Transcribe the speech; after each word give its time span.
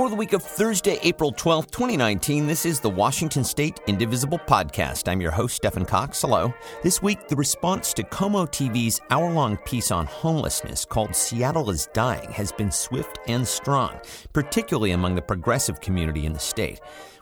For 0.00 0.08
the 0.08 0.16
week 0.16 0.32
of 0.32 0.42
Thursday, 0.42 0.98
April 1.02 1.30
12th, 1.30 1.72
2019, 1.72 2.46
this 2.46 2.64
is 2.64 2.80
the 2.80 2.88
Washington 2.88 3.44
State 3.44 3.80
Indivisible 3.86 4.38
Podcast. 4.38 5.08
I'm 5.08 5.20
your 5.20 5.30
host, 5.30 5.56
Stephen 5.56 5.84
Cox. 5.84 6.22
Hello. 6.22 6.54
This 6.82 7.02
week, 7.02 7.28
the 7.28 7.36
response 7.36 7.92
to 7.92 8.02
KOMO 8.04 8.46
TV's 8.48 8.98
hour 9.10 9.30
long 9.30 9.58
piece 9.58 9.90
on 9.90 10.06
homelessness 10.06 10.86
called 10.86 11.14
Seattle 11.14 11.68
is 11.68 11.86
Dying 11.92 12.30
has 12.30 12.50
been 12.50 12.70
swift 12.70 13.18
and 13.28 13.46
strong, 13.46 14.00
particularly 14.32 14.92
among 14.92 15.16
the 15.16 15.20
progressive 15.20 15.82
community 15.82 16.24
in 16.24 16.32
the 16.32 16.38
state 16.38 16.80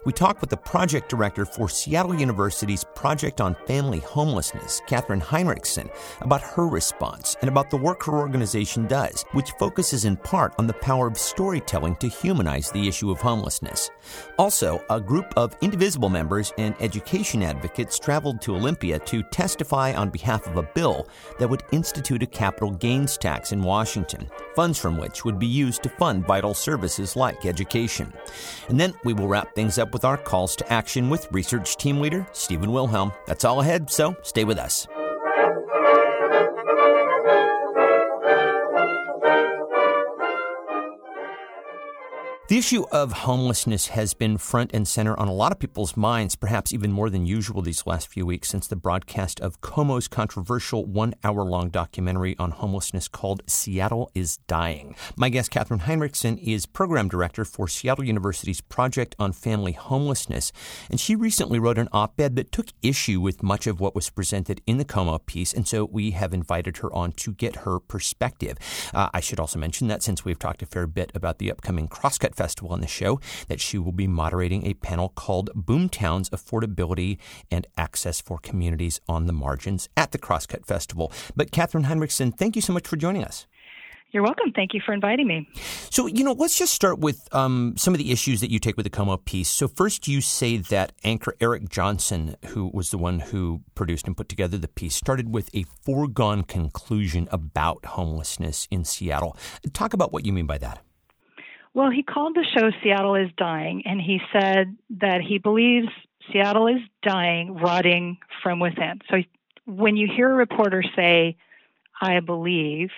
we 0.09 0.13
talked 0.13 0.41
with 0.41 0.49
the 0.49 0.57
project 0.57 1.11
director 1.11 1.45
for 1.45 1.69
Seattle 1.69 2.15
University's 2.15 2.83
Project 2.95 3.43
on 3.43 3.55
Family 3.67 3.99
Homelessness, 3.99 4.81
Catherine 4.87 5.21
Hinrichsen, 5.21 5.91
about 6.23 6.41
her 6.41 6.67
response 6.67 7.37
and 7.43 7.51
about 7.51 7.69
the 7.69 7.77
work 7.77 8.05
her 8.05 8.17
organization 8.17 8.87
does, 8.87 9.25
which 9.33 9.51
focuses 9.59 10.07
in 10.07 10.17
part 10.17 10.55
on 10.59 10.67
the 10.67 10.73
power 10.73 11.07
of 11.09 11.19
storytelling 11.19 11.97
to 11.97 12.09
humanize 12.09 12.68
the 12.71 12.89
issue 12.89 13.11
of 13.11 13.21
homelessness. 13.21 13.91
Also, 14.39 14.83
a 14.91 15.01
group 15.01 15.33
of 15.37 15.57
Indivisible 15.61 16.09
members 16.09 16.53
and 16.59 16.75
education 16.81 17.43
advocates 17.43 17.99
traveled 17.99 18.41
to 18.43 18.55
Olympia 18.55 18.99
to 19.01 19.23
testify 19.25 19.93
on 19.95 20.11
behalf 20.11 20.47
of 20.47 20.57
a 20.57 20.63
bill 20.75 21.09
that 21.39 21.49
would 21.49 21.63
institute 21.73 22.23
a 22.23 22.27
capital 22.27 22.71
gains 22.71 23.17
tax 23.17 23.53
in 23.53 23.63
Washington, 23.63 24.29
funds 24.55 24.79
from 24.79 24.97
which 24.97 25.25
would 25.25 25.39
be 25.39 25.47
used 25.47 25.83
to 25.83 25.89
fund 25.89 26.27
vital 26.27 26.55
services 26.55 27.17
like 27.17 27.47
education. 27.47 28.13
And 28.69 28.79
then 28.79 28.95
we 29.05 29.13
will 29.13 29.29
wrap 29.29 29.55
things 29.55 29.79
up 29.79 29.93
with 29.93 30.05
our 30.05 30.17
calls 30.17 30.57
to 30.57 30.73
action 30.73 31.11
with 31.11 31.29
research 31.33 31.77
team 31.77 32.01
leader 32.01 32.27
Stephen 32.33 32.73
Wilhelm. 32.73 33.13
That's 33.27 33.45
all 33.45 33.61
ahead, 33.61 33.91
so 33.91 34.17
stay 34.23 34.45
with 34.45 34.59
us. 34.59 34.87
The 42.49 42.57
issue 42.57 42.87
of 42.91 43.13
homelessness 43.13 43.89
has 43.89 44.15
been 44.15 44.39
front 44.39 44.71
and 44.73 44.89
center 44.89 45.15
on 45.21 45.29
a 45.29 45.35
lot 45.35 45.53
of 45.53 45.59
people's 45.59 45.99
minds, 45.99 46.35
perhaps 46.35 46.73
even 46.73 46.91
more 46.91 47.11
than 47.11 47.27
usual 47.27 47.61
these 47.61 47.87
last 47.87 48.09
few 48.09 48.25
weeks 48.25 48.49
since 48.49 48.67
the 48.67 48.75
broadcast 48.75 49.39
of 49.41 49.61
KOMO's 49.61 50.09
controversial 50.09 50.87
one 50.87 51.13
hour 51.23 51.43
long 51.43 51.69
documentary 51.69 52.35
on 52.39 52.53
homelessness 52.53 53.07
called 53.07 53.43
Seattle 53.47 54.11
is 54.15 54.39
Dying. 54.47 54.97
My 55.15 55.29
guest, 55.29 55.51
Catherine 55.51 55.81
Hinrichsen, 55.81 56.39
is 56.39 56.65
program 56.65 57.11
director 57.11 57.45
for 57.45 57.69
Seattle 57.69 58.05
University's 58.05 58.63
Project 58.63 59.15
on 59.19 59.33
Family 59.33 59.73
Homelessness, 59.73 60.51
and 60.89 60.99
she 60.99 61.15
recently 61.15 61.59
wrote 61.59 61.77
an 61.77 61.91
op 61.93 62.19
ed 62.19 62.35
that 62.37 62.51
took 62.51 62.69
issue 62.81 63.21
with 63.21 63.43
much 63.43 63.67
of 63.67 63.79
what 63.79 63.95
was 63.95 64.09
presented 64.09 64.63
in 64.67 64.79
the 64.79 64.87
KOMO 64.87 65.19
piece, 65.27 65.53
and 65.53 65.69
so 65.69 65.85
we 65.85 66.13
have 66.13 66.33
invited 66.33 66.79
her 66.79 66.91
on 66.95 67.13
to 67.13 67.35
get 67.35 67.57
her 67.57 67.79
perspective. 67.79 68.57
Uh, 68.95 69.11
I 69.13 69.21
should 69.21 69.39
also 69.39 69.59
mention 69.59 69.89
that 69.89 70.03
since 70.03 70.25
we've 70.25 70.39
talked 70.39 70.63
a 70.63 70.67
fair 70.67 70.87
bit 70.87 71.13
about 71.15 71.37
the 71.37 71.51
upcoming 71.51 71.89
Crosscut 71.89 72.38
Festival 72.39 72.73
on 72.73 72.81
the 72.81 72.87
show 72.87 73.21
that 73.49 73.61
she 73.61 73.77
will 73.77 73.93
be 73.93 74.07
moderating 74.07 74.65
a 74.65 74.75
panel 74.75 75.09
called 75.11 75.51
Boomtown's 75.55 76.31
Affordability 76.31 77.19
and 77.51 77.67
Access 77.77 78.21
for 78.21 78.39
Communities 78.39 79.01
on 79.09 79.27
the 79.27 79.33
Margins 79.33 79.89
at 79.97 80.13
the 80.13 80.19
Crosscut 80.19 80.65
Festival. 80.65 81.13
But 81.37 81.51
Catherine 81.51 81.85
Hinrichsen, 81.85 82.37
thank 82.37 82.57
you 82.57 82.63
so 82.63 82.73
much 82.73 82.87
for 82.87 82.97
joining 82.97 83.25
us. 83.25 83.47
You're 84.11 84.23
welcome. 84.23 84.53
Thank 84.53 84.73
you 84.73 84.81
for 84.81 84.95
inviting 84.95 85.27
me. 85.27 85.47
So, 85.91 86.07
you 86.07 86.25
know, 86.25 86.33
let's 86.33 86.57
just 86.57 86.73
start 86.73 86.99
with 86.99 87.29
um, 87.33 87.75
some 87.77 87.93
of 87.93 87.99
the 87.99 88.11
issues 88.11 88.41
that 88.41 88.51
you 88.51 88.59
take 88.59 88.79
with 88.79 88.85
the 88.85 88.91
KOMO 88.91 89.23
piece. 89.23 89.51
So, 89.51 89.69
first, 89.69 90.09
you 90.09 90.23
say 90.23 90.57
that 90.57 90.93
anchor 91.05 91.35
Eric 91.43 91.69
Johnson, 91.69 92.37
who 92.47 92.71
was 92.73 92.91
the 92.91 92.97
one 92.97 93.21
who 93.21 93.61
produced 93.75 94.07
and 94.07 94.17
put 94.17 94.31
together 94.31 94.57
the 94.57 94.69
piece, 94.69 94.95
started 94.95 95.35
with 95.35 95.55
a 95.55 95.65
foregone 95.83 96.43
conclusion 96.45 97.29
about 97.31 97.85
homelessness 97.85 98.67
in 98.71 98.85
Seattle. 98.85 99.37
Talk 99.75 99.93
about 99.93 100.11
what 100.11 100.25
you 100.25 100.33
mean 100.33 100.47
by 100.47 100.57
that. 100.57 100.83
Well, 101.79 101.91
he 101.91 102.03
called 102.03 102.35
the 102.35 102.45
show 102.57 102.73
Seattle 102.83 103.15
is 103.15 103.31
Dying, 103.37 103.85
and 103.87 104.01
he 104.01 104.19
said 104.33 104.77
that 104.99 105.21
he 105.21 105.39
believes 105.39 105.87
Seattle 106.33 106.67
is 106.67 106.81
dying, 107.05 107.55
rotting 107.55 108.19
from 108.43 108.59
within. 108.59 108.99
So 109.09 109.19
when 109.65 109.97
you 109.97 110.09
hear 110.13 110.29
a 110.29 110.35
reporter 110.35 110.83
say, 110.97 111.37
I 112.03 112.19
believe, 112.19 112.89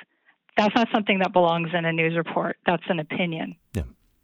that's 0.56 0.74
not 0.74 0.88
something 0.94 1.18
that 1.18 1.34
belongs 1.34 1.68
in 1.74 1.84
a 1.84 1.92
news 1.92 2.16
report. 2.16 2.56
That's 2.64 2.82
an 2.88 3.00
opinion. 3.00 3.56
Yeah. 3.74 3.82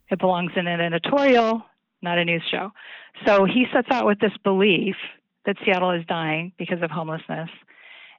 It 0.09 0.17
belongs 0.17 0.53
in 0.55 0.65
an 0.65 0.81
editorial, 0.81 1.61
not 2.01 2.17
a 2.17 2.25
news 2.25 2.41
show. 2.49 2.71
So 3.27 3.45
he 3.45 3.67
sets 3.71 3.89
out 3.91 4.07
with 4.07 4.19
this 4.19 4.35
belief 4.43 4.95
that 5.45 5.57
Seattle 5.63 5.91
is 5.91 6.03
dying 6.07 6.51
because 6.57 6.81
of 6.81 6.89
homelessness. 6.89 7.51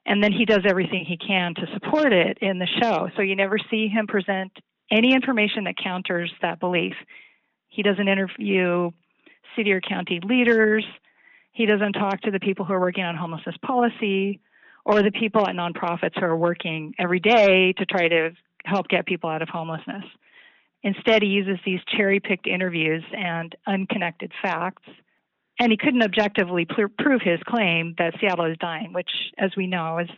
And 0.05 0.23
then 0.23 0.31
he 0.31 0.45
does 0.45 0.61
everything 0.65 1.03
he 1.05 1.17
can 1.17 1.53
to 1.55 1.67
support 1.73 2.13
it 2.13 2.37
in 2.41 2.59
the 2.59 2.67
show. 2.81 3.09
So 3.17 3.23
you 3.23 3.35
never 3.35 3.57
see 3.69 3.89
him 3.89 4.07
present 4.07 4.53
any 4.91 5.13
information 5.13 5.65
that 5.65 5.77
counters 5.77 6.31
that 6.41 6.59
belief. 6.59 6.95
He 7.67 7.83
doesn't 7.83 8.07
interview 8.07 8.91
city 9.55 9.71
or 9.71 9.81
county 9.81 10.19
leaders. 10.23 10.85
He 11.51 11.65
doesn't 11.65 11.93
talk 11.93 12.21
to 12.21 12.31
the 12.31 12.39
people 12.39 12.65
who 12.65 12.73
are 12.73 12.79
working 12.79 13.03
on 13.03 13.15
homelessness 13.15 13.55
policy 13.65 14.39
or 14.85 15.03
the 15.03 15.11
people 15.11 15.47
at 15.47 15.55
nonprofits 15.55 16.19
who 16.19 16.25
are 16.25 16.37
working 16.37 16.93
every 16.97 17.19
day 17.19 17.73
to 17.73 17.85
try 17.85 18.07
to 18.07 18.31
help 18.65 18.87
get 18.87 19.05
people 19.05 19.29
out 19.29 19.41
of 19.41 19.49
homelessness. 19.49 20.03
Instead, 20.83 21.21
he 21.21 21.29
uses 21.29 21.57
these 21.65 21.79
cherry 21.95 22.19
picked 22.19 22.47
interviews 22.47 23.03
and 23.15 23.55
unconnected 23.67 24.31
facts. 24.41 24.83
And 25.59 25.71
he 25.71 25.77
couldn't 25.77 26.03
objectively 26.03 26.65
pr- 26.65 26.87
prove 26.97 27.21
his 27.21 27.39
claim 27.45 27.95
that 27.97 28.13
Seattle 28.21 28.45
is 28.45 28.57
dying, 28.59 28.93
which, 28.93 29.09
as 29.37 29.51
we 29.57 29.67
know, 29.67 29.99
is 29.99 30.09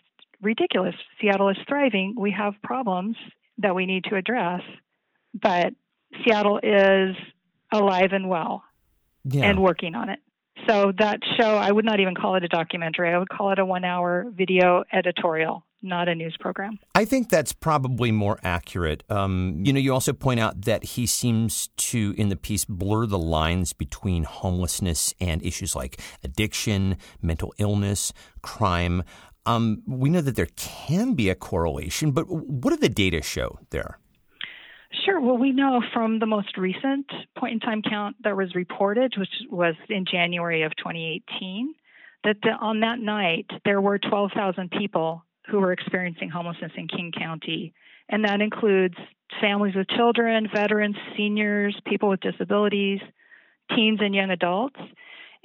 ridiculous. 0.42 0.94
Seattle 1.20 1.50
is 1.50 1.58
thriving. 1.68 2.16
We 2.16 2.32
have 2.32 2.54
problems 2.64 3.16
that 3.62 3.76
we 3.76 3.86
need 3.86 4.06
to 4.06 4.16
address. 4.16 4.62
But 5.34 5.74
Seattle 6.24 6.60
is 6.62 7.16
alive 7.72 8.12
and 8.12 8.28
well 8.30 8.64
yeah. 9.26 9.46
and 9.46 9.62
working 9.62 9.96
on 9.96 10.10
it. 10.10 10.20
So 10.68 10.92
that 11.00 11.20
show, 11.38 11.56
I 11.56 11.72
would 11.72 11.86
not 11.86 12.00
even 12.00 12.14
call 12.14 12.36
it 12.36 12.44
a 12.44 12.48
documentary. 12.48 13.12
I 13.12 13.18
would 13.18 13.30
call 13.30 13.52
it 13.52 13.60
a 13.60 13.66
one 13.66 13.84
hour 13.84 14.28
video 14.36 14.84
editorial, 14.94 15.66
not 15.82 16.08
a 16.08 16.14
news 16.14 16.36
program. 16.40 16.78
I 16.94 17.06
think 17.06 17.30
that's 17.30 17.52
probably 17.52 18.12
more 18.12 18.38
accurate. 18.44 19.04
Um, 19.10 19.62
you 19.64 19.74
know, 19.74 19.80
you 19.80 19.92
also 19.94 20.14
point 20.14 20.40
out 20.40 20.64
that 20.64 20.84
he 20.84 21.08
seems 21.08 21.70
to, 21.78 22.14
in 22.18 22.30
the 22.30 22.36
piece, 22.36 22.66
blur 22.66 23.08
the 23.08 23.18
lines 23.18 23.74
between 23.74 24.24
homelessness 24.24 25.16
and 25.20 25.44
issues 25.44 25.76
like 25.76 26.00
addiction, 26.24 26.98
mental 27.22 27.54
illness, 27.58 28.14
crime. 28.44 29.04
Um, 29.46 29.82
we 29.88 30.10
know 30.10 30.22
that 30.22 30.36
there 30.36 30.50
can 30.56 31.14
be 31.14 31.30
a 31.30 31.36
correlation, 31.36 32.12
but 32.12 32.30
what 32.30 32.72
do 32.72 32.78
the 32.78 32.90
data 32.90 33.22
show 33.22 33.60
there? 33.72 33.98
Sure. 35.06 35.20
Well, 35.20 35.38
we 35.38 35.52
know 35.52 35.82
from 35.94 36.20
the 36.20 36.26
most 36.26 36.58
recent 36.58 37.06
point 37.38 37.54
in 37.54 37.60
time 37.60 37.82
count 37.82 38.18
that 38.24 38.36
was 38.36 38.54
reported, 38.56 39.14
which 39.18 39.30
was 39.50 39.76
in 39.90 40.06
January 40.06 40.64
of 40.64 40.76
2018, 40.78 41.74
that 42.24 42.38
the, 42.44 42.50
on 42.50 42.82
that 42.82 43.00
night 43.00 43.48
there 43.66 43.82
were 43.82 43.98
12,000 43.98 44.70
people 44.70 45.24
who 45.50 45.60
were 45.60 45.72
experiencing 45.72 46.30
homelessness 46.30 46.72
in 46.76 46.88
King 46.88 47.12
County. 47.18 47.74
And 48.10 48.26
that 48.26 48.42
includes 48.42 48.96
families 49.40 49.76
with 49.76 49.88
children, 49.88 50.48
veterans, 50.54 50.98
seniors, 51.16 51.80
people 51.86 52.10
with 52.10 52.20
disabilities, 52.20 53.00
teens, 53.76 54.00
and 54.02 54.14
young 54.14 54.30
adults. 54.30 54.80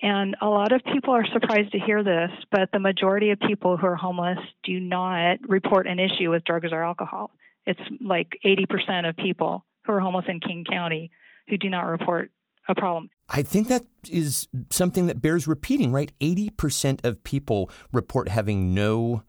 And 0.02 0.36
a 0.42 0.46
lot 0.46 0.72
of 0.72 0.82
people 0.92 1.14
are 1.14 1.24
surprised 1.32 1.72
to 1.72 1.78
hear 1.78 2.04
this, 2.04 2.30
but 2.50 2.68
the 2.72 2.78
majority 2.78 3.30
of 3.30 3.40
people 3.40 3.76
who 3.76 3.86
are 3.86 3.96
homeless 3.96 4.38
do 4.62 4.78
not 4.78 5.38
report 5.48 5.86
an 5.86 5.98
issue 5.98 6.30
with 6.30 6.44
drugs 6.44 6.68
or 6.70 6.82
alcohol. 6.82 7.30
It's 7.64 7.80
like 8.00 8.38
80% 8.44 9.08
of 9.08 9.16
people 9.16 9.64
who 9.84 9.92
are 9.92 10.00
homeless 10.00 10.26
in 10.28 10.40
King 10.40 10.64
County 10.68 11.10
who 11.48 11.56
do 11.56 11.70
not 11.70 11.82
report 11.82 12.30
a 12.68 12.74
problem. 12.74 13.08
I 13.28 13.42
think 13.42 13.68
that 13.68 13.84
is 14.10 14.48
something 14.70 15.06
that 15.06 15.22
bears 15.22 15.48
repeating, 15.48 15.92
right? 15.92 16.12
80% 16.20 17.04
of 17.04 17.22
people 17.24 17.70
report 17.92 18.28
having 18.28 18.74
no 18.74 19.22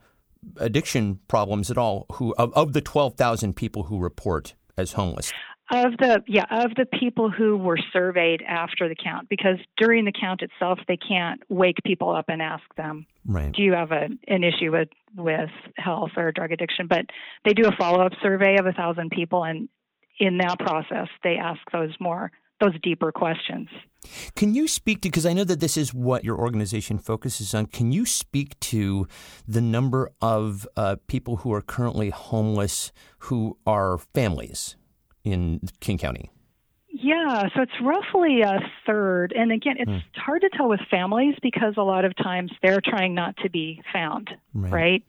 addiction 0.57 1.19
problems 1.27 1.71
at 1.71 1.77
all 1.77 2.05
who 2.13 2.33
of, 2.37 2.53
of 2.53 2.73
the 2.73 2.81
12,000 2.81 3.55
people 3.55 3.83
who 3.83 3.99
report 3.99 4.53
as 4.77 4.93
homeless 4.93 5.31
of 5.69 5.97
the 5.97 6.23
yeah 6.27 6.45
of 6.49 6.71
the 6.75 6.85
people 6.99 7.29
who 7.29 7.57
were 7.57 7.77
surveyed 7.91 8.41
after 8.41 8.87
the 8.87 8.95
count 8.95 9.27
because 9.29 9.57
during 9.77 10.05
the 10.05 10.13
count 10.13 10.41
itself 10.41 10.79
they 10.87 10.97
can't 10.97 11.41
wake 11.49 11.77
people 11.85 12.09
up 12.09 12.25
and 12.29 12.41
ask 12.41 12.63
them 12.77 13.05
right. 13.25 13.51
do 13.51 13.61
you 13.61 13.73
have 13.73 13.91
a, 13.91 14.07
an 14.27 14.43
issue 14.43 14.71
with 14.71 14.89
with 15.15 15.49
health 15.75 16.11
or 16.15 16.31
drug 16.31 16.51
addiction? 16.51 16.87
But 16.87 17.05
they 17.43 17.53
do 17.53 17.67
a 17.67 17.75
follow-up 17.77 18.13
survey 18.21 18.57
of 18.57 18.65
a 18.65 18.71
thousand 18.71 19.11
people 19.11 19.43
and 19.43 19.67
in 20.19 20.37
that 20.37 20.57
process 20.59 21.07
they 21.23 21.35
ask 21.35 21.59
those 21.71 21.93
more 21.99 22.31
those 22.59 22.73
deeper 22.81 23.11
questions. 23.11 23.67
Can 24.35 24.55
you 24.55 24.67
speak 24.67 25.01
to 25.01 25.09
because 25.09 25.25
i 25.25 25.33
know 25.33 25.43
that 25.43 25.59
this 25.59 25.75
is 25.75 25.93
what 25.93 26.23
your 26.23 26.37
organization 26.37 26.97
focuses 26.97 27.53
on 27.53 27.65
can 27.65 27.91
you 27.91 28.05
speak 28.05 28.57
to 28.61 29.05
the 29.45 29.59
number 29.59 30.11
of 30.21 30.65
uh, 30.77 30.95
people 31.07 31.37
who 31.37 31.51
are 31.51 31.61
currently 31.61 32.09
homeless 32.09 32.93
who 33.19 33.57
are 33.65 33.97
families 33.97 34.76
in 35.31 35.61
King 35.79 35.97
County? 35.97 36.31
Yeah, 36.89 37.43
so 37.55 37.61
it's 37.61 37.79
roughly 37.81 38.41
a 38.41 38.59
third. 38.85 39.31
And 39.35 39.51
again, 39.51 39.75
it's 39.77 39.91
hmm. 39.91 40.19
hard 40.19 40.41
to 40.41 40.49
tell 40.49 40.67
with 40.67 40.79
families 40.89 41.35
because 41.41 41.75
a 41.77 41.83
lot 41.83 42.05
of 42.05 42.15
times 42.15 42.51
they're 42.63 42.81
trying 42.83 43.13
not 43.13 43.37
to 43.37 43.49
be 43.49 43.81
found, 43.93 44.29
right? 44.53 44.71
right? 44.71 45.03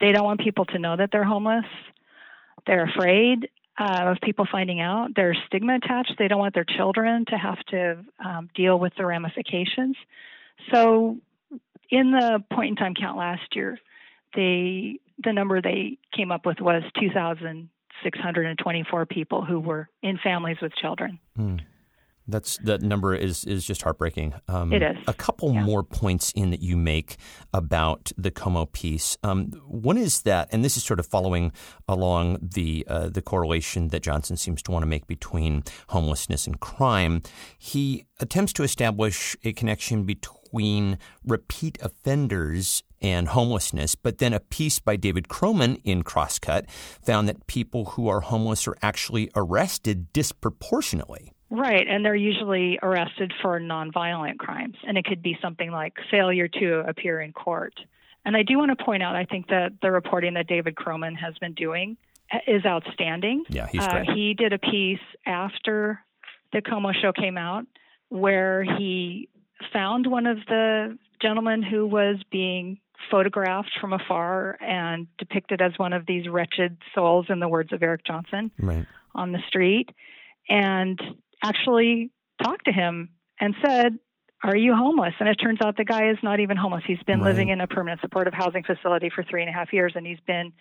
They 0.00 0.12
don't 0.12 0.24
want 0.24 0.40
people 0.40 0.64
to 0.66 0.78
know 0.78 0.96
that 0.96 1.10
they're 1.12 1.24
homeless. 1.24 1.64
They're 2.66 2.84
afraid. 2.84 3.48
uh, 3.78 4.10
of 4.10 4.18
people 4.20 4.46
finding 4.50 4.80
out. 4.80 5.10
There's 5.14 5.38
stigma 5.46 5.76
attached. 5.76 6.14
They 6.18 6.26
don't 6.26 6.40
want 6.40 6.54
their 6.54 6.64
children 6.64 7.24
to 7.28 7.36
have 7.36 7.58
to 7.68 8.04
um, 8.24 8.50
deal 8.54 8.78
with 8.78 8.92
the 8.96 9.06
ramifications. 9.06 9.96
So, 10.72 11.18
in 11.90 12.10
the 12.10 12.42
point 12.52 12.70
in 12.70 12.76
time 12.76 12.94
count 12.94 13.16
last 13.16 13.54
year, 13.54 13.78
they 14.34 14.98
the 15.22 15.32
number 15.32 15.62
they 15.62 15.98
came 16.14 16.30
up 16.30 16.46
with 16.46 16.60
was 16.60 16.82
2,624 18.02 19.06
people 19.06 19.44
who 19.44 19.60
were 19.60 19.88
in 20.02 20.18
families 20.22 20.56
with 20.60 20.72
children. 20.74 21.18
Mm. 21.38 21.60
That's 22.30 22.58
that 22.58 22.82
number 22.82 23.14
is 23.14 23.44
is 23.44 23.64
just 23.64 23.80
heartbreaking. 23.82 24.34
Um, 24.48 24.70
it 24.70 24.82
is. 24.82 24.96
A 25.06 25.14
couple 25.14 25.54
yeah. 25.54 25.62
more 25.64 25.82
points 25.82 26.30
in 26.32 26.50
that 26.50 26.60
you 26.60 26.76
make 26.76 27.16
about 27.54 28.12
the 28.18 28.30
KOMO 28.30 28.70
piece. 28.70 29.16
Um, 29.22 29.46
one 29.66 29.96
is 29.96 30.22
that, 30.22 30.48
and 30.52 30.62
this 30.62 30.76
is 30.76 30.84
sort 30.84 31.00
of 31.00 31.06
following 31.06 31.52
along 31.88 32.38
the 32.42 32.86
uh, 32.86 33.08
the 33.08 33.22
correlation 33.22 33.88
that 33.88 34.02
Johnson 34.02 34.36
seems 34.36 34.62
to 34.64 34.70
want 34.70 34.82
to 34.82 34.86
make 34.86 35.06
between 35.06 35.64
homelessness 35.88 36.46
and 36.46 36.60
crime. 36.60 37.22
He 37.56 38.04
attempts 38.20 38.52
to 38.54 38.62
establish 38.62 39.34
a 39.42 39.54
connection 39.54 40.04
between 40.04 40.98
repeat 41.24 41.78
offenders 41.80 42.82
and 43.00 43.28
homelessness. 43.28 43.94
But 43.94 44.18
then 44.18 44.32
a 44.32 44.40
piece 44.40 44.78
by 44.78 44.96
David 44.96 45.28
Kroman 45.28 45.80
in 45.84 46.02
Crosscut 46.02 46.68
found 47.02 47.28
that 47.28 47.46
people 47.46 47.86
who 47.86 48.08
are 48.08 48.20
homeless 48.20 48.66
are 48.66 48.76
actually 48.82 49.30
arrested 49.34 50.12
disproportionately. 50.12 51.32
Right, 51.50 51.86
and 51.88 52.04
they're 52.04 52.14
usually 52.14 52.78
arrested 52.82 53.32
for 53.40 53.58
nonviolent 53.58 54.36
crimes, 54.38 54.76
and 54.86 54.98
it 54.98 55.06
could 55.06 55.22
be 55.22 55.38
something 55.40 55.70
like 55.70 55.94
failure 56.10 56.46
to 56.48 56.84
appear 56.86 57.20
in 57.20 57.32
court. 57.32 57.74
And 58.24 58.36
I 58.36 58.42
do 58.42 58.58
want 58.58 58.76
to 58.76 58.84
point 58.84 59.02
out, 59.02 59.16
I 59.16 59.24
think 59.24 59.48
that 59.48 59.72
the 59.80 59.90
reporting 59.90 60.34
that 60.34 60.46
David 60.46 60.74
Kroman 60.74 61.16
has 61.16 61.34
been 61.38 61.54
doing 61.54 61.96
is 62.46 62.66
outstanding. 62.66 63.44
Yeah, 63.48 63.66
he's 63.66 63.82
uh, 63.82 63.90
great. 63.90 64.10
he 64.10 64.34
did 64.34 64.52
a 64.52 64.58
piece 64.58 65.00
after 65.24 66.04
the 66.52 66.60
KOMO 66.60 66.92
show 67.00 67.12
came 67.12 67.38
out 67.38 67.64
where 68.10 68.62
he 68.62 69.28
found 69.72 70.06
one 70.06 70.26
of 70.26 70.38
the 70.48 70.98
gentlemen 71.20 71.62
who 71.62 71.86
was 71.86 72.16
being 72.30 72.78
photographed 73.10 73.70
from 73.80 73.92
afar 73.92 74.58
and 74.60 75.06
depicted 75.18 75.60
as 75.60 75.72
one 75.76 75.92
of 75.92 76.06
these 76.06 76.28
wretched 76.28 76.76
souls, 76.94 77.26
in 77.28 77.40
the 77.40 77.48
words 77.48 77.72
of 77.72 77.82
Eric 77.82 78.04
Johnson, 78.04 78.50
right. 78.58 78.86
on 79.14 79.32
the 79.32 79.40
street. 79.48 79.90
And 80.48 81.00
actually 81.42 82.10
talked 82.42 82.64
to 82.66 82.72
him 82.72 83.10
and 83.40 83.54
said, 83.64 83.98
Are 84.42 84.56
you 84.56 84.74
homeless? 84.74 85.14
And 85.20 85.28
it 85.28 85.36
turns 85.36 85.60
out 85.62 85.76
the 85.76 85.84
guy 85.84 86.10
is 86.10 86.18
not 86.22 86.40
even 86.40 86.56
homeless. 86.56 86.84
He's 86.86 87.02
been 87.06 87.20
right. 87.20 87.30
living 87.30 87.48
in 87.50 87.60
a 87.60 87.66
permanent 87.66 88.00
supportive 88.00 88.34
housing 88.34 88.64
facility 88.64 89.10
for 89.14 89.22
three 89.22 89.42
and 89.42 89.50
a 89.50 89.52
half 89.52 89.72
years 89.72 89.92
and 89.94 90.06
he's 90.06 90.20
been 90.26 90.52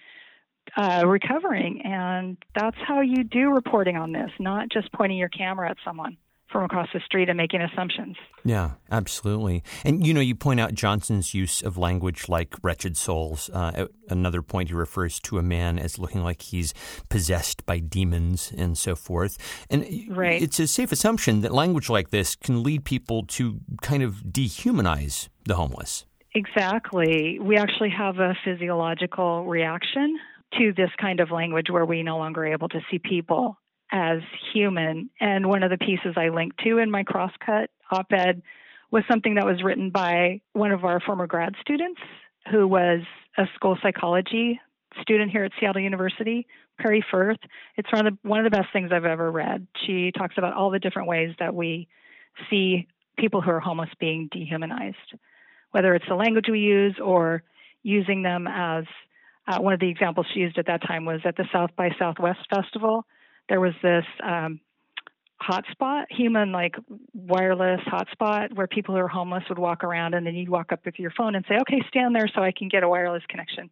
uh, 0.76 1.04
recovering. 1.06 1.82
And 1.84 2.38
that's 2.54 2.78
how 2.86 3.02
you 3.02 3.24
do 3.24 3.52
reporting 3.52 3.96
on 3.96 4.12
this, 4.12 4.32
not 4.40 4.70
just 4.70 4.92
pointing 4.92 5.18
your 5.18 5.30
camera 5.30 5.70
at 5.70 5.78
someone 5.86 6.18
from 6.52 6.64
across 6.64 6.88
the 6.94 7.00
street 7.06 7.30
and 7.30 7.38
making 7.38 7.62
assumptions. 7.62 8.16
Yeah, 8.44 8.72
absolutely. 8.92 9.64
And 9.84 10.06
you 10.06 10.14
know, 10.14 10.22
you 10.22 10.36
point 10.36 10.60
out 10.60 10.74
Johnson's 10.74 11.34
use 11.34 11.62
of 11.62 11.78
language 11.78 12.30
like 12.30 12.56
wretched 12.62 12.98
souls. 12.98 13.50
Uh, 13.54 13.72
at 13.76 13.90
another 14.10 14.42
point, 14.42 14.70
he 14.70 14.76
refers 14.76 15.20
to 15.22 15.38
a 15.38 15.44
man 15.44 15.78
as 15.78 16.00
looking 16.00 16.24
like 16.24 16.42
he's 16.42 16.74
possessed 17.10 17.66
by 17.66 17.80
demons 17.80 18.54
and 18.58 18.78
so 18.78 18.96
forth. 18.96 19.38
And 19.70 19.86
right. 20.10 20.42
it's 20.42 20.60
a 20.60 20.68
safe 20.68 20.92
assumption 20.92 21.42
that 21.42 21.54
language 21.54 21.90
like 21.90 22.10
this 22.10 22.36
can 22.36 22.64
lead 22.64 22.86
people 22.86 23.24
to 23.28 23.60
kind 23.82 24.04
of 24.04 24.24
dehumanize 24.32 25.30
the 25.46 25.56
homeless. 25.56 26.06
Exactly. 26.34 27.40
We 27.40 27.58
actually 27.58 27.90
have 27.90 28.20
a 28.20 28.36
physiological 28.46 29.46
reaction 29.46 30.20
to 30.58 30.72
this 30.74 30.92
kind 31.00 31.20
of 31.20 31.32
language 31.32 31.68
where 31.70 31.86
we 31.86 32.04
no 32.04 32.18
longer 32.18 32.44
are 32.44 32.54
able 32.54 32.70
to 32.70 32.80
see 32.90 33.00
people 33.00 33.58
as 33.92 34.20
human. 34.54 35.10
And 35.20 35.48
one 35.48 35.64
of 35.64 35.70
the 35.70 35.78
pieces 35.78 36.16
I 36.16 36.30
linked 36.30 36.60
to 36.64 36.78
in 36.78 36.92
my 36.92 37.04
crosscut 37.04 37.70
op 37.92 38.12
ed 38.12 38.42
was 38.92 39.04
something 39.10 39.36
that 39.36 39.46
was 39.46 39.64
written 39.64 39.90
by 39.90 40.42
one 40.54 40.72
of 40.72 40.86
our 40.86 41.00
former 41.00 41.28
grad 41.28 41.56
students 41.62 42.00
who 42.52 42.68
was 42.68 43.02
a 43.38 43.46
school 43.56 43.78
psychology 43.82 44.60
student 45.02 45.32
here 45.32 45.44
at 45.44 45.52
Seattle 45.60 45.82
University, 45.82 46.48
Perry 46.80 47.04
Firth. 47.12 47.40
It's 47.76 47.92
one 47.92 48.08
of 48.08 48.14
the 48.14 48.28
one 48.28 48.40
of 48.40 48.52
the 48.52 48.58
best 48.58 48.70
things 48.74 48.92
I've 48.92 49.06
ever 49.06 49.32
read. 49.32 49.68
She 49.86 50.12
talks 50.12 50.36
about 50.38 50.54
all 50.54 50.72
the 50.72 50.80
different 50.80 51.08
ways 51.08 51.36
that 51.40 51.54
we 51.54 51.88
see 52.50 52.88
people 53.18 53.42
who 53.42 53.52
are 53.52 53.60
homeless 53.60 53.90
being 54.00 54.30
dehumanized, 54.32 55.16
whether 55.72 55.94
it's 55.96 56.08
the 56.08 56.16
language 56.16 56.46
we 56.50 56.60
use 56.60 56.96
or 57.04 57.44
using 57.84 58.22
them 58.22 58.48
as 58.48 58.86
uh, 59.48 59.60
one 59.60 59.74
of 59.74 59.80
the 59.80 59.90
examples 59.90 60.26
she 60.34 60.42
used 60.42 60.58
at 60.58 60.68
that 60.68 60.82
time 60.86 61.06
was 61.06 61.22
at 61.26 61.36
the 61.36 61.46
South 61.52 61.72
by 61.76 61.90
Southwest 61.98 62.40
Festival 62.54 63.06
there 63.50 63.60
was 63.60 63.74
this 63.82 64.06
um, 64.24 64.60
hotspot, 65.42 66.06
human 66.10 66.52
like 66.52 66.76
wireless 67.14 67.82
hotspot, 67.82 68.54
where 68.54 68.68
people 68.68 68.96
who 68.96 69.02
are 69.02 69.08
homeless 69.08 69.44
would 69.50 69.60
walk 69.60 69.84
around, 69.84 70.14
and 70.14 70.26
then 70.26 70.36
you'd 70.36 70.50
walk 70.50 70.72
up 70.72 70.86
with 70.86 71.00
your 71.00 71.12
phone 71.12 71.36
and 71.36 71.46
say, 71.48 71.58
"Okay, 71.62 71.82
stand 71.88 72.16
there 72.16 72.28
so 72.34 72.42
I 72.42 72.52
can 72.52 72.68
get 72.68 72.84
a 72.84 72.90
wireless 72.90 73.24
connection." 73.28 73.70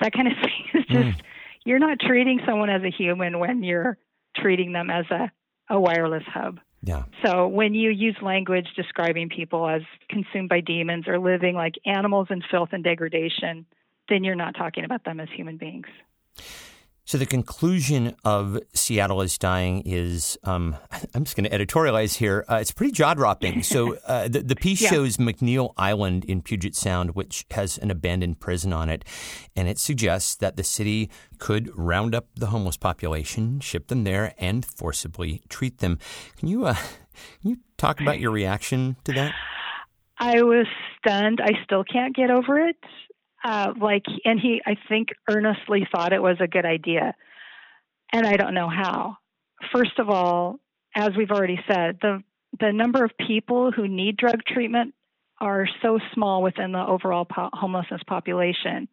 That 0.00 0.12
kind 0.12 0.28
of 0.28 0.34
thing 0.42 0.80
is 0.80 0.86
just 0.86 1.18
mm. 1.18 1.22
you're 1.64 1.78
not 1.78 1.98
treating 2.00 2.40
someone 2.46 2.70
as 2.70 2.82
a 2.82 2.90
human 2.90 3.38
when 3.38 3.62
you're 3.62 3.98
treating 4.36 4.72
them 4.72 4.90
as 4.90 5.06
a 5.10 5.30
a 5.68 5.80
wireless 5.80 6.24
hub. 6.26 6.60
Yeah. 6.82 7.04
So 7.24 7.46
when 7.46 7.74
you 7.74 7.90
use 7.90 8.16
language 8.22 8.66
describing 8.74 9.28
people 9.28 9.68
as 9.68 9.82
consumed 10.08 10.48
by 10.48 10.60
demons 10.60 11.06
or 11.06 11.18
living 11.18 11.54
like 11.54 11.74
animals 11.84 12.28
in 12.30 12.42
filth 12.50 12.70
and 12.72 12.82
degradation, 12.82 13.66
then 14.08 14.24
you're 14.24 14.34
not 14.34 14.54
talking 14.54 14.84
about 14.84 15.04
them 15.04 15.20
as 15.20 15.28
human 15.34 15.58
beings. 15.58 15.86
So 17.10 17.18
the 17.18 17.26
conclusion 17.26 18.14
of 18.24 18.60
Seattle 18.72 19.20
is 19.20 19.36
dying 19.36 19.82
is 19.84 20.38
um, 20.44 20.76
I'm 21.12 21.24
just 21.24 21.36
going 21.36 21.50
to 21.50 21.50
editorialize 21.50 22.14
here. 22.14 22.44
Uh, 22.48 22.58
it's 22.60 22.70
pretty 22.70 22.92
jaw 22.92 23.14
dropping. 23.14 23.64
So 23.64 23.96
uh, 24.06 24.28
the, 24.28 24.44
the 24.44 24.54
piece 24.54 24.80
yeah. 24.82 24.90
shows 24.90 25.16
McNeil 25.16 25.74
Island 25.76 26.24
in 26.24 26.40
Puget 26.40 26.76
Sound, 26.76 27.16
which 27.16 27.46
has 27.50 27.78
an 27.78 27.90
abandoned 27.90 28.38
prison 28.38 28.72
on 28.72 28.88
it, 28.88 29.04
and 29.56 29.66
it 29.66 29.80
suggests 29.80 30.36
that 30.36 30.56
the 30.56 30.62
city 30.62 31.10
could 31.38 31.76
round 31.76 32.14
up 32.14 32.28
the 32.36 32.46
homeless 32.46 32.76
population, 32.76 33.58
ship 33.58 33.88
them 33.88 34.04
there, 34.04 34.32
and 34.38 34.64
forcibly 34.64 35.42
treat 35.48 35.78
them. 35.78 35.98
Can 36.36 36.46
you 36.46 36.66
uh, 36.66 36.74
can 37.42 37.50
you 37.50 37.56
talk 37.76 38.00
about 38.00 38.20
your 38.20 38.30
reaction 38.30 38.94
to 39.02 39.12
that? 39.14 39.34
I 40.16 40.42
was 40.42 40.68
stunned. 41.00 41.40
I 41.42 41.60
still 41.64 41.82
can't 41.82 42.14
get 42.14 42.30
over 42.30 42.60
it 42.60 42.76
uh, 43.44 43.72
like, 43.80 44.04
and 44.24 44.38
he, 44.38 44.60
I 44.66 44.76
think, 44.88 45.08
earnestly 45.28 45.86
thought 45.90 46.12
it 46.12 46.22
was 46.22 46.36
a 46.40 46.46
good 46.46 46.64
idea. 46.64 47.14
And 48.12 48.26
I 48.26 48.36
don't 48.36 48.54
know 48.54 48.68
how. 48.68 49.16
First 49.72 49.98
of 49.98 50.08
all, 50.08 50.58
as 50.94 51.10
we've 51.16 51.30
already 51.30 51.60
said, 51.70 51.98
the 52.02 52.22
the 52.58 52.72
number 52.72 53.04
of 53.04 53.12
people 53.26 53.70
who 53.70 53.86
need 53.86 54.16
drug 54.16 54.42
treatment 54.44 54.94
are 55.40 55.68
so 55.82 56.00
small 56.12 56.42
within 56.42 56.72
the 56.72 56.84
overall 56.84 57.24
po- 57.24 57.50
homelessness 57.52 58.02
population. 58.06 58.88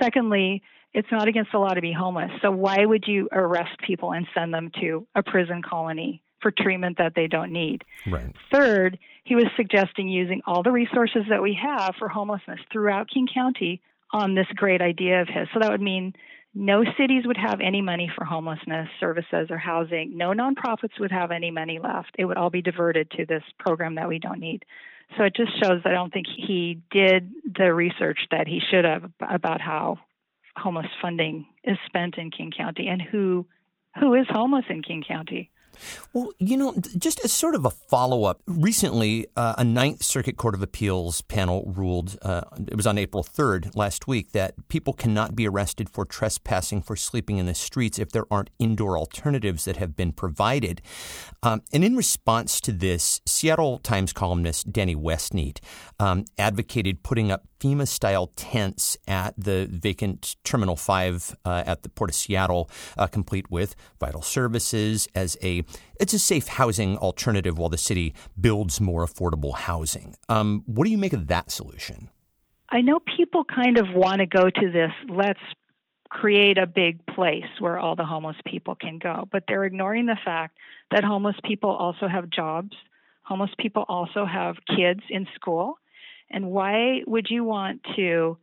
Secondly, 0.00 0.62
it's 0.94 1.08
not 1.10 1.26
against 1.26 1.52
the 1.52 1.58
law 1.58 1.74
to 1.74 1.80
be 1.80 1.92
homeless. 1.92 2.30
So 2.40 2.50
why 2.50 2.84
would 2.84 3.04
you 3.06 3.28
arrest 3.32 3.76
people 3.84 4.12
and 4.12 4.26
send 4.34 4.54
them 4.54 4.70
to 4.80 5.06
a 5.14 5.22
prison 5.22 5.62
colony 5.62 6.22
for 6.42 6.50
treatment 6.50 6.98
that 6.98 7.14
they 7.14 7.28
don't 7.28 7.52
need? 7.52 7.84
Right. 8.06 8.34
Third, 8.52 8.98
he 9.24 9.34
was 9.34 9.46
suggesting 9.56 10.08
using 10.08 10.42
all 10.46 10.62
the 10.62 10.72
resources 10.72 11.22
that 11.30 11.42
we 11.42 11.58
have 11.62 11.94
for 11.98 12.08
homelessness 12.08 12.60
throughout 12.70 13.08
King 13.08 13.28
County 13.32 13.80
on 14.12 14.34
this 14.34 14.46
great 14.56 14.82
idea 14.82 15.22
of 15.22 15.28
his. 15.28 15.48
So 15.54 15.60
that 15.60 15.70
would 15.70 15.80
mean 15.80 16.12
no 16.54 16.84
cities 16.98 17.24
would 17.24 17.38
have 17.38 17.60
any 17.60 17.80
money 17.80 18.10
for 18.14 18.24
homelessness 18.24 18.88
services 19.00 19.48
or 19.48 19.56
housing. 19.56 20.16
No 20.16 20.32
nonprofits 20.32 21.00
would 21.00 21.12
have 21.12 21.30
any 21.30 21.50
money 21.50 21.78
left. 21.82 22.14
It 22.18 22.26
would 22.26 22.36
all 22.36 22.50
be 22.50 22.60
diverted 22.60 23.10
to 23.12 23.24
this 23.24 23.42
program 23.58 23.94
that 23.94 24.08
we 24.08 24.18
don't 24.18 24.40
need. 24.40 24.64
So 25.16 25.24
it 25.24 25.34
just 25.34 25.52
shows 25.62 25.82
I 25.84 25.90
don't 25.90 26.12
think 26.12 26.26
he 26.26 26.80
did 26.90 27.30
the 27.56 27.72
research 27.72 28.18
that 28.30 28.46
he 28.46 28.60
should 28.70 28.84
have 28.84 29.10
about 29.20 29.60
how 29.60 29.98
homeless 30.56 30.86
funding 31.00 31.46
is 31.64 31.78
spent 31.86 32.18
in 32.18 32.30
King 32.30 32.52
County 32.56 32.88
and 32.88 33.00
who 33.00 33.46
who 33.98 34.14
is 34.14 34.26
homeless 34.28 34.64
in 34.70 34.82
King 34.82 35.04
County. 35.06 35.50
Well, 36.12 36.32
you 36.38 36.56
know, 36.56 36.74
just 36.98 37.24
as 37.24 37.32
sort 37.32 37.54
of 37.54 37.64
a 37.64 37.70
follow 37.70 38.24
up, 38.24 38.40
recently 38.46 39.26
uh, 39.36 39.54
a 39.58 39.64
Ninth 39.64 40.02
Circuit 40.02 40.36
Court 40.36 40.54
of 40.54 40.62
Appeals 40.62 41.22
panel 41.22 41.72
ruled, 41.76 42.18
uh, 42.22 42.42
it 42.68 42.76
was 42.76 42.86
on 42.86 42.98
April 42.98 43.24
3rd 43.24 43.74
last 43.74 44.06
week, 44.06 44.32
that 44.32 44.54
people 44.68 44.92
cannot 44.92 45.34
be 45.34 45.46
arrested 45.46 45.88
for 45.88 46.04
trespassing 46.04 46.82
for 46.82 46.96
sleeping 46.96 47.38
in 47.38 47.46
the 47.46 47.54
streets 47.54 47.98
if 47.98 48.10
there 48.12 48.24
aren't 48.30 48.50
indoor 48.58 48.98
alternatives 48.98 49.64
that 49.64 49.76
have 49.76 49.96
been 49.96 50.12
provided. 50.12 50.80
Um, 51.42 51.62
and 51.72 51.84
in 51.84 51.96
response 51.96 52.60
to 52.62 52.72
this, 52.72 53.20
Seattle 53.26 53.78
Times 53.78 54.12
columnist 54.12 54.72
Danny 54.72 54.94
Westneat 54.94 55.58
um, 55.98 56.24
advocated 56.38 57.02
putting 57.02 57.30
up 57.30 57.44
FEMA 57.62 57.86
style 57.86 58.26
tents 58.34 58.96
at 59.06 59.34
the 59.38 59.68
vacant 59.70 60.34
Terminal 60.42 60.74
5 60.74 61.36
uh, 61.44 61.62
at 61.64 61.84
the 61.84 61.88
Port 61.88 62.10
of 62.10 62.16
Seattle, 62.16 62.68
uh, 62.98 63.06
complete 63.06 63.50
with 63.50 63.76
vital 64.00 64.22
services 64.22 65.06
as 65.14 65.36
a 65.42 65.61
it's 66.00 66.12
a 66.12 66.18
safe 66.18 66.48
housing 66.48 66.96
alternative 66.98 67.58
while 67.58 67.68
the 67.68 67.78
city 67.78 68.14
builds 68.40 68.80
more 68.80 69.04
affordable 69.04 69.54
housing. 69.54 70.16
Um, 70.28 70.62
what 70.66 70.84
do 70.84 70.90
you 70.90 70.98
make 70.98 71.12
of 71.12 71.26
that 71.28 71.50
solution? 71.50 72.10
I 72.70 72.80
know 72.80 73.00
people 73.16 73.44
kind 73.44 73.78
of 73.78 73.86
want 73.94 74.20
to 74.20 74.26
go 74.26 74.48
to 74.48 74.70
this 74.70 74.92
let's 75.08 75.40
create 76.12 76.58
a 76.58 76.66
big 76.66 77.04
place 77.06 77.48
where 77.58 77.78
all 77.78 77.96
the 77.96 78.04
homeless 78.04 78.36
people 78.46 78.74
can 78.74 78.98
go. 78.98 79.26
But 79.32 79.44
they're 79.48 79.64
ignoring 79.64 80.06
the 80.06 80.18
fact 80.22 80.58
that 80.90 81.04
homeless 81.04 81.36
people 81.42 81.70
also 81.70 82.06
have 82.06 82.28
jobs, 82.28 82.76
homeless 83.22 83.50
people 83.58 83.84
also 83.88 84.26
have 84.26 84.56
kids 84.76 85.00
in 85.08 85.26
school. 85.34 85.78
And 86.30 86.50
why 86.50 87.00
would 87.06 87.28
you 87.30 87.44
want 87.44 87.80
to, 87.96 88.36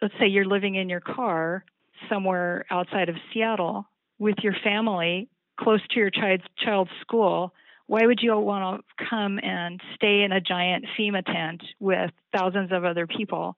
let's 0.00 0.14
say 0.20 0.28
you're 0.28 0.44
living 0.44 0.76
in 0.76 0.88
your 0.88 1.00
car 1.00 1.64
somewhere 2.08 2.64
outside 2.70 3.08
of 3.08 3.16
Seattle 3.32 3.88
with 4.18 4.36
your 4.42 4.54
family 4.62 5.28
close 5.58 5.80
to 5.90 6.00
your 6.00 6.10
child's, 6.10 6.44
child's 6.58 6.90
school? 7.00 7.52
Why 7.86 8.04
would 8.04 8.20
you 8.20 8.38
want 8.38 8.84
to 8.98 9.06
come 9.08 9.38
and 9.42 9.80
stay 9.94 10.22
in 10.22 10.32
a 10.32 10.40
giant 10.40 10.84
FEMA 10.98 11.24
tent 11.24 11.62
with 11.80 12.10
thousands 12.32 12.70
of 12.72 12.84
other 12.84 13.06
people? 13.06 13.56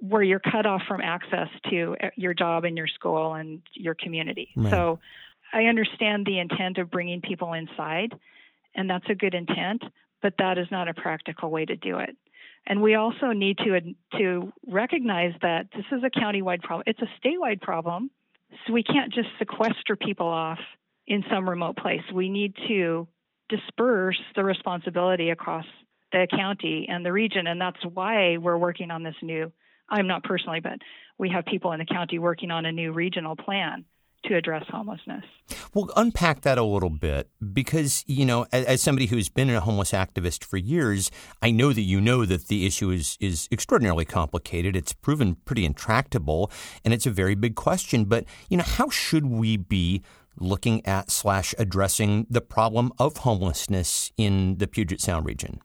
where 0.00 0.22
you're 0.22 0.40
cut 0.40 0.66
off 0.66 0.82
from 0.86 1.00
access 1.00 1.48
to 1.70 1.96
your 2.16 2.34
job 2.34 2.64
and 2.64 2.76
your 2.76 2.86
school 2.86 3.34
and 3.34 3.62
your 3.74 3.94
community. 3.94 4.48
Right. 4.56 4.70
So 4.70 4.98
I 5.52 5.64
understand 5.64 6.26
the 6.26 6.38
intent 6.38 6.78
of 6.78 6.90
bringing 6.90 7.20
people 7.20 7.52
inside, 7.52 8.14
and 8.74 8.88
that's 8.88 9.08
a 9.08 9.14
good 9.14 9.34
intent, 9.34 9.82
but 10.22 10.34
that 10.38 10.58
is 10.58 10.66
not 10.70 10.88
a 10.88 10.94
practical 10.94 11.50
way 11.50 11.64
to 11.64 11.76
do 11.76 11.98
it. 11.98 12.16
And 12.66 12.82
we 12.82 12.94
also 12.96 13.32
need 13.32 13.58
to 13.58 13.80
to 14.18 14.52
recognize 14.66 15.32
that 15.42 15.68
this 15.74 15.86
is 15.90 16.02
a 16.04 16.10
countywide 16.10 16.62
problem. 16.62 16.84
It's 16.86 17.00
a 17.00 17.08
statewide 17.26 17.60
problem, 17.60 18.10
so 18.66 18.72
we 18.72 18.82
can't 18.82 19.12
just 19.12 19.28
sequester 19.38 19.96
people 19.96 20.26
off 20.26 20.58
in 21.08 21.24
some 21.28 21.48
remote 21.48 21.76
place. 21.76 22.02
We 22.14 22.28
need 22.28 22.54
to 22.68 23.08
disperse 23.48 24.20
the 24.36 24.44
responsibility 24.44 25.30
across 25.30 25.64
the 26.12 26.28
county 26.30 26.86
and 26.88 27.04
the 27.04 27.12
region, 27.12 27.48
and 27.48 27.60
that's 27.60 27.84
why 27.92 28.36
we're 28.36 28.56
working 28.56 28.92
on 28.92 29.02
this 29.02 29.16
new 29.20 29.52
I'm 29.90 30.06
not 30.06 30.22
personally, 30.22 30.60
but 30.60 30.78
we 31.18 31.30
have 31.30 31.44
people 31.46 31.72
in 31.72 31.78
the 31.78 31.86
county 31.86 32.18
working 32.18 32.50
on 32.50 32.66
a 32.66 32.72
new 32.72 32.92
regional 32.92 33.36
plan 33.36 33.84
to 34.24 34.36
address 34.36 34.64
homelessness. 34.68 35.24
Well, 35.72 35.90
unpack 35.96 36.42
that 36.42 36.58
a 36.58 36.62
little 36.62 36.90
bit 36.90 37.30
because, 37.52 38.04
you 38.06 38.26
know, 38.26 38.46
as, 38.52 38.64
as, 38.64 38.82
somebody 38.82 39.06
who's 39.06 39.28
been 39.28 39.48
a 39.48 39.60
homeless 39.60 39.92
activist 39.92 40.44
for 40.44 40.56
years, 40.56 41.10
I 41.40 41.52
know 41.52 41.72
that 41.72 41.82
you 41.82 42.00
know 42.00 42.24
that 42.24 42.48
the 42.48 42.66
issue 42.66 42.90
is, 42.90 43.16
is 43.20 43.48
extraordinarily 43.52 44.04
complicated. 44.04 44.74
It's 44.74 44.92
proven 44.92 45.36
pretty 45.44 45.64
intractable 45.64 46.50
and 46.84 46.92
it's 46.92 47.06
a 47.06 47.10
very 47.10 47.36
big 47.36 47.54
question. 47.54 48.06
But, 48.06 48.24
you 48.48 48.56
know, 48.56 48.64
how 48.64 48.90
should 48.90 49.26
we 49.26 49.56
be 49.56 50.02
looking 50.40 50.84
at 50.86 51.10
slash 51.10 51.54
addressing 51.58 52.26
the 52.30 52.40
problem 52.40 52.92
of 52.98 53.18
homelessness 53.18 54.12
in 54.16 54.58
the 54.58 54.66
Puget 54.66 55.00
Sound 55.00 55.26
region? 55.26 55.60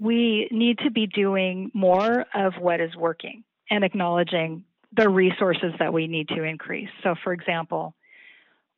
we 0.00 0.48
need 0.50 0.78
to 0.78 0.90
be 0.90 1.06
doing 1.06 1.70
more 1.74 2.24
of 2.34 2.54
what 2.58 2.80
is 2.80 2.96
working 2.96 3.44
and 3.68 3.84
acknowledging 3.84 4.64
the 4.96 5.08
resources 5.08 5.72
that 5.78 5.92
we 5.92 6.08
need 6.08 6.26
to 6.28 6.42
increase. 6.42 6.88
So, 7.04 7.14
for 7.22 7.32
example, 7.32 7.94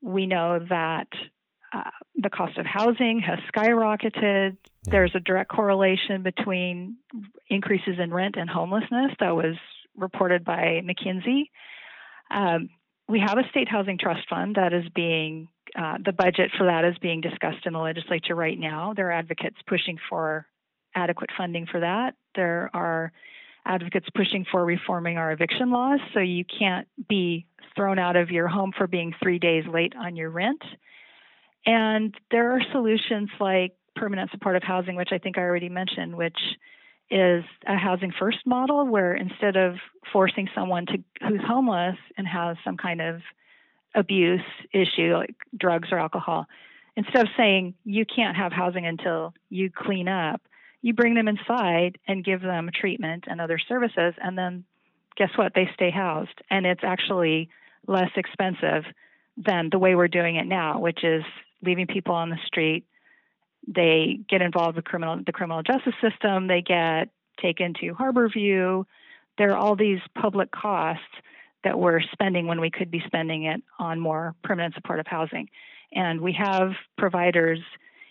we 0.03 0.27
know 0.27 0.59
that 0.69 1.07
uh, 1.73 1.91
the 2.17 2.29
cost 2.29 2.59
of 2.59 2.67
housing 2.67 3.21
has 3.21 3.39
skyrocketed. 3.55 4.57
Yeah. 4.85 4.91
There's 4.91 5.13
a 5.15 5.21
direct 5.21 5.51
correlation 5.51 6.23
between 6.23 6.97
increases 7.49 7.95
in 8.03 8.13
rent 8.13 8.35
and 8.37 8.51
homelessness 8.51 9.13
that 9.21 9.35
was 9.35 9.55
reported 9.97 10.45
by 10.45 10.83
McKinsey. 10.85 11.45
Um, 12.31 12.69
we 13.13 13.21
have 13.21 13.37
a 13.37 13.47
state 13.51 13.69
housing 13.69 13.99
trust 13.99 14.27
fund 14.29 14.57
that 14.57 14.73
is 14.73 14.85
being 14.95 15.49
uh, 15.79 15.99
the 16.03 16.13
budget 16.13 16.51
for 16.57 16.65
that 16.65 16.85
is 16.85 16.97
being 16.99 17.21
discussed 17.21 17.67
in 17.67 17.75
the 17.75 17.79
legislature 17.79 18.35
right 18.35 18.59
now. 18.59 18.95
There 18.97 19.09
are 19.09 19.13
advocates 19.13 19.57
pushing 19.67 19.99
for 20.09 20.47
adequate 20.95 21.29
funding 21.37 21.67
for 21.67 21.81
that. 21.81 22.15
There 22.35 22.71
are 22.73 23.13
advocates 23.67 24.07
pushing 24.15 24.47
for 24.51 24.65
reforming 24.65 25.19
our 25.19 25.31
eviction 25.31 25.71
laws 25.71 26.01
so 26.15 26.21
you 26.21 26.45
can't 26.59 26.89
be 27.07 27.47
thrown 27.77 27.99
out 27.99 28.17
of 28.17 28.31
your 28.31 28.49
home 28.49 28.73
for 28.77 28.87
being 28.87 29.15
three 29.23 29.39
days 29.39 29.65
late 29.71 29.93
on 29.95 30.17
your 30.17 30.31
rent. 30.31 30.63
And 31.67 32.15
there 32.31 32.53
are 32.53 32.61
solutions 32.73 33.29
like 33.39 33.75
permanent 33.95 34.31
supportive 34.31 34.63
housing, 34.63 34.97
which 34.97 35.11
I 35.13 35.19
think 35.19 35.37
I 35.37 35.43
already 35.43 35.69
mentioned, 35.69 36.17
which 36.17 36.39
is 37.13 37.45
a 37.67 37.77
housing 37.77 38.13
first 38.19 38.39
model 38.47 38.87
where 38.87 39.15
instead 39.15 39.57
of 39.57 39.75
forcing 40.13 40.49
someone 40.55 40.87
to 40.87 40.99
who's 41.21 41.43
homeless 41.47 41.97
and 42.17 42.27
has 42.27 42.57
some 42.65 42.77
kind 42.77 43.01
of 43.01 43.21
abuse 43.95 44.41
issue 44.73 45.15
like 45.15 45.35
drugs 45.57 45.89
or 45.93 45.99
alcohol, 45.99 46.47
instead 46.97 47.23
of 47.23 47.29
saying 47.37 47.75
you 47.85 48.07
can't 48.07 48.37
have 48.37 48.51
housing 48.51 48.87
until 48.87 49.35
you 49.51 49.71
clean 49.71 50.09
up, 50.09 50.41
you 50.81 50.95
bring 50.95 51.15
them 51.15 51.29
inside 51.29 51.99
and 52.09 52.25
give 52.25 52.41
them 52.41 52.71
treatment 52.75 53.25
and 53.29 53.41
other 53.41 53.59
services, 53.59 54.15
and 54.21 54.37
then 54.37 54.65
guess 55.17 55.31
what? 55.37 55.53
They 55.55 55.69
stay 55.75 55.91
housed. 55.91 56.41
And 56.51 56.67
it's 56.67 56.83
actually 56.83 57.51
less 57.87 58.11
expensive 58.17 58.85
than 59.37 59.69
the 59.71 59.79
way 59.79 59.95
we're 59.95 60.09
doing 60.09 60.37
it 60.37 60.47
now, 60.47 60.81
which 60.81 61.05
is 61.05 61.23
leaving 61.63 61.87
people 61.87 62.15
on 62.15 62.31
the 62.31 62.39
street. 62.47 62.85
They 63.67 64.21
get 64.29 64.43
involved 64.43 64.77
with 64.77 64.85
criminal 64.85 65.21
the 65.25 65.33
criminal 65.33 65.63
justice 65.63 65.95
system. 66.01 66.47
They 66.47 66.63
get 66.63 67.11
taken 67.41 67.75
to 67.81 67.95
Harborview. 67.95 68.85
There 69.39 69.53
are 69.53 69.57
all 69.57 69.77
these 69.77 70.01
public 70.15 70.51
costs 70.51 71.05
that 71.65 71.79
we're 71.79 72.01
spending 72.13 72.47
when 72.47 72.61
we 72.61 72.71
could 72.71 72.91
be 72.91 73.03
spending 73.07 73.45
it 73.45 73.63
on 73.79 74.01
more 74.01 74.35
permanent 74.43 74.75
supportive 74.75 75.07
housing. 75.07 75.49
And 75.93 76.21
we 76.21 76.33
have 76.33 76.73
providers 76.99 77.61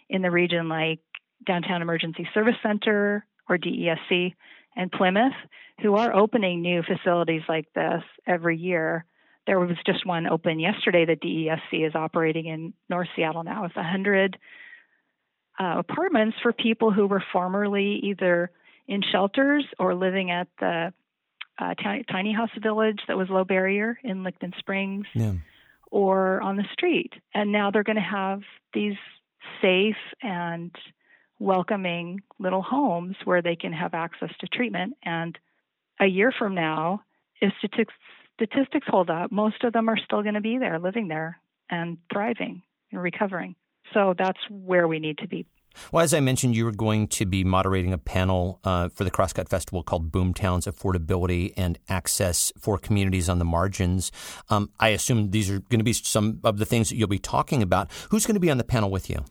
in 0.10 0.22
the 0.22 0.32
region 0.32 0.70
like 0.70 1.00
Downtown 1.46 1.82
Emergency 1.82 2.28
Service 2.34 2.56
Center 2.64 3.26
or 3.50 3.58
DESC 3.58 4.34
and 4.76 4.92
Plymouth 4.92 5.34
who 5.82 5.96
are 5.96 6.16
opening 6.16 6.62
new 6.62 6.84
facilities 6.84 7.42
like 7.50 7.72
this 7.74 8.04
every 8.28 8.58
year. 8.58 9.06
There 9.48 9.60
was 9.60 9.78
just 9.86 10.06
one 10.06 10.28
open 10.28 10.60
yesterday 10.60 11.06
that 11.06 11.22
DESC 11.22 11.88
is 11.88 11.96
operating 11.96 12.46
in 12.46 12.74
North 12.90 13.08
Seattle 13.16 13.44
now 13.44 13.64
with 13.64 13.76
100 13.76 14.38
uh, 15.60 15.76
apartments 15.80 16.38
for 16.42 16.54
people 16.54 16.92
who 16.92 17.08
were 17.08 17.24
formerly 17.32 18.00
either 18.04 18.52
in 18.88 19.02
shelters 19.12 19.66
or 19.80 19.96
living 19.96 20.32
at 20.32 20.48
the 20.60 20.94
uh, 21.60 21.74
tiny, 21.76 22.04
tiny, 22.10 22.34
house 22.34 22.50
village 22.62 23.00
that 23.08 23.18
was 23.18 23.30
low 23.30 23.44
barrier 23.44 23.98
in 24.04 24.24
Licton 24.24 24.58
Springs 24.58 25.06
yeah. 25.14 25.34
or 25.92 26.42
on 26.42 26.56
the 26.56 26.66
street. 26.74 27.14
And 27.34 27.52
now 27.52 27.72
they're 27.72 27.84
going 27.84 27.98
to 27.98 28.02
have 28.02 28.42
these 28.74 28.96
safe 29.62 29.96
and 30.22 30.72
welcoming 31.40 32.22
little 32.40 32.62
homes 32.62 33.16
where 33.26 33.42
they 33.42 33.56
can 33.56 33.74
have 33.74 33.94
access 33.94 34.30
to 34.40 34.48
treatment. 34.48 34.96
And 35.04 35.38
a 36.00 36.06
year 36.06 36.34
from 36.38 36.56
now, 36.56 37.04
if 37.42 37.54
statistics, 37.60 37.94
statistics 38.36 38.88
hold 38.90 39.10
up, 39.10 39.32
most 39.32 39.64
of 39.64 39.74
them 39.74 39.90
are 39.90 39.98
still 39.98 40.22
going 40.22 40.36
to 40.36 40.42
be 40.42 40.58
there, 40.58 40.80
living 40.80 41.08
there 41.08 41.40
and 41.70 41.98
thriving 42.12 42.64
and 42.92 43.02
recovering. 43.02 43.56
So 43.94 44.14
that's 44.18 44.40
where 44.50 44.88
we 44.88 45.00
need 45.00 45.18
to 45.20 45.28
be. 45.28 45.46
Well, 45.92 46.04
as 46.04 46.14
I 46.14 46.20
mentioned, 46.20 46.56
you 46.56 46.66
were 46.66 46.74
going 46.74 47.08
to 47.10 47.26
be 47.26 47.44
moderating 47.44 47.94
a 47.94 47.98
panel 47.98 48.60
uh, 48.64 48.90
for 48.90 49.04
the 49.04 49.12
Crosscut 49.12 49.48
Festival 49.48 49.84
called 49.84 50.12
Boomtowns 50.12 50.70
Affordability 50.70 51.54
and 51.56 51.80
Access 51.88 52.52
for 52.60 52.78
Communities 52.78 53.30
on 53.30 53.40
the 53.40 53.46
Margins. 53.46 54.12
Um, 54.50 54.70
I 54.80 54.90
assume 54.90 55.32
these 55.32 55.50
are 55.50 55.60
going 55.60 55.80
to 55.80 55.86
be 55.86 55.94
some 55.94 56.40
of 56.44 56.58
the 56.58 56.66
things 56.66 56.90
that 56.90 56.98
you'll 56.98 57.08
be 57.08 57.20
talking 57.20 57.62
about. 57.62 57.90
Who's 58.10 58.26
going 58.26 58.36
to 58.36 58.42
be 58.42 58.52
on 58.52 58.58
the 58.58 58.66
panel 58.66 58.92
with 58.92 59.10
you? 59.10 59.24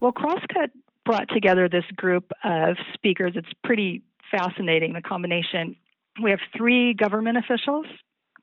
Well, 0.00 0.12
Crosscut 0.12 0.70
brought 1.04 1.28
together 1.28 1.68
this 1.68 1.84
group 1.96 2.32
of 2.42 2.76
speakers. 2.94 3.32
It's 3.36 3.52
pretty 3.62 4.02
fascinating, 4.30 4.92
the 4.92 5.02
combination. 5.02 5.76
We 6.20 6.30
have 6.30 6.40
three 6.56 6.94
government 6.94 7.38
officials 7.38 7.86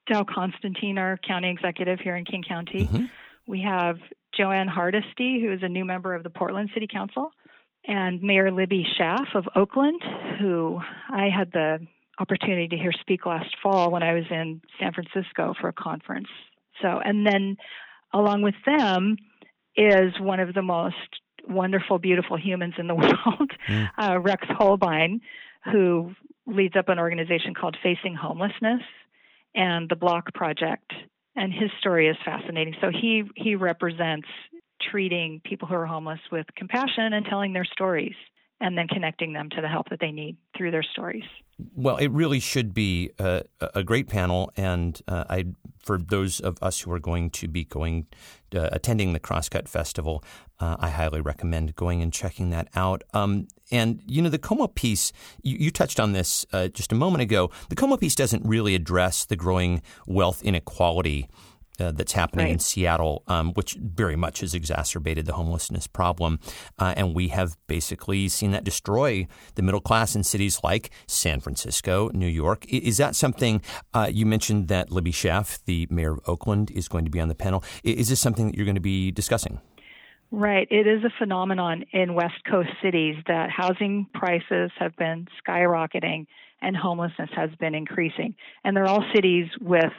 Dow 0.07 0.23
Constantine, 0.23 0.97
our 0.97 1.17
county 1.17 1.49
executive 1.49 1.99
here 1.99 2.15
in 2.15 2.25
King 2.25 2.43
County. 2.47 2.85
Mm-hmm. 2.85 3.05
We 3.45 3.61
have 3.61 3.97
Jo 4.37 4.51
Ann 4.51 4.67
Hardesty, 4.67 5.41
who 5.41 5.51
is 5.51 5.59
a 5.63 5.69
new 5.69 5.83
member 5.83 6.13
of 6.13 6.23
the 6.23 6.29
Portland 6.29 6.69
City 6.73 6.87
Council, 6.91 7.31
and 7.85 8.21
Mayor 8.21 8.51
Libby 8.51 8.85
Schaaf 8.99 9.35
of 9.35 9.45
Oakland, 9.55 10.01
who 10.39 10.79
I 11.09 11.29
had 11.35 11.51
the 11.51 11.79
opportunity 12.19 12.67
to 12.69 12.77
hear 12.77 12.91
speak 12.91 13.25
last 13.25 13.55
fall 13.61 13.91
when 13.91 14.03
I 14.03 14.13
was 14.13 14.25
in 14.29 14.61
San 14.79 14.93
Francisco 14.93 15.53
for 15.59 15.69
a 15.69 15.73
conference. 15.73 16.27
So, 16.81 16.99
and 17.03 17.25
then 17.25 17.57
along 18.13 18.41
with 18.43 18.55
them 18.65 19.17
is 19.75 20.13
one 20.19 20.39
of 20.39 20.53
the 20.53 20.61
most 20.61 20.95
wonderful, 21.47 21.97
beautiful 21.99 22.37
humans 22.37 22.73
in 22.77 22.87
the 22.87 22.95
world, 22.95 23.51
mm. 23.67 23.89
uh, 23.97 24.19
Rex 24.19 24.45
Hohlbein, 24.47 25.21
who 25.71 26.11
leads 26.45 26.75
up 26.75 26.89
an 26.89 26.99
organization 26.99 27.53
called 27.53 27.77
Facing 27.81 28.15
Homelessness 28.15 28.81
and 29.55 29.89
the 29.89 29.95
Block 29.95 30.33
Project. 30.33 30.91
And 31.37 31.53
his 31.53 31.69
story 31.79 32.09
is 32.09 32.17
fascinating. 32.25 32.75
So 32.81 32.89
he 32.89 33.23
he 33.35 33.55
represents 33.55 34.27
treating 34.91 35.39
people 35.45 35.67
who 35.67 35.75
are 35.75 35.85
homeless 35.85 36.19
with 36.31 36.45
compassion 36.55 37.13
and 37.13 37.25
telling 37.25 37.53
their 37.53 37.65
stories 37.65 38.15
and 38.59 38.77
then 38.77 38.87
connecting 38.87 39.33
them 39.33 39.49
to 39.51 39.61
the 39.61 39.67
help 39.67 39.89
that 39.89 39.99
they 39.99 40.11
need 40.11 40.35
through 40.57 40.71
their 40.71 40.83
stories. 40.83 41.23
Well, 41.75 41.97
it 41.97 42.09
really 42.09 42.39
should 42.39 42.73
be 42.73 43.11
a, 43.19 43.43
a 43.75 43.83
great 43.83 44.07
panel, 44.07 44.51
and 44.57 44.99
uh, 45.07 45.25
I 45.29 45.45
for 45.87 45.97
those 45.97 46.41
of 46.41 46.57
us 46.61 46.81
who 46.81 46.91
are 46.91 46.99
going 46.99 47.29
to 47.29 47.47
be 47.47 47.63
going 47.63 48.07
uh, 48.53 48.67
attending 48.73 49.13
the 49.13 49.21
Crosscut 49.21 49.69
Festival, 49.69 50.21
uh, 50.59 50.75
I 50.79 50.89
highly 50.89 51.21
recommend 51.21 51.77
going 51.77 52.01
and 52.01 52.11
checking 52.11 52.49
that 52.49 52.67
out. 52.75 53.03
Um, 53.13 53.47
and 53.71 54.01
you 54.05 54.21
know, 54.21 54.29
the 54.29 54.37
KOMO 54.37 54.75
piece, 54.75 55.13
you, 55.43 55.55
you 55.57 55.71
touched 55.71 55.97
on 55.97 56.11
this 56.11 56.45
uh, 56.51 56.67
just 56.67 56.91
a 56.91 56.95
moment 56.95 57.21
ago. 57.21 57.51
The 57.69 57.75
KOMO 57.75 57.99
piece 57.99 58.15
doesn't 58.15 58.45
really 58.45 58.75
address 58.75 59.23
the 59.23 59.37
growing 59.37 59.81
wealth 60.05 60.43
inequality 60.43 61.29
uh, 61.79 61.91
that's 61.91 62.13
happening 62.13 62.45
right. 62.45 62.53
in 62.53 62.59
Seattle, 62.59 63.23
um, 63.27 63.53
which 63.53 63.77
very 63.79 64.15
much 64.15 64.41
has 64.41 64.53
exacerbated 64.53 65.25
the 65.25 65.33
homelessness 65.33 65.87
problem. 65.87 66.39
Uh, 66.79 66.93
and 66.95 67.15
we 67.15 67.29
have 67.29 67.57
basically 67.67 68.27
seen 68.27 68.51
that 68.51 68.63
destroy 68.63 69.27
the 69.55 69.61
middle 69.61 69.81
class 69.81 70.15
in 70.15 70.23
cities 70.23 70.59
like 70.63 70.91
San 71.07 71.39
Francisco, 71.39 72.09
New 72.13 72.27
York. 72.27 72.65
Is 72.67 72.97
that 72.97 73.15
something 73.15 73.61
uh, 73.93 74.09
you 74.11 74.25
mentioned 74.25 74.67
that 74.67 74.91
Libby 74.91 75.11
Schaaf, 75.11 75.59
the 75.65 75.87
mayor 75.89 76.13
of 76.13 76.19
Oakland, 76.27 76.71
is 76.71 76.87
going 76.87 77.05
to 77.05 77.11
be 77.11 77.19
on 77.19 77.27
the 77.27 77.35
panel? 77.35 77.63
Is 77.83 78.09
this 78.09 78.19
something 78.19 78.47
that 78.47 78.55
you're 78.55 78.65
going 78.65 78.75
to 78.75 78.81
be 78.81 79.11
discussing? 79.11 79.61
Right. 80.29 80.67
It 80.69 80.87
is 80.87 81.03
a 81.03 81.11
phenomenon 81.17 81.85
in 81.93 82.13
West 82.13 82.43
Coast 82.49 82.69
cities 82.83 83.15
that 83.27 83.49
housing 83.49 84.07
prices 84.13 84.71
have 84.77 84.95
been 84.97 85.27
skyrocketing 85.47 86.25
and 86.61 86.75
homelessness 86.75 87.29
has 87.35 87.49
been 87.59 87.75
increasing. 87.75 88.35
And 88.63 88.75
they're 88.75 88.87
all 88.87 89.05
cities 89.15 89.47
with 89.61 89.93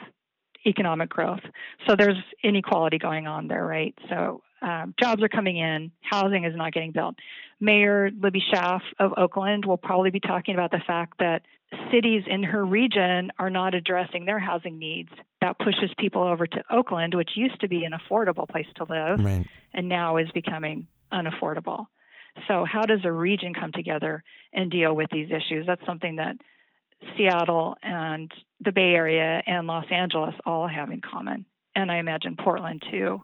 economic 0.65 1.09
growth. 1.09 1.41
So 1.87 1.95
there's 1.95 2.17
inequality 2.43 2.97
going 2.97 3.27
on 3.27 3.47
there, 3.47 3.65
right? 3.65 3.97
So 4.09 4.41
um, 4.61 4.93
jobs 4.99 5.23
are 5.23 5.29
coming 5.29 5.57
in, 5.57 5.91
housing 6.01 6.43
is 6.43 6.55
not 6.55 6.73
getting 6.73 6.91
built. 6.91 7.15
Mayor 7.59 8.09
Libby 8.11 8.43
Schaaf 8.53 8.81
of 8.99 9.13
Oakland 9.17 9.65
will 9.65 9.77
probably 9.77 10.11
be 10.11 10.19
talking 10.19 10.53
about 10.53 10.71
the 10.71 10.81
fact 10.85 11.19
that 11.19 11.43
cities 11.91 12.23
in 12.27 12.43
her 12.43 12.65
region 12.65 13.31
are 13.37 13.49
not 13.49 13.73
addressing 13.73 14.25
their 14.25 14.39
housing 14.39 14.79
needs. 14.79 15.09
That 15.41 15.57
pushes 15.59 15.91
people 15.97 16.23
over 16.23 16.47
to 16.47 16.63
Oakland, 16.69 17.13
which 17.13 17.31
used 17.35 17.59
to 17.61 17.67
be 17.67 17.85
an 17.85 17.93
affordable 17.93 18.47
place 18.47 18.67
to 18.75 18.83
live, 18.83 19.23
right. 19.23 19.45
and 19.73 19.87
now 19.87 20.17
is 20.17 20.29
becoming 20.33 20.87
unaffordable. 21.13 21.85
So, 22.47 22.65
how 22.65 22.83
does 22.83 23.01
a 23.03 23.11
region 23.11 23.53
come 23.53 23.71
together 23.71 24.23
and 24.53 24.71
deal 24.71 24.95
with 24.95 25.09
these 25.11 25.29
issues? 25.29 25.65
That's 25.67 25.85
something 25.85 26.17
that 26.17 26.37
Seattle 27.17 27.75
and 27.81 28.31
the 28.61 28.71
Bay 28.71 28.93
Area 28.93 29.41
and 29.45 29.67
Los 29.67 29.85
Angeles 29.91 30.35
all 30.45 30.67
have 30.67 30.91
in 30.91 31.01
common, 31.01 31.45
and 31.75 31.91
I 31.91 31.97
imagine 31.97 32.35
Portland 32.37 32.83
too. 32.89 33.21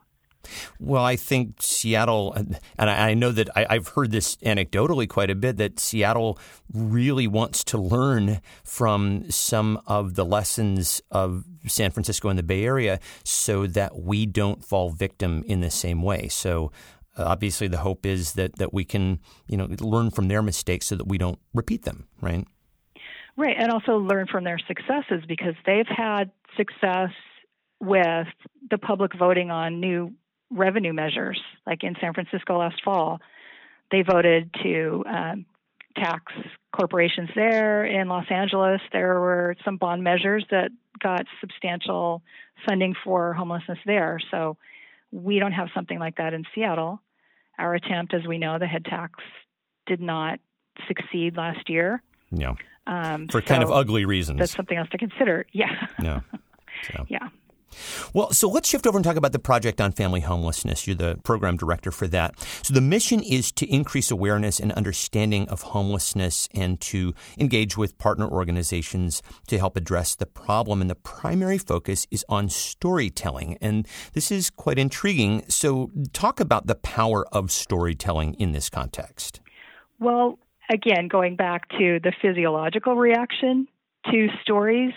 Well, 0.80 1.04
I 1.04 1.16
think 1.16 1.62
Seattle, 1.62 2.34
and 2.34 2.90
I 2.90 3.14
know 3.14 3.32
that 3.32 3.50
I, 3.56 3.74
have 3.74 3.90
heard 3.90 4.12
this 4.12 4.36
anecdotally 4.38 5.08
quite 5.08 5.30
a 5.30 5.36
bit, 5.36 5.58
that 5.58 5.80
Seattle 5.80 6.40
really 6.74 7.28
wants 7.28 7.64
to 7.66 7.78
learn 7.78 8.42
from 8.64 9.30
some 9.32 9.82
of 9.88 10.16
the 10.16 10.26
lessons 10.26 11.02
of 11.12 11.46
San 11.68 11.92
Francisco 11.92 12.30
and 12.30 12.38
the 12.38 12.44
Bay 12.44 12.64
Area 12.64 13.00
so 13.24 13.68
that 13.68 14.00
we 14.00 14.26
don't 14.26 14.64
fall 14.64 14.90
victim 14.90 15.44
in 15.48 15.62
the 15.62 15.72
same 15.72 16.02
way. 16.02 16.28
So 16.28 16.72
uh, 17.18 17.24
obviously 17.26 17.68
the 17.68 17.78
hope 17.78 18.06
is 18.06 18.34
that, 18.34 18.58
that 18.58 18.74
we 18.74 18.84
can, 18.86 19.20
you 19.48 19.58
know, 19.58 19.68
learn 19.80 20.12
from 20.12 20.28
their 20.28 20.42
mistakes 20.42 20.88
so 20.88 20.96
that 20.96 21.08
we 21.08 21.18
don't 21.18 21.40
repeat 21.54 21.84
them, 21.84 22.08
right? 22.22 22.46
Right, 23.38 23.56
and 23.58 23.72
also 23.72 23.98
learn 23.98 24.28
from 24.28 24.46
their 24.46 24.60
successes 24.68 25.24
because 25.28 25.56
they've 25.66 25.88
had 25.88 26.32
success 26.56 27.10
with 27.82 28.28
the 28.70 28.78
public 28.78 29.12
voting 29.18 29.52
on 29.52 29.82
new 29.82 30.14
revenue 30.50 30.94
measures. 30.94 31.42
Like 31.68 31.84
in 31.84 31.96
San 32.00 32.14
Francisco 32.14 32.60
last 32.60 32.82
fall, 32.84 33.20
they 33.92 34.04
voted 34.04 34.54
to 34.64 35.04
um, 35.08 35.46
tax 35.98 36.32
corporations 36.76 37.30
there. 37.36 37.86
In 37.86 38.08
Los 38.08 38.26
Angeles, 38.30 38.82
there 38.92 39.20
were 39.20 39.56
some 39.66 39.78
bond 39.78 40.04
measures 40.04 40.46
that 40.52 40.72
got 41.02 41.26
substantial 41.42 42.22
funding 42.68 42.96
for 43.04 43.34
homelessness 43.34 43.80
there. 43.86 44.20
So 44.32 44.58
we 45.12 45.40
don't 45.40 45.52
have 45.52 45.68
something 45.74 46.00
like 46.00 46.18
that 46.18 46.34
in 46.34 46.46
Seattle. 46.54 47.02
Our 47.58 47.76
attempt, 47.76 48.14
as 48.14 48.26
we 48.28 48.38
know, 48.38 48.60
the 48.60 48.68
head 48.68 48.86
tax 48.86 49.20
did 49.86 50.02
not 50.02 50.40
succeed 50.88 51.38
last 51.38 51.70
year. 51.70 52.02
Yeah. 52.32 52.54
Um, 52.88 53.28
For 53.28 53.42
so 53.42 53.48
kind 53.48 53.64
of 53.64 53.72
ugly 53.72 54.06
reasons. 54.06 54.40
That's 54.40 54.56
something 54.56 54.78
else 54.78 54.90
to 54.90 54.98
consider. 54.98 55.46
Yeah. 55.54 55.88
Yeah. 56.02 56.22
So. 56.92 57.06
yeah. 57.08 57.30
Well, 58.14 58.32
so 58.32 58.48
let's 58.50 58.70
shift 58.70 58.88
over 58.88 58.98
and 58.98 59.04
talk 59.04 59.16
about 59.16 59.32
the 59.32 59.40
Project 59.40 59.82
on 59.82 59.92
Family 59.92 60.22
Homelessness. 60.22 60.88
You're 60.88 60.96
the 60.96 61.20
program 61.24 61.58
director 61.58 61.92
for 61.92 62.08
that. 62.08 62.40
So 62.62 62.74
the 62.74 62.82
mission 62.82 63.22
is 63.22 63.52
to 63.54 63.66
increase 63.66 64.12
awareness 64.12 64.60
and 64.60 64.72
understanding 64.74 65.48
of 65.50 65.62
homelessness 65.62 66.48
and 66.54 66.80
to 66.82 67.14
engage 67.38 67.78
with 67.78 67.98
partner 67.98 68.28
organizations 68.28 69.22
to 69.48 69.58
help 69.58 69.78
address 69.78 70.16
the 70.16 70.26
problem. 70.26 70.82
And 70.82 70.90
the 70.90 70.96
primary 70.96 71.58
focus 71.58 72.08
is 72.12 72.26
on 72.30 72.50
storytelling. 72.50 73.58
And 73.62 73.88
this 74.14 74.32
is 74.32 74.50
quite 74.50 74.80
intriguing. 74.80 75.44
So 75.48 75.92
talk 76.14 76.40
about 76.40 76.68
the 76.68 76.76
power 76.76 77.26
of 77.32 77.52
storytelling 77.52 78.36
in 78.36 78.52
this 78.52 78.70
context. 78.70 79.42
Well, 80.00 80.40
again, 80.70 81.08
going 81.08 81.36
back 81.36 81.70
to 81.70 82.00
the 82.04 82.14
physiological 82.22 82.96
reaction 82.96 83.68
to 84.12 84.28
stories, 84.42 84.94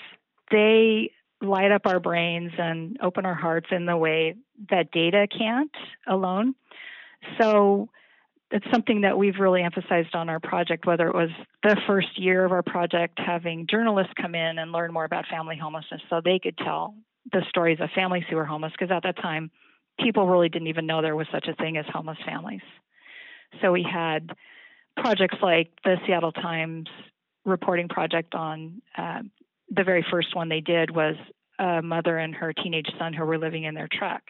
they 0.50 1.11
light 1.40 1.70
up 1.70 1.83
our 1.87 2.00
brains 2.00 2.52
and 2.59 2.98
open 3.02 3.24
our 3.24 3.35
hearts 3.35 3.68
in 3.70 3.87
the 3.87 3.96
way 3.96 4.35
that 4.70 4.90
data 4.90 5.26
can't 5.26 5.70
alone. 6.07 6.54
So 7.40 7.88
it's 8.50 8.66
something 8.72 9.02
that 9.02 9.18
we've 9.18 9.38
really 9.38 9.62
emphasized 9.62 10.14
on 10.14 10.28
our 10.28 10.40
project, 10.40 10.87
whether 10.87 11.07
it 11.07 11.14
was 11.14 11.31
the 11.62 11.76
first 11.87 12.18
year 12.18 12.44
of 12.44 12.52
our 12.52 12.62
project 12.62 13.18
having 13.18 13.66
journalists 13.66 14.12
come 14.20 14.35
in 14.35 14.59
and 14.59 14.72
learn 14.72 14.92
more 14.92 15.04
about 15.04 15.26
family 15.31 15.57
homelessness 15.57 16.00
so 16.09 16.20
they 16.24 16.38
could 16.38 16.57
tell 16.59 16.94
the 17.31 17.42
stories 17.48 17.78
of 17.81 17.90
families 17.94 18.24
who 18.31 18.37
were 18.37 18.46
homeless, 18.46 18.72
because 18.72 18.90
at 18.90 19.02
that 19.02 19.16
time, 19.16 19.50
people 20.00 20.26
really 20.26 20.48
didn't 20.48 20.68
even 20.68 20.87
know 20.87 21.02
there 21.02 21.14
was 21.14 21.26
such 21.31 21.46
a 21.46 21.54
thing 21.54 21.76
as 21.76 21.85
homeless 21.92 22.18
families. 22.24 22.62
So 23.61 23.70
we 23.72 23.83
had 23.83 24.31
projects 25.00 25.38
like 25.42 25.70
the 25.84 25.96
Seattle 26.06 26.32
Times 26.32 26.88
reporting 27.44 27.88
project 27.88 28.34
on 28.34 28.82
uh, 28.96 29.22
the 29.70 29.84
very 29.84 30.04
first 30.11 30.34
one 30.34 30.48
they 30.48 30.61
did 30.61 30.90
was 30.90 31.14
a 31.58 31.82
mother 31.82 32.18
and 32.18 32.34
her 32.34 32.52
teenage 32.52 32.88
son 32.98 33.12
who 33.12 33.24
were 33.24 33.38
living 33.38 33.64
in 33.64 33.74
their 33.74 33.88
truck 33.90 34.22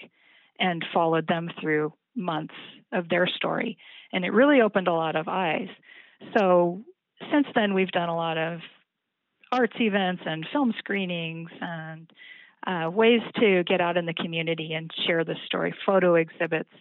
and 0.59 0.85
followed 0.92 1.26
them 1.26 1.50
through 1.61 1.92
months 2.16 2.54
of 2.92 3.09
their 3.09 3.26
story. 3.26 3.76
And 4.12 4.24
it 4.24 4.33
really 4.33 4.61
opened 4.61 4.88
a 4.88 4.92
lot 4.92 5.16
of 5.16 5.28
eyes. 5.28 5.68
So 6.37 6.83
since 7.33 7.46
then, 7.54 7.74
we've 7.74 7.90
done 7.90 8.09
a 8.09 8.16
lot 8.16 8.38
of 8.38 8.61
arts 9.52 9.76
events 9.81 10.22
and 10.26 10.46
film 10.52 10.74
screenings 10.78 11.50
and 11.61 12.11
uh, 12.66 12.90
ways 12.90 13.20
to 13.37 13.62
get 13.64 13.81
out 13.81 13.96
in 13.96 14.07
the 14.07 14.14
community 14.14 14.72
and 14.74 14.90
share 15.07 15.24
the 15.24 15.37
story, 15.46 15.74
photo 15.87 16.16
exhibits. 16.16 16.72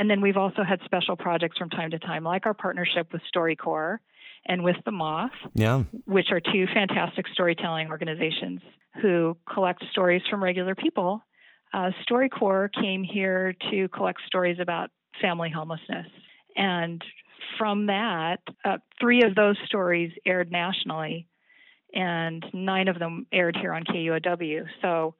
And 0.00 0.08
then 0.08 0.22
we've 0.22 0.38
also 0.38 0.64
had 0.64 0.80
special 0.86 1.14
projects 1.14 1.58
from 1.58 1.68
time 1.68 1.90
to 1.90 1.98
time, 1.98 2.24
like 2.24 2.46
our 2.46 2.54
partnership 2.54 3.12
with 3.12 3.20
StoryCorps 3.36 3.98
and 4.46 4.64
with 4.64 4.76
The 4.86 4.92
Moth, 4.92 5.30
yeah. 5.52 5.82
which 6.06 6.28
are 6.30 6.40
two 6.40 6.66
fantastic 6.72 7.26
storytelling 7.34 7.90
organizations 7.90 8.62
who 9.02 9.36
collect 9.52 9.84
stories 9.92 10.22
from 10.30 10.42
regular 10.42 10.74
people. 10.74 11.22
Uh, 11.74 11.90
StoryCorps 12.08 12.72
came 12.80 13.04
here 13.04 13.54
to 13.70 13.88
collect 13.88 14.22
stories 14.26 14.56
about 14.58 14.88
family 15.20 15.50
homelessness. 15.50 16.06
And 16.56 17.04
from 17.58 17.88
that, 17.88 18.38
uh, 18.64 18.78
three 18.98 19.22
of 19.24 19.34
those 19.34 19.58
stories 19.66 20.12
aired 20.24 20.50
nationally, 20.50 21.28
and 21.92 22.42
nine 22.54 22.88
of 22.88 22.98
them 22.98 23.26
aired 23.30 23.54
here 23.54 23.74
on 23.74 23.84
KUOW. 23.84 24.64
So 24.80 25.14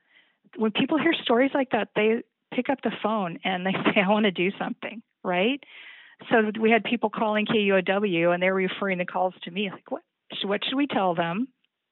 when 0.57 0.71
people 0.71 0.97
hear 0.97 1.13
stories 1.23 1.51
like 1.53 1.73
that, 1.73 1.89
they 1.95 2.23
pick 2.55 2.69
up 2.69 2.79
the 2.83 2.93
phone 3.03 3.39
and 3.45 3.67
they 3.67 3.73
say, 3.95 4.01
I 4.05 4.09
want 4.09 4.25
to 4.25 4.31
do 4.31 4.51
something, 4.59 5.03
right? 5.23 5.63
So 6.31 6.51
we 6.61 6.71
had 6.71 6.85
people 6.85 7.11
calling 7.11 7.47
KUOW 7.47 8.35
and 8.35 8.43
they 8.43 8.51
were 8.51 8.55
referring 8.55 8.99
the 8.99 9.07
calls 9.07 9.35
to 9.45 9.51
me, 9.51 9.71
like, 9.71 9.91
what, 9.91 10.03
what 10.45 10.61
should 10.65 10.77
we 10.77 10.87
tell 10.87 11.15
them? 11.15 11.49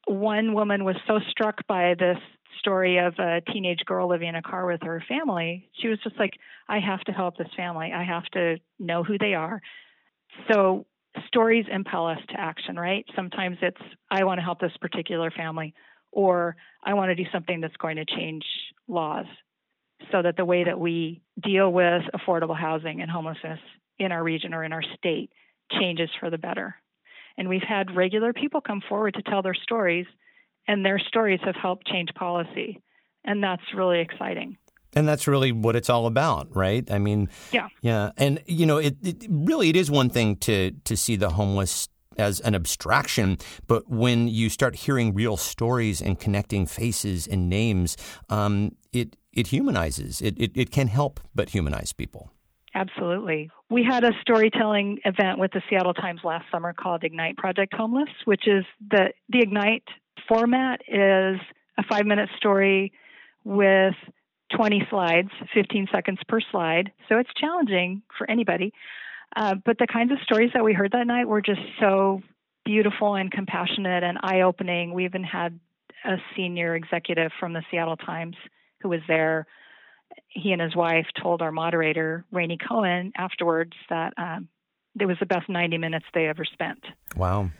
One 0.06 0.54
woman 0.54 0.84
was 0.84 0.96
so 1.06 1.18
struck 1.30 1.66
by 1.66 1.94
this 1.98 2.18
story 2.58 2.98
of 2.98 3.14
a 3.18 3.40
teenage 3.52 3.80
girl 3.86 4.08
living 4.08 4.28
in 4.28 4.34
a 4.34 4.42
car 4.42 4.66
with 4.66 4.82
her 4.82 5.02
family. 5.08 5.70
She 5.80 5.88
was 5.88 5.98
just 6.02 6.18
like, 6.18 6.32
I 6.68 6.78
have 6.80 7.00
to 7.04 7.12
help 7.12 7.36
this 7.36 7.48
family. 7.56 7.92
I 7.94 8.04
have 8.04 8.24
to 8.32 8.56
know 8.78 9.02
who 9.04 9.18
they 9.18 9.34
are. 9.34 9.60
So 10.50 10.86
stories 11.26 11.66
impel 11.70 12.06
us 12.06 12.18
to 12.28 12.40
action, 12.40 12.76
right? 12.76 13.04
Sometimes 13.16 13.58
it's, 13.62 13.80
I 14.10 14.24
want 14.24 14.38
to 14.38 14.42
help 14.42 14.60
this 14.60 14.76
particular 14.80 15.30
family, 15.30 15.74
or 16.12 16.56
I 16.84 16.94
want 16.94 17.10
to 17.10 17.14
do 17.14 17.28
something 17.32 17.60
that's 17.60 17.76
going 17.76 17.96
to 17.96 18.04
change 18.04 18.44
laws 18.86 19.26
so 20.12 20.22
that 20.22 20.36
the 20.36 20.44
way 20.44 20.64
that 20.64 20.78
we 20.78 21.20
deal 21.42 21.72
with 21.72 22.02
affordable 22.14 22.58
housing 22.58 23.00
and 23.00 23.10
homelessness 23.10 23.60
in 23.98 24.12
our 24.12 24.22
region 24.22 24.54
or 24.54 24.64
in 24.64 24.72
our 24.72 24.82
state 24.96 25.30
changes 25.78 26.10
for 26.20 26.30
the 26.30 26.38
better. 26.38 26.76
And 27.36 27.48
we've 27.48 27.62
had 27.62 27.94
regular 27.94 28.32
people 28.32 28.60
come 28.60 28.82
forward 28.88 29.14
to 29.14 29.22
tell 29.22 29.42
their 29.42 29.54
stories, 29.54 30.06
and 30.66 30.84
their 30.84 30.98
stories 30.98 31.40
have 31.44 31.54
helped 31.54 31.86
change 31.86 32.08
policy. 32.14 32.82
And 33.24 33.42
that's 33.42 33.62
really 33.74 34.00
exciting. 34.00 34.56
And 34.94 35.06
that's 35.06 35.28
really 35.28 35.52
what 35.52 35.76
it's 35.76 35.90
all 35.90 36.06
about, 36.06 36.54
right? 36.56 36.90
I 36.90 36.98
mean, 36.98 37.28
yeah, 37.52 37.68
yeah. 37.82 38.10
And 38.16 38.42
you 38.46 38.66
know, 38.66 38.78
it, 38.78 38.96
it 39.02 39.26
really 39.28 39.68
it 39.68 39.76
is 39.76 39.90
one 39.90 40.08
thing 40.08 40.36
to 40.36 40.72
to 40.84 40.96
see 40.96 41.16
the 41.16 41.30
homeless 41.30 41.88
as 42.16 42.40
an 42.40 42.54
abstraction, 42.54 43.38
but 43.66 43.88
when 43.88 44.28
you 44.28 44.48
start 44.50 44.74
hearing 44.74 45.14
real 45.14 45.36
stories 45.36 46.02
and 46.02 46.18
connecting 46.18 46.66
faces 46.66 47.26
and 47.26 47.48
names, 47.48 47.96
um, 48.28 48.74
it 48.92 49.16
it 49.32 49.48
humanizes. 49.48 50.20
It, 50.20 50.38
it 50.38 50.52
it 50.54 50.70
can 50.70 50.88
help 50.88 51.20
but 51.34 51.50
humanize 51.50 51.92
people. 51.92 52.32
Absolutely. 52.74 53.50
We 53.70 53.82
had 53.82 54.04
a 54.04 54.12
storytelling 54.20 54.98
event 55.04 55.38
with 55.38 55.52
the 55.52 55.62
Seattle 55.68 55.94
Times 55.94 56.20
last 56.22 56.44
summer 56.52 56.72
called 56.72 57.02
Ignite 57.02 57.36
Project 57.36 57.74
Homeless, 57.74 58.10
which 58.24 58.46
is 58.46 58.64
the 58.90 59.12
the 59.28 59.40
Ignite 59.40 59.84
format 60.28 60.80
is 60.86 61.40
a 61.78 61.82
5-minute 61.90 62.28
story 62.36 62.92
with 63.44 63.94
20 64.54 64.86
slides, 64.90 65.30
15 65.54 65.88
seconds 65.92 66.18
per 66.28 66.40
slide. 66.50 66.92
So 67.08 67.18
it's 67.18 67.30
challenging 67.36 68.02
for 68.16 68.28
anybody. 68.30 68.72
Uh, 69.36 69.54
but 69.64 69.78
the 69.78 69.86
kinds 69.86 70.10
of 70.12 70.18
stories 70.22 70.50
that 70.54 70.64
we 70.64 70.72
heard 70.72 70.92
that 70.92 71.06
night 71.06 71.28
were 71.28 71.42
just 71.42 71.60
so 71.80 72.20
beautiful 72.64 73.14
and 73.14 73.30
compassionate 73.30 74.02
and 74.02 74.18
eye 74.22 74.40
opening. 74.40 74.92
We 74.92 75.04
even 75.04 75.22
had 75.22 75.58
a 76.04 76.16
senior 76.36 76.74
executive 76.74 77.30
from 77.38 77.52
the 77.52 77.62
Seattle 77.70 77.96
Times 77.96 78.36
who 78.80 78.88
was 78.88 79.00
there. 79.08 79.46
He 80.28 80.52
and 80.52 80.60
his 80.60 80.74
wife 80.74 81.06
told 81.20 81.42
our 81.42 81.52
moderator, 81.52 82.24
Rainey 82.32 82.58
Cohen, 82.58 83.12
afterwards 83.16 83.72
that 83.90 84.14
um, 84.16 84.48
it 84.98 85.06
was 85.06 85.16
the 85.20 85.26
best 85.26 85.48
90 85.48 85.78
minutes 85.78 86.06
they 86.14 86.26
ever 86.26 86.44
spent. 86.44 86.84
Wow. 87.16 87.50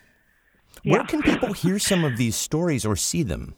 Yeah. 0.83 0.95
Where 0.95 1.05
can 1.05 1.23
people 1.23 1.53
hear 1.53 1.79
some 1.79 2.05
of 2.05 2.17
these 2.17 2.37
stories 2.37 2.85
or 2.85 2.97
see 2.97 3.23
them? 3.23 3.55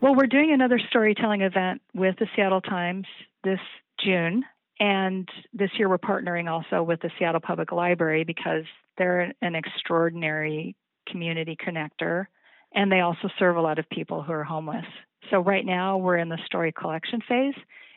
Well, 0.00 0.14
we're 0.14 0.26
doing 0.26 0.52
another 0.52 0.80
storytelling 0.88 1.42
event 1.42 1.82
with 1.94 2.16
the 2.18 2.26
Seattle 2.34 2.62
Times 2.62 3.06
this 3.44 3.60
June. 4.02 4.44
And 4.78 5.28
this 5.52 5.70
year 5.78 5.88
we're 5.88 5.98
partnering 5.98 6.50
also 6.50 6.82
with 6.82 7.00
the 7.00 7.10
Seattle 7.18 7.40
Public 7.40 7.70
Library 7.70 8.24
because 8.24 8.64
they're 8.96 9.34
an 9.42 9.54
extraordinary 9.54 10.74
community 11.06 11.56
connector 11.56 12.26
and 12.72 12.90
they 12.90 13.00
also 13.00 13.28
serve 13.38 13.56
a 13.56 13.60
lot 13.60 13.78
of 13.78 13.88
people 13.90 14.22
who 14.22 14.32
are 14.32 14.44
homeless. 14.44 14.86
So 15.30 15.40
right 15.40 15.64
now 15.64 15.98
we're 15.98 16.18
in 16.18 16.28
the 16.28 16.38
story 16.46 16.72
collection 16.72 17.20
phase. 17.28 17.54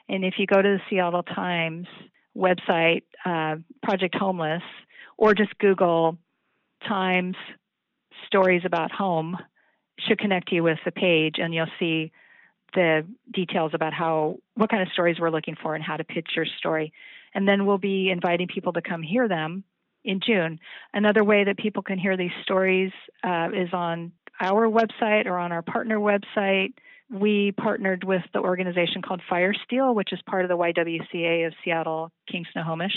And 0.10 0.26
if 0.26 0.36
you 0.38 0.46
go 0.46 0.62
to 0.62 0.78
the 0.78 0.82
Seattle 0.90 1.24
Times 1.24 1.88
website, 2.36 3.04
uh, 3.26 3.56
Project 3.82 4.16
Homeless, 4.16 4.64
or 5.18 5.34
just 5.34 5.58
Google 5.60 6.18
Times 6.88 7.36
stories 8.28 8.64
about 8.66 8.92
home, 8.92 9.38
should 10.00 10.20
connect 10.20 10.52
you 10.52 10.64
with 10.64 10.80
the 10.86 10.92
page 10.92 11.36
and 11.38 11.54
you'll 11.54 11.68
see 11.80 12.12
the 12.74 13.06
details 13.32 13.72
about 13.74 13.94
how 13.94 14.38
what 14.56 14.70
kind 14.70 14.82
of 14.82 14.90
stories 14.90 15.18
we're 15.20 15.30
looking 15.30 15.56
for 15.62 15.76
and 15.76 15.84
how 15.84 15.96
to 15.96 16.04
pitch 16.04 16.30
your 16.36 16.46
story. 16.58 16.92
And 17.36 17.48
then 17.48 17.66
we'll 17.66 17.78
be 17.78 18.10
inviting 18.10 18.48
people 18.48 18.74
to 18.74 18.82
come 18.82 19.02
hear 19.02 19.28
them 19.28 19.64
in 20.04 20.20
June. 20.26 20.60
Another 20.94 21.24
way 21.24 21.46
that 21.46 21.58
people 21.58 21.84
can 21.84 21.98
hear 21.98 22.18
these 22.18 22.32
stories 22.44 22.92
uh, 23.24 23.50
is 23.54 23.70
on 23.74 24.12
our 24.42 24.68
website 24.68 25.26
or 25.26 25.38
on 25.38 25.52
our 25.52 25.62
partner 25.62 26.00
website. 26.00 26.74
We 27.14 27.54
partnered 27.56 28.04
with 28.04 28.24
the 28.34 28.40
organization 28.40 29.02
called 29.02 29.22
Firesteel, 29.32 29.94
which 29.96 30.12
is 30.12 30.20
part 30.28 30.44
of 30.44 30.50
the 30.50 30.58
YWCA 30.58 31.48
of 31.48 31.54
Seattle, 31.64 32.12
King 32.30 32.46
Snohomish 32.52 32.96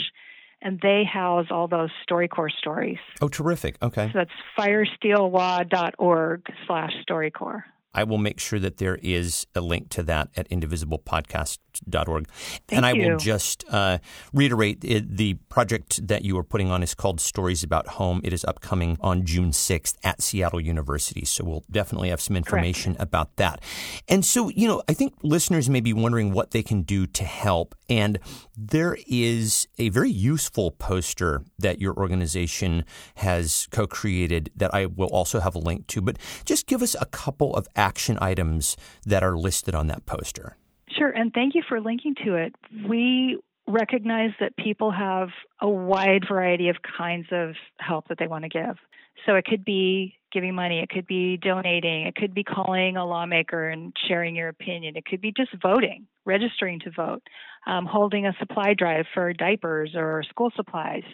and 0.63 0.81
they 0.81 1.05
house 1.05 1.47
all 1.51 1.69
those 1.69 1.91
StoryCorps 2.09 2.57
stories. 2.59 2.99
Oh, 3.21 3.29
terrific. 3.29 3.77
Okay. 3.83 4.11
So 4.13 4.19
that's 4.21 4.31
firesteelwa.org 4.59 6.43
slash 6.67 6.93
StoryCorps. 7.09 7.63
I 7.97 8.05
will 8.05 8.19
make 8.19 8.39
sure 8.39 8.59
that 8.59 8.77
there 8.77 8.99
is 9.03 9.47
a 9.55 9.63
link 9.63 9.89
to 9.91 10.03
that 10.03 10.29
at 10.37 10.49
indivisiblepodcast.org. 10.51 12.29
Thank 12.29 12.77
and 12.77 12.85
I 12.85 12.93
you. 12.93 13.09
will 13.09 13.17
just 13.17 13.65
uh, 13.71 13.99
reiterate 14.35 14.85
it, 14.85 15.17
the 15.17 15.35
project 15.49 16.07
that 16.07 16.23
you 16.23 16.37
are 16.37 16.45
putting 16.45 16.71
on 16.71 16.83
is 16.83 16.95
called 16.95 17.23
Stories 17.23 17.63
About 17.63 17.89
Home. 17.89 18.21
It 18.23 18.35
is 18.35 18.45
upcoming 18.45 18.99
on 19.01 19.25
June 19.25 19.51
6th 19.51 19.97
at 20.05 20.21
Seattle 20.21 20.61
University. 20.61 21.25
So 21.25 21.43
we'll 21.45 21.65
definitely 21.71 22.11
have 22.11 22.21
some 22.21 22.37
information 22.37 22.93
Correct. 22.93 23.03
about 23.03 23.37
that. 23.37 23.63
And 24.09 24.27
so, 24.27 24.51
you 24.51 24.69
know, 24.69 24.83
I 24.89 24.93
think 24.93 25.15
listeners 25.23 25.71
may 25.71 25.81
be 25.81 25.95
wondering 25.95 26.33
what 26.33 26.51
they 26.51 26.63
can 26.63 26.83
do 26.83 27.07
to 27.07 27.25
help. 27.25 27.75
And 27.89 28.19
there 28.57 28.99
is 29.07 29.69
a 29.79 29.89
very 29.89 30.11
useful 30.11 30.71
poster 30.71 31.45
that 31.59 31.81
your 31.81 31.95
organization 31.95 32.85
has 33.17 33.69
co 33.71 33.87
created 33.87 34.51
that 34.55 34.75
I 34.75 34.85
will 34.85 35.09
also 35.09 35.41
have 35.41 35.55
a 35.55 35.59
link 35.59 35.87
to. 35.89 36.03
But 36.03 36.19
just 36.45 36.67
give 36.67 36.83
us 36.83 36.95
a 37.01 37.07
couple 37.07 37.55
of 37.55 37.67
action 37.87 38.19
items 38.21 38.77
that 39.05 39.23
are 39.23 39.37
listed 39.37 39.75
on 39.75 39.87
that 39.87 40.07
poster. 40.07 40.57
Sure, 40.97 41.11
and 41.11 41.33
thank 41.33 41.55
you 41.55 41.63
for 41.69 41.81
linking 41.81 42.15
to 42.25 42.35
it. 42.35 42.55
We 42.89 43.39
recognize 43.67 44.31
that 44.41 44.57
people 44.57 44.91
have 44.93 45.29
a 45.61 45.69
wide 45.69 46.25
variety 46.29 46.69
of 46.69 46.77
kinds 46.99 47.27
of 47.33 47.55
help 47.79 48.09
that 48.09 48.19
they 48.19 48.27
want 48.27 48.45
to 48.45 48.49
give. 48.49 48.77
So 49.25 49.35
it 49.35 49.45
could 49.45 49.65
be 49.65 50.15
giving 50.33 50.55
money, 50.55 50.81
it 50.81 50.91
could 50.91 51.07
be 51.07 51.37
donating, 51.37 52.07
it 52.07 52.15
could 52.15 52.35
be 52.35 52.45
calling 52.45 52.97
a 52.97 53.07
lawmaker 53.07 53.69
and 53.69 53.93
sharing 54.07 54.37
your 54.37 54.49
opinion, 54.49 54.97
it 54.97 55.05
could 55.05 55.21
be 55.21 55.33
just 55.33 55.51
voting, 55.63 56.07
registering 56.25 56.79
to 56.81 56.91
vote, 56.91 57.23
um, 57.67 57.87
holding 57.87 58.27
a 58.27 58.37
supply 58.39 58.75
drive 58.75 59.07
for 59.15 59.33
diapers 59.33 59.93
or 59.97 60.23
school 60.29 60.53
supplies, 60.55 61.05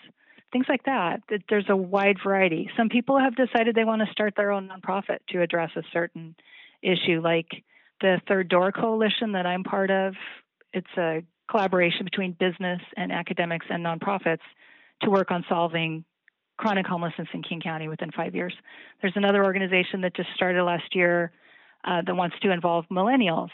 things 0.52 0.66
like 0.68 0.82
that. 0.84 1.22
There's 1.48 1.70
a 1.70 1.76
wide 1.76 2.16
variety. 2.22 2.68
Some 2.76 2.88
people 2.88 3.18
have 3.18 3.36
decided 3.36 3.74
they 3.74 3.84
want 3.84 4.02
to 4.04 4.12
start 4.12 4.34
their 4.36 4.50
own 4.50 4.68
nonprofit 4.68 5.18
to 5.30 5.40
address 5.40 5.70
a 5.76 5.82
certain 5.92 6.34
issue, 6.82 7.20
like 7.22 7.48
the 8.00 8.20
Third 8.28 8.48
Door 8.48 8.72
Coalition 8.72 9.32
that 9.32 9.46
I'm 9.46 9.64
part 9.64 9.90
of. 9.90 10.14
It's 10.72 10.86
a 10.96 11.22
collaboration 11.50 12.04
between 12.04 12.32
business 12.32 12.80
and 12.96 13.12
academics 13.12 13.66
and 13.68 13.84
nonprofits 13.84 14.40
to 15.02 15.10
work 15.10 15.30
on 15.30 15.44
solving 15.48 16.04
chronic 16.56 16.86
homelessness 16.86 17.28
in 17.34 17.42
King 17.42 17.60
County 17.60 17.88
within 17.88 18.10
five 18.12 18.34
years. 18.34 18.54
There's 19.00 19.16
another 19.16 19.44
organization 19.44 20.02
that 20.02 20.14
just 20.14 20.28
started 20.34 20.62
last 20.62 20.94
year 20.94 21.32
uh, 21.84 22.02
that 22.06 22.14
wants 22.14 22.36
to 22.42 22.52
involve 22.52 22.84
millennials, 22.90 23.50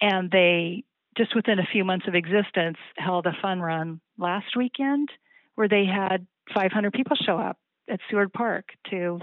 and 0.00 0.30
they 0.30 0.84
just 1.16 1.34
within 1.34 1.58
a 1.58 1.66
few 1.72 1.84
months 1.84 2.06
of 2.08 2.14
existence 2.14 2.76
held 2.96 3.26
a 3.26 3.32
fun 3.40 3.60
run 3.60 4.00
last 4.18 4.56
weekend 4.56 5.08
where 5.54 5.68
they 5.68 5.84
had 5.84 6.26
500 6.54 6.92
people 6.92 7.16
show 7.24 7.38
up 7.38 7.58
at 7.88 8.00
Seward 8.10 8.32
Park 8.32 8.66
to 8.90 9.18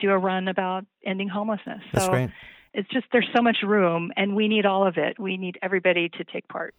do 0.00 0.10
a 0.10 0.18
run 0.18 0.48
about 0.48 0.84
ending 1.04 1.28
homelessness. 1.28 1.82
That's 1.92 2.06
so 2.06 2.10
great. 2.10 2.30
It's 2.74 2.88
just 2.90 3.06
there's 3.12 3.28
so 3.34 3.40
much 3.40 3.58
room, 3.62 4.10
and 4.16 4.34
we 4.34 4.48
need 4.48 4.66
all 4.66 4.86
of 4.86 4.98
it. 4.98 5.18
We 5.18 5.36
need 5.36 5.58
everybody 5.62 6.08
to 6.08 6.24
take 6.24 6.48
part. 6.48 6.74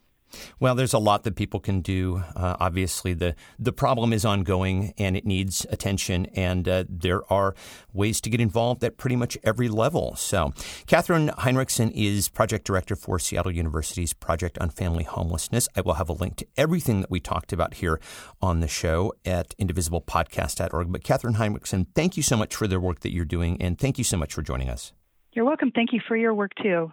Well, 0.59 0.75
there's 0.75 0.93
a 0.93 0.99
lot 0.99 1.23
that 1.23 1.35
people 1.35 1.59
can 1.59 1.81
do. 1.81 2.23
Uh, 2.35 2.57
obviously, 2.59 3.13
the 3.13 3.35
the 3.57 3.71
problem 3.71 4.11
is 4.11 4.25
ongoing 4.25 4.93
and 4.97 5.15
it 5.15 5.25
needs 5.25 5.65
attention, 5.69 6.25
and 6.35 6.67
uh, 6.67 6.83
there 6.89 7.21
are 7.31 7.55
ways 7.93 8.19
to 8.21 8.29
get 8.29 8.41
involved 8.41 8.83
at 8.83 8.97
pretty 8.97 9.15
much 9.15 9.37
every 9.43 9.69
level. 9.69 10.15
So, 10.15 10.53
Catherine 10.87 11.29
Hinrichsen 11.29 11.91
is 11.93 12.27
project 12.29 12.65
director 12.65 12.95
for 12.95 13.19
Seattle 13.19 13.51
University's 13.51 14.13
Project 14.13 14.57
on 14.59 14.69
Family 14.69 15.03
Homelessness. 15.03 15.69
I 15.75 15.81
will 15.81 15.93
have 15.93 16.09
a 16.09 16.13
link 16.13 16.37
to 16.37 16.47
everything 16.57 17.01
that 17.01 17.11
we 17.11 17.19
talked 17.19 17.53
about 17.53 17.75
here 17.75 17.99
on 18.41 18.59
the 18.59 18.67
show 18.67 19.13
at 19.23 19.55
indivisiblepodcast.org. 19.57 20.91
But 20.91 21.03
Catherine 21.03 21.35
Hinrichsen, 21.35 21.87
thank 21.95 22.17
you 22.17 22.23
so 22.23 22.35
much 22.35 22.55
for 22.55 22.67
the 22.67 22.79
work 22.79 23.01
that 23.01 23.13
you're 23.13 23.25
doing, 23.25 23.61
and 23.61 23.77
thank 23.77 23.97
you 23.97 24.03
so 24.03 24.17
much 24.17 24.33
for 24.33 24.41
joining 24.41 24.69
us. 24.69 24.91
You're 25.35 25.43
welcome. 25.43 25.71
Thank 25.71 25.91
you 25.91 25.99
for 26.07 26.15
your 26.15 26.33
work 26.33 26.51
too. 26.63 26.91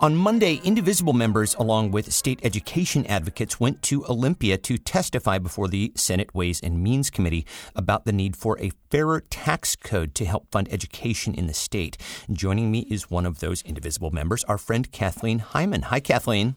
On 0.00 0.14
Monday, 0.14 0.60
Indivisible 0.62 1.12
members, 1.12 1.56
along 1.56 1.90
with 1.90 2.12
state 2.12 2.38
education 2.44 3.04
advocates, 3.06 3.58
went 3.58 3.82
to 3.82 4.06
Olympia 4.06 4.56
to 4.58 4.78
testify 4.78 5.38
before 5.38 5.66
the 5.66 5.90
Senate 5.96 6.32
Ways 6.32 6.60
and 6.60 6.80
Means 6.80 7.10
Committee 7.10 7.44
about 7.74 8.04
the 8.04 8.12
need 8.12 8.36
for 8.36 8.56
a 8.60 8.70
fairer 8.92 9.20
tax 9.20 9.74
code 9.74 10.14
to 10.14 10.24
help 10.24 10.52
fund 10.52 10.68
education 10.70 11.34
in 11.34 11.48
the 11.48 11.52
state. 11.52 11.96
Joining 12.30 12.70
me 12.70 12.86
is 12.88 13.10
one 13.10 13.26
of 13.26 13.40
those 13.40 13.62
Indivisible 13.62 14.12
members, 14.12 14.44
our 14.44 14.56
friend 14.56 14.92
Kathleen 14.92 15.40
Heiman. 15.40 15.82
Hi, 15.82 15.98
Kathleen. 15.98 16.54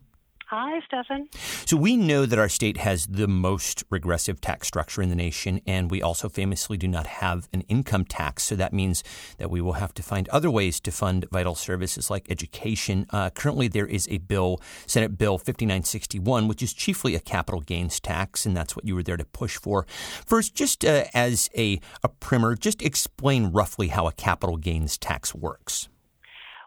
Hi, 0.54 0.82
Stefan. 0.86 1.30
So 1.66 1.78
we 1.78 1.96
know 1.96 2.26
that 2.26 2.38
our 2.38 2.50
state 2.50 2.76
has 2.76 3.08
the 3.08 3.30
most 3.30 3.86
regressive 3.90 4.42
tax 4.42 4.68
structure 4.68 5.02
in 5.02 5.08
the 5.08 5.16
nation, 5.16 5.62
and 5.66 5.90
we 5.90 6.02
also 6.02 6.28
famously 6.28 6.76
do 6.76 6.90
not 6.90 7.08
have 7.08 7.48
an 7.54 7.62
income 7.70 8.04
tax. 8.04 8.44
So 8.44 8.58
that 8.58 8.74
means 8.74 9.02
that 9.38 9.50
we 9.50 9.62
will 9.62 9.80
have 9.80 9.94
to 9.94 10.04
find 10.04 10.28
other 10.28 10.52
ways 10.52 10.82
to 10.82 10.92
fund 10.92 11.26
vital 11.32 11.56
services 11.56 12.10
like 12.10 12.30
education. 12.30 13.06
Uh, 13.12 13.30
currently, 13.30 13.70
there 13.70 13.88
is 13.88 14.10
a 14.12 14.18
bill, 14.18 14.60
Senate 14.86 15.18
Bill 15.18 15.38
5961, 15.38 16.50
which 16.50 16.62
is 16.62 16.74
chiefly 16.74 17.16
a 17.16 17.22
capital 17.22 17.62
gains 17.62 18.02
tax, 18.02 18.46
and 18.46 18.54
that's 18.54 18.76
what 18.76 18.84
you 18.84 18.94
were 18.94 19.04
there 19.04 19.16
to 19.16 19.24
push 19.24 19.56
for. 19.56 19.86
First, 20.26 20.54
just 20.54 20.84
uh, 20.84 21.06
as 21.14 21.50
a, 21.58 21.80
a 22.04 22.10
primer, 22.10 22.56
just 22.56 22.82
explain 22.82 23.54
roughly 23.54 23.88
how 23.88 24.06
a 24.06 24.12
capital 24.12 24.58
gains 24.58 24.98
tax 24.98 25.34
works. 25.34 25.88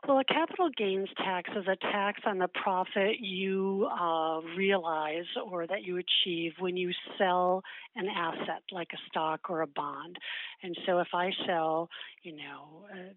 Well, 0.06 0.18
a 0.18 0.24
capital 0.24 0.68
gains 0.76 1.08
tax 1.16 1.48
is 1.56 1.66
a 1.66 1.76
tax 1.76 2.20
on 2.26 2.38
the 2.38 2.48
profit 2.48 3.20
you 3.20 3.88
uh, 3.90 4.40
realize 4.54 5.24
or 5.50 5.66
that 5.66 5.82
you 5.82 5.96
achieve 5.96 6.52
when 6.58 6.76
you 6.76 6.92
sell 7.16 7.62
an 7.96 8.08
asset 8.08 8.62
like 8.70 8.88
a 8.92 8.98
stock 9.08 9.48
or 9.48 9.62
a 9.62 9.66
bond. 9.66 10.18
And 10.62 10.76
so 10.84 10.98
if 10.98 11.08
I 11.14 11.30
sell, 11.46 11.88
you 12.22 12.36
know, 12.36 12.86
uh, 12.92 13.14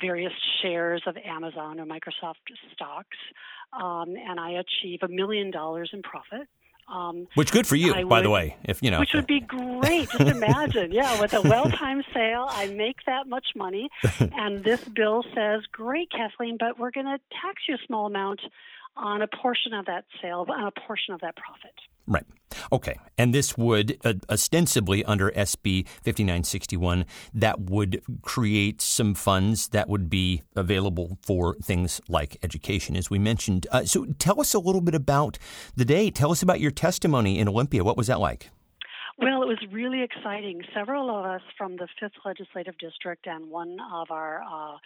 various 0.00 0.32
shares 0.60 1.02
of 1.06 1.16
Amazon 1.24 1.78
or 1.78 1.86
Microsoft 1.86 2.34
stocks, 2.72 3.16
um, 3.72 4.16
and 4.16 4.40
I 4.40 4.52
achieve 4.60 5.00
a 5.02 5.08
million 5.08 5.52
dollars 5.52 5.90
in 5.92 6.02
profit. 6.02 6.48
Um, 6.88 7.26
which 7.34 7.50
good 7.50 7.66
for 7.66 7.76
you, 7.76 7.94
I 7.94 8.04
by 8.04 8.18
would, 8.18 8.24
the 8.24 8.30
way. 8.30 8.56
If 8.64 8.82
you 8.82 8.90
know, 8.90 9.00
which 9.00 9.14
would 9.14 9.26
be 9.26 9.40
great. 9.40 10.10
Just 10.10 10.20
imagine, 10.20 10.92
yeah, 10.92 11.20
with 11.20 11.32
a 11.32 11.40
well-timed 11.40 12.04
sale, 12.12 12.46
I 12.48 12.66
make 12.68 12.98
that 13.06 13.26
much 13.26 13.46
money, 13.56 13.88
and 14.20 14.62
this 14.62 14.84
bill 14.84 15.24
says, 15.34 15.62
"Great, 15.72 16.10
Kathleen, 16.10 16.56
but 16.58 16.78
we're 16.78 16.90
going 16.90 17.06
to 17.06 17.18
tax 17.42 17.62
you 17.68 17.76
a 17.76 17.86
small 17.86 18.06
amount 18.06 18.40
on 18.96 19.22
a 19.22 19.26
portion 19.26 19.72
of 19.72 19.86
that 19.86 20.04
sale, 20.20 20.46
on 20.48 20.66
a 20.66 20.80
portion 20.86 21.14
of 21.14 21.20
that 21.20 21.36
profit." 21.36 21.74
Right. 22.06 22.24
Okay. 22.70 22.98
And 23.18 23.34
this 23.34 23.56
would 23.56 23.98
uh, 24.04 24.14
ostensibly 24.28 25.04
under 25.04 25.30
SB 25.30 25.86
5961 26.04 27.04
that 27.32 27.60
would 27.60 28.02
create 28.22 28.80
some 28.80 29.14
funds 29.14 29.68
that 29.68 29.88
would 29.88 30.10
be 30.10 30.42
available 30.54 31.18
for 31.22 31.54
things 31.56 32.00
like 32.08 32.36
education 32.42 32.96
as 32.96 33.10
we 33.10 33.18
mentioned. 33.18 33.66
Uh, 33.70 33.84
so 33.84 34.06
tell 34.18 34.40
us 34.40 34.54
a 34.54 34.58
little 34.58 34.80
bit 34.80 34.94
about 34.94 35.38
the 35.74 35.84
day. 35.84 36.10
Tell 36.10 36.30
us 36.30 36.42
about 36.42 36.60
your 36.60 36.70
testimony 36.70 37.38
in 37.38 37.48
Olympia. 37.48 37.82
What 37.82 37.96
was 37.96 38.06
that 38.08 38.20
like? 38.20 38.50
Well, 39.16 39.42
it 39.42 39.46
was 39.46 39.58
really 39.70 40.02
exciting. 40.02 40.62
Several 40.74 41.08
of 41.08 41.24
us 41.24 41.42
from 41.56 41.76
the 41.76 41.86
5th 42.02 42.24
Legislative 42.24 42.76
District 42.78 43.26
and 43.26 43.48
one 43.48 43.78
of 43.92 44.10
our 44.10 44.42
uh, 44.42 44.76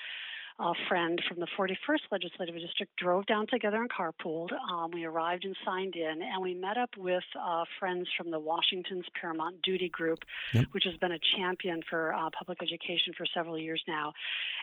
a 0.60 0.72
friend 0.88 1.20
from 1.28 1.38
the 1.38 1.46
41st 1.56 2.00
Legislative 2.10 2.56
District 2.56 2.94
drove 2.96 3.26
down 3.26 3.46
together 3.46 3.80
and 3.80 3.88
carpooled. 3.90 4.50
Um, 4.72 4.90
we 4.92 5.04
arrived 5.04 5.44
and 5.44 5.56
signed 5.64 5.94
in, 5.94 6.20
and 6.20 6.42
we 6.42 6.54
met 6.54 6.76
up 6.76 6.90
with 6.96 7.22
uh, 7.40 7.64
friends 7.78 8.08
from 8.16 8.30
the 8.30 8.40
Washington's 8.40 9.04
Paramount 9.20 9.62
Duty 9.62 9.88
Group, 9.88 10.18
yep. 10.52 10.66
which 10.72 10.84
has 10.84 10.96
been 10.96 11.12
a 11.12 11.18
champion 11.36 11.80
for 11.88 12.12
uh, 12.12 12.28
public 12.36 12.58
education 12.60 13.12
for 13.16 13.24
several 13.32 13.56
years 13.56 13.82
now. 13.86 14.12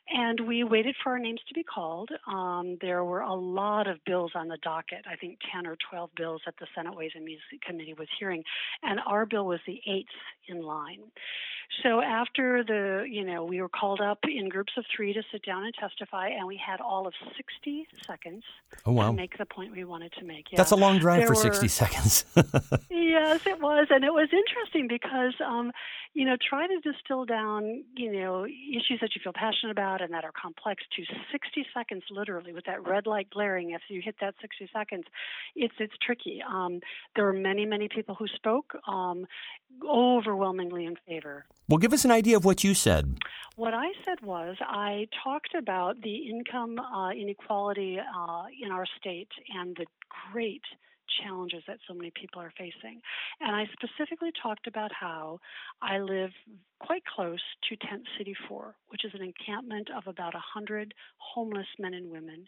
And 0.09 0.47
we 0.47 0.63
waited 0.63 0.95
for 1.03 1.13
our 1.13 1.19
names 1.19 1.41
to 1.47 1.53
be 1.53 1.63
called. 1.63 2.09
Um, 2.27 2.77
there 2.81 3.03
were 3.03 3.21
a 3.21 3.33
lot 3.33 3.87
of 3.87 3.97
bills 4.05 4.31
on 4.35 4.47
the 4.47 4.57
docket, 4.61 5.05
I 5.09 5.15
think 5.15 5.39
10 5.53 5.65
or 5.65 5.77
12 5.89 6.11
bills 6.15 6.41
that 6.45 6.55
the 6.59 6.67
Senate 6.75 6.95
Ways 6.95 7.11
and 7.15 7.25
Means 7.25 7.41
Committee 7.65 7.95
was 7.97 8.07
hearing, 8.19 8.43
and 8.83 8.99
our 9.07 9.25
bill 9.25 9.45
was 9.45 9.59
the 9.65 9.81
eighth 9.87 10.07
in 10.47 10.61
line. 10.61 10.99
So 11.83 12.01
after 12.01 12.63
the, 12.63 13.05
you 13.09 13.23
know, 13.25 13.43
we 13.43 13.61
were 13.61 13.69
called 13.69 14.01
up 14.01 14.19
in 14.23 14.49
groups 14.49 14.73
of 14.77 14.85
three 14.95 15.13
to 15.13 15.23
sit 15.31 15.43
down 15.43 15.65
and 15.65 15.73
testify, 15.73 16.29
and 16.29 16.47
we 16.47 16.59
had 16.63 16.79
all 16.79 17.07
of 17.07 17.13
60 17.35 17.87
seconds 18.05 18.43
oh, 18.85 18.91
wow. 18.91 19.07
to 19.07 19.13
make 19.13 19.37
the 19.37 19.45
point 19.45 19.71
we 19.71 19.83
wanted 19.83 20.13
to 20.19 20.25
make. 20.25 20.51
Yeah. 20.51 20.57
That's 20.57 20.71
a 20.71 20.75
long 20.75 20.99
drive 20.99 21.19
there 21.19 21.27
for 21.27 21.33
were, 21.33 21.41
60 21.41 21.67
seconds. 21.67 22.25
yes, 22.89 23.45
it 23.45 23.59
was, 23.59 23.87
and 23.89 24.03
it 24.03 24.13
was 24.13 24.29
interesting 24.31 24.87
because, 24.87 25.33
um, 25.45 25.71
you 26.13 26.25
know, 26.25 26.37
try 26.47 26.67
to 26.67 26.79
distill 26.79 27.25
down, 27.25 27.83
you 27.95 28.11
know, 28.11 28.45
issues 28.45 28.99
that 29.01 29.15
you 29.15 29.21
feel 29.23 29.33
passionate 29.33 29.71
about 29.71 29.94
and 30.01 30.13
that 30.13 30.23
are 30.23 30.31
complex 30.31 30.83
to 30.95 31.03
60 31.31 31.65
seconds, 31.73 32.03
literally, 32.09 32.53
with 32.53 32.65
that 32.65 32.85
red 32.85 33.07
light 33.07 33.29
glaring. 33.29 33.71
If 33.71 33.81
you 33.89 34.01
hit 34.03 34.15
that 34.21 34.35
60 34.41 34.69
seconds, 34.73 35.05
it's 35.55 35.73
it's 35.79 35.93
tricky. 36.01 36.41
Um, 36.47 36.79
there 37.15 37.25
were 37.25 37.33
many, 37.33 37.65
many 37.65 37.87
people 37.87 38.15
who 38.15 38.27
spoke, 38.27 38.75
um, 38.87 39.25
overwhelmingly 39.87 40.85
in 40.85 40.95
favor. 41.07 41.45
Well, 41.67 41.77
give 41.77 41.93
us 41.93 42.05
an 42.05 42.11
idea 42.11 42.37
of 42.37 42.45
what 42.45 42.63
you 42.63 42.73
said. 42.73 43.17
What 43.55 43.73
I 43.73 43.87
said 44.03 44.21
was 44.21 44.57
I 44.61 45.07
talked 45.23 45.55
about 45.55 46.01
the 46.01 46.29
income 46.29 46.77
uh, 46.79 47.11
inequality 47.11 47.99
uh, 47.99 48.43
in 48.61 48.71
our 48.71 48.85
state 48.99 49.29
and 49.55 49.75
the 49.75 49.85
great 50.31 50.63
challenges 51.23 51.63
that 51.67 51.77
so 51.87 51.93
many 51.93 52.11
people 52.19 52.41
are 52.41 52.53
facing. 52.57 53.01
And 53.41 53.55
I 53.55 53.65
specifically 53.73 54.31
talked 54.41 54.67
about 54.67 54.91
how 54.91 55.39
I 55.81 55.99
live 55.99 56.31
quite 56.79 57.03
close 57.05 57.41
to 57.69 57.75
Tent 57.87 58.03
City 58.17 58.35
4, 58.47 58.75
which 58.89 59.05
is 59.05 59.11
an 59.13 59.21
encampment 59.21 59.89
of 59.95 60.07
about 60.07 60.33
100 60.33 60.93
homeless 61.17 61.67
men 61.79 61.93
and 61.93 62.11
women 62.11 62.47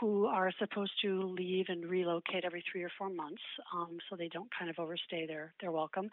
who 0.00 0.26
are 0.26 0.50
supposed 0.58 0.92
to 1.02 1.22
leave 1.22 1.66
and 1.68 1.84
relocate 1.84 2.44
every 2.44 2.64
three 2.70 2.82
or 2.82 2.90
four 2.96 3.10
months, 3.10 3.42
um, 3.74 3.98
so 4.08 4.16
they 4.16 4.28
don't 4.28 4.48
kind 4.58 4.70
of 4.70 4.78
overstay 4.78 5.26
their 5.26 5.52
their 5.60 5.70
welcome. 5.70 6.08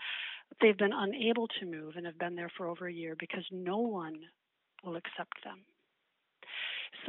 They've 0.61 0.77
been 0.77 0.93
unable 0.93 1.47
to 1.59 1.65
move 1.65 1.93
and 1.95 2.05
have 2.05 2.19
been 2.19 2.35
there 2.35 2.51
for 2.57 2.67
over 2.67 2.87
a 2.87 2.93
year 2.93 3.15
because 3.17 3.45
no 3.51 3.77
one 3.77 4.19
will 4.83 4.95
accept 4.95 5.43
them. 5.43 5.59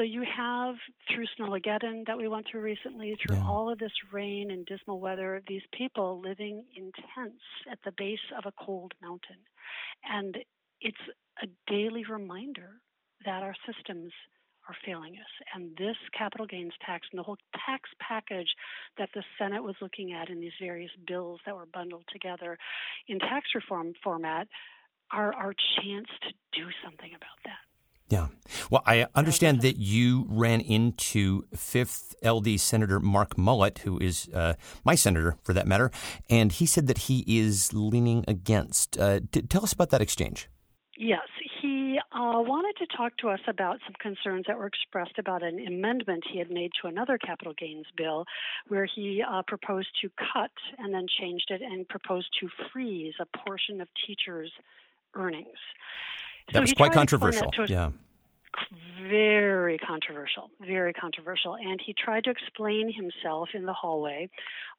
So 0.01 0.05
you 0.05 0.25
have 0.35 0.77
through 1.13 1.27
Snowmageddon 1.39 2.07
that 2.07 2.17
we 2.17 2.27
went 2.27 2.47
through 2.51 2.63
recently, 2.63 3.19
through 3.21 3.37
yeah. 3.37 3.47
all 3.47 3.71
of 3.71 3.79
this 3.79 3.93
rain 4.11 4.51
and 4.51 4.65
dismal 4.65 4.99
weather, 4.99 5.43
these 5.47 5.61
people 5.77 6.23
living 6.25 6.65
in 6.75 6.91
tents 7.15 7.43
at 7.71 7.81
the 7.85 7.93
base 7.99 8.19
of 8.39 8.47
a 8.47 8.65
cold 8.65 8.95
mountain, 9.03 9.37
and 10.11 10.39
it's 10.81 10.97
a 11.43 11.47
daily 11.71 12.03
reminder 12.09 12.81
that 13.27 13.43
our 13.43 13.55
systems 13.67 14.11
are 14.71 14.77
failing 14.87 15.17
us. 15.17 15.47
And 15.55 15.77
this 15.77 15.97
capital 16.17 16.47
gains 16.47 16.73
tax 16.87 17.07
and 17.13 17.19
the 17.19 17.23
whole 17.23 17.37
tax 17.67 17.91
package 18.01 18.49
that 18.97 19.11
the 19.15 19.23
Senate 19.39 19.63
was 19.63 19.77
looking 19.83 20.15
at 20.15 20.31
in 20.31 20.41
these 20.41 20.57
various 20.59 20.93
bills 21.07 21.41
that 21.45 21.55
were 21.55 21.67
bundled 21.67 22.05
together 22.11 22.57
in 23.07 23.19
tax 23.19 23.49
reform 23.55 23.93
format 24.03 24.49
are 25.13 25.35
our 25.35 25.53
chance 25.53 26.09
to 26.23 26.33
do 26.59 26.69
something 26.83 27.11
about 27.15 27.37
that. 27.45 27.70
Yeah. 28.11 28.27
Well, 28.71 28.83
I 28.85 29.07
understand 29.15 29.63
that 29.63 29.77
you 29.77 30.27
ran 30.29 30.61
into 30.61 31.43
5th 31.55 32.15
LD 32.25 32.59
Senator 32.59 32.99
Mark 32.99 33.39
Mullet, 33.39 33.79
who 33.79 33.99
is 34.01 34.29
uh, 34.35 34.55
my 34.85 34.97
senator 34.97 35.37
for 35.45 35.53
that 35.53 35.69
matter, 35.69 35.93
and 36.29 36.51
he 36.51 36.67
said 36.67 36.89
that 36.89 36.99
he 36.99 37.25
is 37.29 37.73
leaning 37.73 38.25
against. 38.27 38.99
Uh, 38.99 39.21
t- 39.31 39.43
tell 39.43 39.63
us 39.63 39.73
about 39.73 39.91
that 39.91 40.01
exchange. 40.03 40.49
Yes, 40.99 41.29
he 41.63 42.01
uh, 42.13 42.43
wanted 42.43 42.77
to 42.85 42.97
talk 42.97 43.17
to 43.19 43.29
us 43.29 43.41
about 43.47 43.79
some 43.87 43.95
concerns 44.01 44.45
that 44.49 44.59
were 44.59 44.67
expressed 44.67 45.19
about 45.19 45.45
an 45.45 45.65
amendment 45.65 46.25
he 46.31 46.39
had 46.41 46.51
made 46.51 46.73
to 46.83 46.89
another 46.89 47.17
capital 47.17 47.55
gains 47.57 47.87
bill 47.97 48.25
where 48.67 48.87
he 48.93 49.23
uh, 49.23 49.43
proposed 49.47 49.89
to 50.03 50.11
cut 50.33 50.51
and 50.79 50.93
then 50.93 51.07
changed 51.21 51.51
it 51.51 51.63
and 51.63 51.89
proposed 51.89 52.29
to 52.41 52.49
freeze 52.73 53.15
a 53.21 53.39
portion 53.39 53.81
of 53.81 53.89
teachers' 54.05 54.53
earnings. 55.15 55.47
That 56.53 56.61
was 56.61 56.73
quite 56.73 56.93
controversial. 56.93 57.51
yeah. 57.67 57.91
Very 59.09 59.79
controversial, 59.79 60.51
very 60.61 60.93
controversial. 60.93 61.57
And 61.57 61.81
he 61.85 61.95
tried 61.95 62.25
to 62.25 62.31
explain 62.31 62.93
himself 62.93 63.49
in 63.55 63.67
the 63.67 63.73
hallway. 63.73 64.29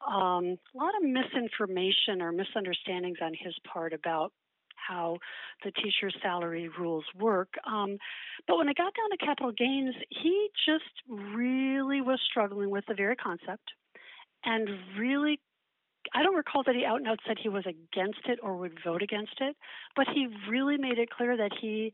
Um, 0.08 0.58
a 0.74 0.78
lot 0.78 0.94
of 0.96 1.04
misinformation 1.04 2.22
or 2.22 2.32
misunderstandings 2.32 3.18
on 3.22 3.34
his 3.34 3.54
part 3.72 3.94
about 3.94 4.32
how 4.76 5.18
the 5.64 5.72
teacher's 5.72 6.16
salary 6.22 6.70
rules 6.80 7.06
work. 7.20 7.54
Um, 7.66 7.98
but 8.48 8.58
when 8.58 8.68
it 8.68 8.78
got 8.78 8.94
down 8.96 9.10
to 9.12 9.26
capital 9.26 9.52
gains, 9.52 9.96
he 10.10 10.50
just 10.66 10.86
really 11.08 12.02
was 12.02 12.20
struggling 12.30 12.70
with 12.70 12.86
the 12.88 12.94
very 12.94 13.16
concept 13.16 13.72
and 14.44 14.70
really 14.98 15.40
I 16.14 16.24
don't 16.24 16.36
recall 16.36 16.64
that 16.64 16.76
he 16.76 16.86
out 16.86 16.98
and 16.98 17.08
out 17.08 17.20
said 17.28 17.38
he 17.42 17.50
was 17.50 17.66
against 17.66 18.22
it 18.26 18.40
or 18.42 18.58
would 18.58 18.80
vote 18.84 19.02
against 19.02 19.36
it, 19.40 19.56
but 19.96 20.08
he 20.14 20.28
really 20.50 20.78
made 20.78 20.98
it 20.98 21.10
clear 21.10 21.38
that 21.38 21.52
he, 21.60 21.94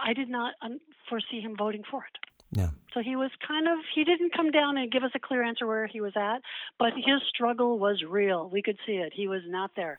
I 0.00 0.12
did 0.12 0.28
not 0.28 0.54
um, 0.62 0.78
foresee 1.08 1.40
him 1.40 1.56
voting 1.56 1.82
for 1.90 2.04
it. 2.04 2.18
Yeah. 2.58 2.70
So 2.92 3.00
he 3.00 3.16
was 3.16 3.30
kind 3.46 3.66
of, 3.66 3.78
he 3.94 4.04
didn't 4.04 4.34
come 4.34 4.50
down 4.50 4.76
and 4.76 4.92
give 4.92 5.04
us 5.04 5.10
a 5.14 5.18
clear 5.18 5.42
answer 5.42 5.66
where 5.66 5.86
he 5.86 6.00
was 6.00 6.12
at, 6.16 6.42
but 6.78 6.92
his 6.94 7.22
struggle 7.28 7.78
was 7.78 8.02
real. 8.06 8.48
We 8.50 8.62
could 8.62 8.76
see 8.86 8.92
it. 8.92 9.12
He 9.14 9.26
was 9.26 9.42
not 9.46 9.70
there. 9.74 9.98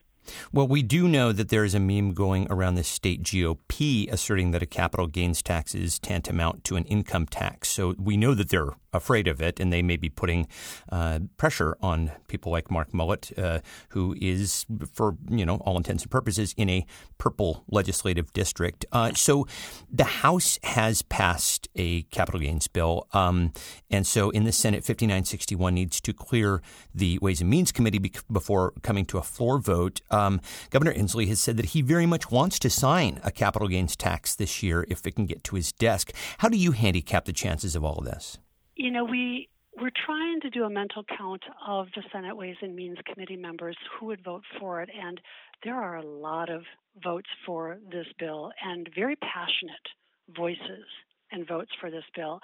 Well, 0.52 0.68
we 0.68 0.84
do 0.84 1.08
know 1.08 1.32
that 1.32 1.50
there 1.50 1.66
is 1.66 1.76
a 1.76 1.80
meme 1.80 2.14
going 2.14 2.48
around 2.50 2.76
the 2.76 2.84
state 2.84 3.24
GOP 3.24 4.10
asserting 4.12 4.52
that 4.52 4.64
a 4.64 4.66
capital 4.68 5.08
gains 5.08 5.42
tax 5.42 5.76
is 5.76 6.00
tantamount 6.00 6.64
to 6.66 6.76
an 6.76 6.86
income 6.86 7.26
tax. 7.26 7.70
So 7.70 7.96
we 7.98 8.16
know 8.16 8.34
that 8.34 8.50
they're 8.50 8.70
afraid 8.94 9.28
of 9.28 9.42
it, 9.42 9.60
and 9.60 9.72
they 9.72 9.82
may 9.82 9.98
be 9.98 10.10
putting 10.10 10.48
uh, 10.92 11.20
pressure 11.38 11.78
on 11.82 12.12
people 12.28 12.52
like 12.52 12.72
Mark 12.72 12.94
Mullet, 12.94 13.32
uh, 13.38 13.60
who 13.90 14.16
is, 14.22 14.66
for 14.92 15.18
you 15.30 15.46
know 15.46 15.58
all 15.58 15.78
intents 15.78 16.04
and 16.04 16.12
purposes, 16.12 16.54
in 16.58 16.70
a 16.70 16.86
purple 17.18 17.64
legislative 17.70 18.32
district. 18.34 18.86
Uh, 18.92 19.14
so 19.14 19.48
the 19.92 20.04
House 20.04 20.60
has 20.64 21.02
passed 21.02 21.68
a 21.76 22.04
capital 22.04 22.40
gains 22.40 22.68
bill, 22.68 23.08
um, 23.14 23.52
and 23.90 24.06
so 24.06 24.30
in 24.30 24.44
the 24.44 24.52
Senate, 24.52 24.84
5961 24.84 25.74
needs 25.74 26.02
to 26.02 26.14
clear 26.14 26.62
the 26.94 27.18
Ways 27.20 27.42
and 27.42 27.50
Means 27.50 27.72
Committee 27.72 28.12
before 28.32 28.74
coming 28.82 29.06
to 29.06 29.18
a 29.18 29.24
floor 29.24 29.60
vote. 29.60 30.02
Um, 30.12 30.42
Governor 30.70 30.94
Inslee 30.94 31.28
has 31.28 31.40
said 31.40 31.58
that 31.58 31.68
he 31.68 31.82
very 31.82 32.06
much 32.06 32.32
wants 32.32 32.60
to 32.60 32.70
sign 32.70 33.20
a 33.24 33.32
capital 33.32 33.68
gains 33.68 33.96
tax 33.96 34.36
this 34.36 34.62
year 34.62 34.86
if 34.90 35.06
it 35.06 35.16
can 35.16 35.26
get 35.26 35.44
to 35.46 35.56
his 35.56 35.72
desk. 35.72 36.12
How 36.40 36.50
do 36.50 36.58
you 36.58 36.72
handicap 36.72 37.26
the 37.26 37.34
chances 37.34 37.76
of 37.76 37.84
all 37.84 37.98
of 37.98 38.06
this? 38.06 38.38
You 38.84 38.92
know, 38.92 39.06
we 39.06 39.48
we're 39.80 39.92
trying 40.06 40.42
to 40.42 40.50
do 40.50 40.66
a 40.66 40.70
mental 40.70 41.06
count 41.18 41.42
of 41.66 41.88
the 41.96 42.04
Senate 42.12 42.36
Ways 42.36 42.58
and 42.62 42.76
Means 42.76 42.98
Committee 43.06 43.38
members 43.38 43.78
who 43.98 44.08
would 44.08 44.22
vote 44.22 44.44
for 44.60 44.82
it, 44.82 44.90
and 44.94 45.22
there 45.64 45.76
are 45.76 45.96
a 45.96 46.06
lot 46.06 46.50
of 46.50 46.64
votes 47.02 47.30
for 47.46 47.78
this 47.90 48.08
bill 48.20 48.52
and 48.62 48.90
very 48.94 49.16
passionate 49.16 49.88
voices 50.36 50.84
and 51.32 51.48
votes 51.48 51.72
for 51.80 51.90
this 51.90 52.04
bill. 52.14 52.42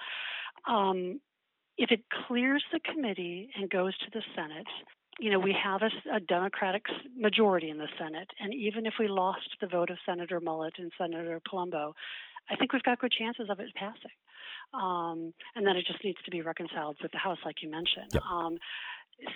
Um, 0.66 1.20
if 1.76 1.90
it 1.90 2.04
clears 2.26 2.64
the 2.72 2.80
committee 2.90 3.50
and 3.54 3.68
goes 3.68 3.94
to 3.98 4.06
the 4.10 4.22
Senate, 4.34 4.66
you 5.18 5.30
know, 5.30 5.38
we 5.38 5.54
have 5.62 5.82
a, 5.82 6.16
a, 6.16 6.20
Democratic 6.20 6.86
majority 7.14 7.68
in 7.68 7.76
the 7.76 7.88
Senate, 7.98 8.30
and 8.40 8.54
even 8.54 8.86
if 8.86 8.94
we 8.98 9.08
lost 9.08 9.56
the 9.60 9.66
vote 9.66 9.90
of 9.90 9.98
Senator 10.06 10.40
Mullet 10.40 10.78
and 10.78 10.90
Senator 10.96 11.38
Palumbo, 11.46 11.92
I 12.48 12.56
think 12.56 12.72
we've 12.72 12.82
got 12.82 12.98
good 12.98 13.12
chances 13.12 13.50
of 13.50 13.60
it 13.60 13.74
passing. 13.74 14.10
Um, 14.72 15.32
and 15.54 15.66
then 15.66 15.76
it 15.76 15.84
just 15.86 16.02
needs 16.04 16.18
to 16.24 16.30
be 16.30 16.42
reconciled 16.42 16.96
with 17.02 17.12
the 17.12 17.18
House, 17.18 17.38
like 17.44 17.56
you 17.62 17.70
mentioned. 17.70 18.10
Yep. 18.12 18.22
Um, 18.22 18.58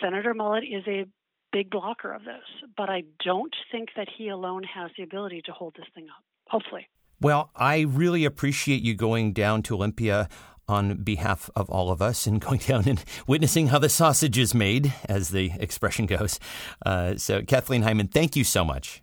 Senator 0.00 0.32
Mullet 0.34 0.64
is 0.64 0.84
a 0.86 1.06
big 1.52 1.70
blocker 1.70 2.12
of 2.12 2.24
this, 2.24 2.42
but 2.76 2.88
I 2.88 3.04
don't 3.24 3.54
think 3.70 3.90
that 3.96 4.08
he 4.16 4.28
alone 4.28 4.62
has 4.64 4.90
the 4.96 5.02
ability 5.02 5.42
to 5.46 5.52
hold 5.52 5.74
this 5.76 5.86
thing 5.94 6.06
up. 6.06 6.24
Hopefully. 6.48 6.88
Well, 7.20 7.50
I 7.54 7.80
really 7.80 8.24
appreciate 8.24 8.82
you 8.82 8.94
going 8.94 9.32
down 9.32 9.62
to 9.62 9.74
Olympia 9.74 10.28
on 10.66 10.96
behalf 10.96 11.50
of 11.54 11.68
all 11.70 11.90
of 11.90 12.00
us 12.02 12.26
and 12.26 12.40
going 12.40 12.60
down 12.60 12.88
and 12.88 13.04
witnessing 13.26 13.68
how 13.68 13.78
the 13.78 13.88
sausage 13.88 14.38
is 14.38 14.54
made, 14.54 14.92
as 15.08 15.30
the 15.30 15.52
expression 15.58 16.06
goes. 16.06 16.40
Uh, 16.84 17.16
so, 17.16 17.42
Kathleen 17.42 17.82
Heiman, 17.82 18.10
thank 18.10 18.36
you 18.36 18.44
so 18.44 18.64
much. 18.64 19.02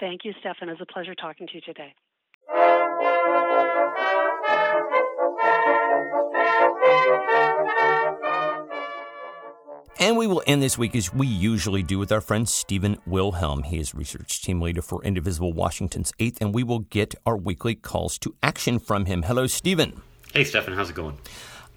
Thank 0.00 0.24
you, 0.24 0.32
Stefan. 0.40 0.68
It 0.68 0.72
was 0.72 0.80
a 0.80 0.92
pleasure 0.92 1.14
talking 1.14 1.46
to 1.46 1.54
you 1.54 1.60
today. 1.60 1.94
And 9.98 10.16
we 10.16 10.26
will 10.26 10.42
end 10.46 10.62
this 10.62 10.78
week 10.78 10.96
as 10.96 11.12
we 11.12 11.26
usually 11.26 11.82
do 11.82 11.98
with 11.98 12.10
our 12.10 12.20
friend 12.20 12.48
Stephen 12.48 12.98
Wilhelm. 13.06 13.62
He 13.62 13.78
is 13.78 13.94
research 13.94 14.42
team 14.42 14.60
leader 14.60 14.82
for 14.82 15.04
Indivisible 15.04 15.52
Washington's 15.52 16.12
8th, 16.18 16.38
and 16.40 16.54
we 16.54 16.64
will 16.64 16.80
get 16.80 17.14
our 17.24 17.36
weekly 17.36 17.74
calls 17.74 18.18
to 18.18 18.34
action 18.42 18.78
from 18.78 19.04
him. 19.04 19.22
Hello, 19.22 19.46
Stephen. 19.46 20.02
Hey, 20.32 20.44
Stefan. 20.44 20.74
How's 20.74 20.90
it 20.90 20.96
going? 20.96 21.18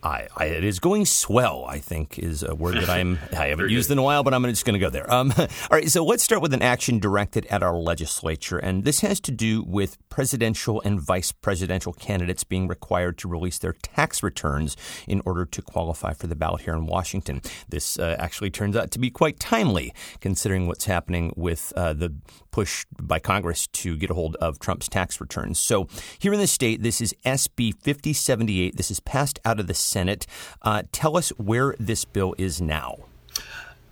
I, 0.06 0.28
I, 0.38 0.46
it 0.46 0.64
is 0.64 0.80
going 0.80 1.06
swell. 1.06 1.66
I 1.68 1.80
think 1.80 2.20
is 2.20 2.44
a 2.44 2.54
word 2.54 2.76
that 2.76 2.90
I'm 2.90 3.18
I 3.34 3.48
haven't 3.48 3.72
used 3.72 3.90
in 3.90 3.98
a 3.98 4.04
while, 4.04 4.24
but 4.24 4.36
I'm 4.36 4.44
just 4.44 4.64
going 4.64 4.76
to 4.76 4.80
go 4.80 4.92
there. 4.92 5.12
Um, 5.12 5.34
all 5.38 5.48
right, 5.72 5.90
so 5.90 6.06
let's 6.06 6.24
start 6.24 6.44
with 6.44 6.54
an 6.54 6.62
action 6.62 7.00
directed 7.00 7.48
at 7.48 7.64
our 7.64 7.76
legislature, 7.76 8.60
and 8.60 8.86
this 8.86 9.00
has 9.00 9.20
to 9.22 9.32
do 9.32 9.64
with 9.64 9.98
presidential 10.10 10.80
and 10.86 11.02
vice 11.02 11.32
presidential 11.32 11.92
candidates 11.92 12.44
being 12.44 12.68
required 12.68 13.18
to 13.18 13.28
release 13.28 13.58
their 13.58 13.74
tax 13.74 14.22
returns 14.22 14.78
in 15.08 15.24
order 15.26 15.44
to 15.44 15.62
qualify 15.64 16.14
for 16.14 16.28
the 16.28 16.36
ballot 16.36 16.62
here 16.62 16.76
in 16.76 16.86
Washington. 16.86 17.42
This 17.68 17.98
uh, 17.98 18.16
actually 18.20 18.52
turns 18.52 18.78
out 18.78 18.92
to 18.92 19.00
be 19.00 19.10
quite 19.10 19.40
timely, 19.40 19.92
considering 20.20 20.68
what's 20.68 20.86
happening 20.86 21.34
with 21.36 21.74
uh, 21.76 21.94
the 21.94 22.14
push 22.52 22.86
by 23.02 23.20
Congress 23.20 23.68
to 23.68 23.98
get 23.98 24.10
a 24.10 24.14
hold 24.14 24.38
of 24.38 24.60
Trump's 24.60 24.88
tax 24.88 25.20
returns. 25.20 25.60
So 25.60 25.90
here 26.20 26.32
in 26.32 26.40
the 26.40 26.48
state, 26.48 26.84
this 26.84 27.02
is 27.02 27.14
SB 27.26 27.74
5078. 27.74 28.78
This 28.78 28.90
is 28.90 29.02
passed 29.02 29.40
out 29.44 29.60
of 29.60 29.68
the 29.68 29.74
Senate. 29.96 30.28
Uh, 30.62 30.84
tell 30.92 31.16
us 31.16 31.30
where 31.38 31.74
this 31.80 32.04
bill 32.04 32.36
is 32.38 32.60
now. 32.60 33.06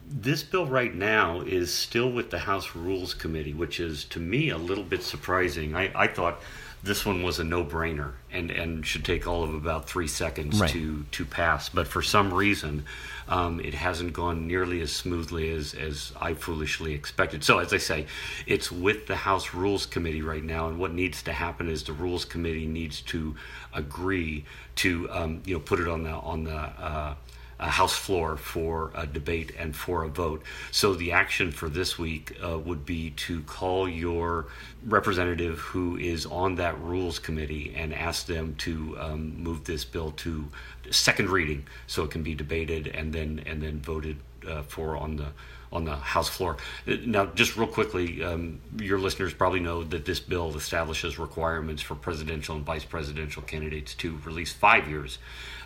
This 0.06 0.44
bill 0.44 0.66
right 0.66 0.94
now 0.94 1.40
is 1.40 1.74
still 1.74 2.12
with 2.12 2.30
the 2.30 2.40
House 2.40 2.76
Rules 2.76 3.14
Committee, 3.14 3.54
which 3.54 3.80
is 3.80 4.04
to 4.06 4.20
me 4.20 4.50
a 4.50 4.58
little 4.58 4.84
bit 4.84 5.02
surprising. 5.02 5.78
I, 5.78 5.92
I 5.96 6.08
thought 6.08 6.42
this 6.84 7.06
one 7.06 7.24
was 7.24 7.40
a 7.40 7.46
no-brainer 7.46 8.12
and, 8.30 8.52
and 8.52 8.86
should 8.86 9.06
take 9.06 9.26
all 9.26 9.44
of 9.44 9.54
about 9.54 9.88
three 9.88 10.08
seconds 10.08 10.60
right. 10.60 10.70
to, 10.72 11.06
to 11.12 11.24
pass. 11.24 11.70
But 11.70 11.88
for 11.88 12.02
some 12.02 12.34
reason, 12.34 12.84
um, 13.30 13.62
it 13.62 13.74
hasn't 13.74 14.12
gone 14.12 14.48
nearly 14.48 14.82
as 14.82 14.92
smoothly 14.92 15.50
as, 15.50 15.74
as 15.74 16.12
I 16.20 16.34
foolishly 16.34 16.94
expected. 16.94 17.42
So, 17.46 17.60
as 17.60 17.72
I 17.72 17.78
say, 17.78 18.06
it's 18.46 18.70
with 18.70 19.08
the 19.08 19.16
House 19.16 19.54
Rules 19.54 19.86
Committee 19.86 20.22
right 20.22 20.44
now, 20.44 20.68
and 20.68 20.78
what 20.78 20.94
needs 20.94 21.24
to 21.24 21.32
happen 21.32 21.70
is 21.70 21.84
the 21.84 21.94
Rules 21.94 22.26
Committee 22.26 22.68
needs 22.68 23.02
to 23.04 23.36
agree 23.74 24.44
to 24.76 25.10
um, 25.10 25.42
you 25.46 25.54
know 25.54 25.62
put 25.62 25.80
it 25.80 25.88
on 25.88 26.04
the 26.04 26.12
on 26.12 26.44
the 26.44 26.58
uh, 26.58 27.16
uh, 27.64 27.68
House 27.68 27.96
floor 27.96 28.36
for 28.36 28.92
a 28.94 29.08
debate 29.08 29.54
and 29.58 29.74
for 29.74 30.04
a 30.04 30.10
vote. 30.10 30.44
So 30.72 30.94
the 30.94 31.14
action 31.14 31.52
for 31.52 31.70
this 31.70 31.98
week 31.98 32.38
uh, 32.44 32.60
would 32.60 32.86
be 32.86 33.12
to 33.12 33.42
call 33.44 33.88
your 33.88 34.48
representative 34.86 35.60
who 35.60 35.96
is 35.96 36.26
on 36.26 36.56
that 36.56 36.78
rules 36.82 37.20
committee 37.20 37.74
and 37.76 37.94
ask 37.94 38.26
them 38.26 38.56
to 38.56 38.98
um, 39.00 39.42
move 39.42 39.64
this 39.64 39.86
bill 39.86 40.12
to 40.12 40.46
second 40.92 41.30
reading 41.30 41.66
so 41.88 42.04
it 42.04 42.12
can 42.12 42.22
be 42.22 42.36
debated 42.36 42.88
and 42.88 43.14
then 43.14 43.42
and 43.46 43.62
then 43.62 43.80
voted 43.80 44.18
uh, 44.46 44.64
for 44.64 44.98
on 44.98 45.16
the 45.16 45.28
on 45.72 45.86
the 45.86 45.96
House 45.96 46.30
floor. 46.30 46.58
Now, 46.86 47.26
just 47.28 47.58
real 47.58 47.68
quickly, 47.68 48.24
um, 48.24 48.60
your 48.78 49.00
listeners 49.00 49.34
probably 49.34 49.60
know 49.60 49.84
that 49.86 50.06
this 50.06 50.20
bill 50.20 50.56
establishes 50.56 51.18
requirements 51.18 51.82
for 51.82 51.96
presidential 51.96 52.56
and 52.56 52.64
vice 52.64 52.86
presidential 52.86 53.42
candidates 53.42 53.96
to 53.96 54.20
release 54.26 54.52
five 54.52 54.88
years 54.88 55.18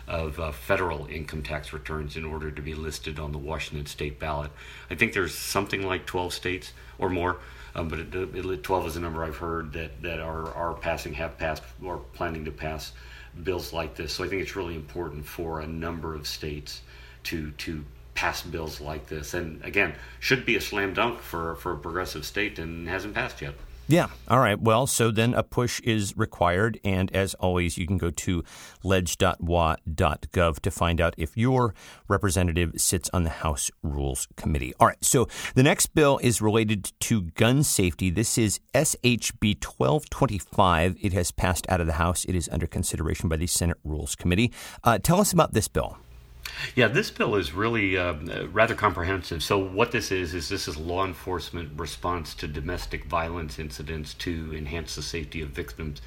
of 0.08 0.40
uh, 0.40 0.50
federal 0.50 1.06
income 1.06 1.42
tax 1.42 1.72
returns 1.72 2.16
in 2.16 2.24
order 2.24 2.50
to 2.50 2.62
be 2.62 2.74
listed 2.74 3.18
on 3.18 3.32
the 3.32 3.38
Washington 3.38 3.86
state 3.86 4.18
ballot. 4.18 4.50
I 4.90 4.94
think 4.94 5.12
there's 5.12 5.34
something 5.34 5.82
like 5.82 6.06
12 6.06 6.32
states 6.32 6.72
or 6.98 7.10
more. 7.10 7.38
Um, 7.74 7.88
but 7.88 8.00
it, 8.00 8.14
it, 8.14 8.62
12 8.62 8.86
is 8.86 8.96
a 8.96 9.00
number 9.00 9.22
I've 9.22 9.36
heard 9.36 9.72
that, 9.74 10.02
that 10.02 10.20
are, 10.20 10.52
are 10.54 10.74
passing, 10.74 11.12
have 11.14 11.38
passed, 11.38 11.62
or 11.82 11.98
planning 12.14 12.44
to 12.46 12.50
pass 12.50 12.92
bills 13.42 13.72
like 13.72 13.94
this. 13.94 14.14
So 14.14 14.24
I 14.24 14.28
think 14.28 14.42
it's 14.42 14.56
really 14.56 14.74
important 14.74 15.24
for 15.24 15.60
a 15.60 15.66
number 15.66 16.14
of 16.14 16.26
states 16.26 16.80
to 17.24 17.50
to 17.52 17.84
pass 18.14 18.42
bills 18.42 18.80
like 18.80 19.06
this. 19.06 19.32
And 19.32 19.64
again, 19.64 19.94
should 20.18 20.44
be 20.44 20.56
a 20.56 20.60
slam 20.60 20.92
dunk 20.92 21.20
for, 21.20 21.54
for 21.54 21.72
a 21.72 21.76
progressive 21.76 22.24
state 22.24 22.58
and 22.58 22.88
hasn't 22.88 23.14
passed 23.14 23.40
yet. 23.40 23.54
Yeah. 23.90 24.08
All 24.28 24.38
right. 24.38 24.60
Well, 24.60 24.86
so 24.86 25.10
then 25.10 25.32
a 25.32 25.42
push 25.42 25.80
is 25.80 26.14
required. 26.14 26.78
And 26.84 27.10
as 27.16 27.32
always, 27.34 27.78
you 27.78 27.86
can 27.86 27.96
go 27.96 28.10
to 28.10 28.44
ledge.wa.gov 28.84 30.60
to 30.60 30.70
find 30.70 31.00
out 31.00 31.14
if 31.16 31.38
your 31.38 31.74
representative 32.06 32.72
sits 32.76 33.08
on 33.14 33.24
the 33.24 33.30
House 33.30 33.70
Rules 33.82 34.28
Committee. 34.36 34.74
All 34.78 34.88
right. 34.88 35.02
So 35.02 35.26
the 35.54 35.62
next 35.62 35.94
bill 35.94 36.18
is 36.18 36.42
related 36.42 36.92
to 37.00 37.22
gun 37.22 37.62
safety. 37.62 38.10
This 38.10 38.36
is 38.36 38.60
SHB 38.74 39.64
1225. 39.64 40.98
It 41.00 41.14
has 41.14 41.30
passed 41.30 41.66
out 41.70 41.80
of 41.80 41.86
the 41.86 41.94
House. 41.94 42.26
It 42.26 42.34
is 42.34 42.50
under 42.52 42.66
consideration 42.66 43.30
by 43.30 43.36
the 43.38 43.46
Senate 43.46 43.78
Rules 43.84 44.14
Committee. 44.14 44.52
Uh, 44.84 44.98
tell 44.98 45.18
us 45.18 45.32
about 45.32 45.54
this 45.54 45.66
bill. 45.66 45.96
Yeah, 46.74 46.88
this 46.88 47.10
bill 47.10 47.36
is 47.36 47.52
really 47.52 47.96
uh, 47.96 48.14
rather 48.52 48.74
comprehensive. 48.74 49.42
So, 49.42 49.58
what 49.58 49.92
this 49.92 50.10
is 50.10 50.34
is 50.34 50.48
this 50.48 50.68
is 50.68 50.76
law 50.76 51.04
enforcement 51.04 51.78
response 51.78 52.34
to 52.36 52.48
domestic 52.48 53.04
violence 53.04 53.58
incidents 53.58 54.14
to 54.14 54.54
enhance 54.54 54.94
the 54.94 55.02
safety 55.02 55.42
of 55.42 55.50
victims, 55.50 56.00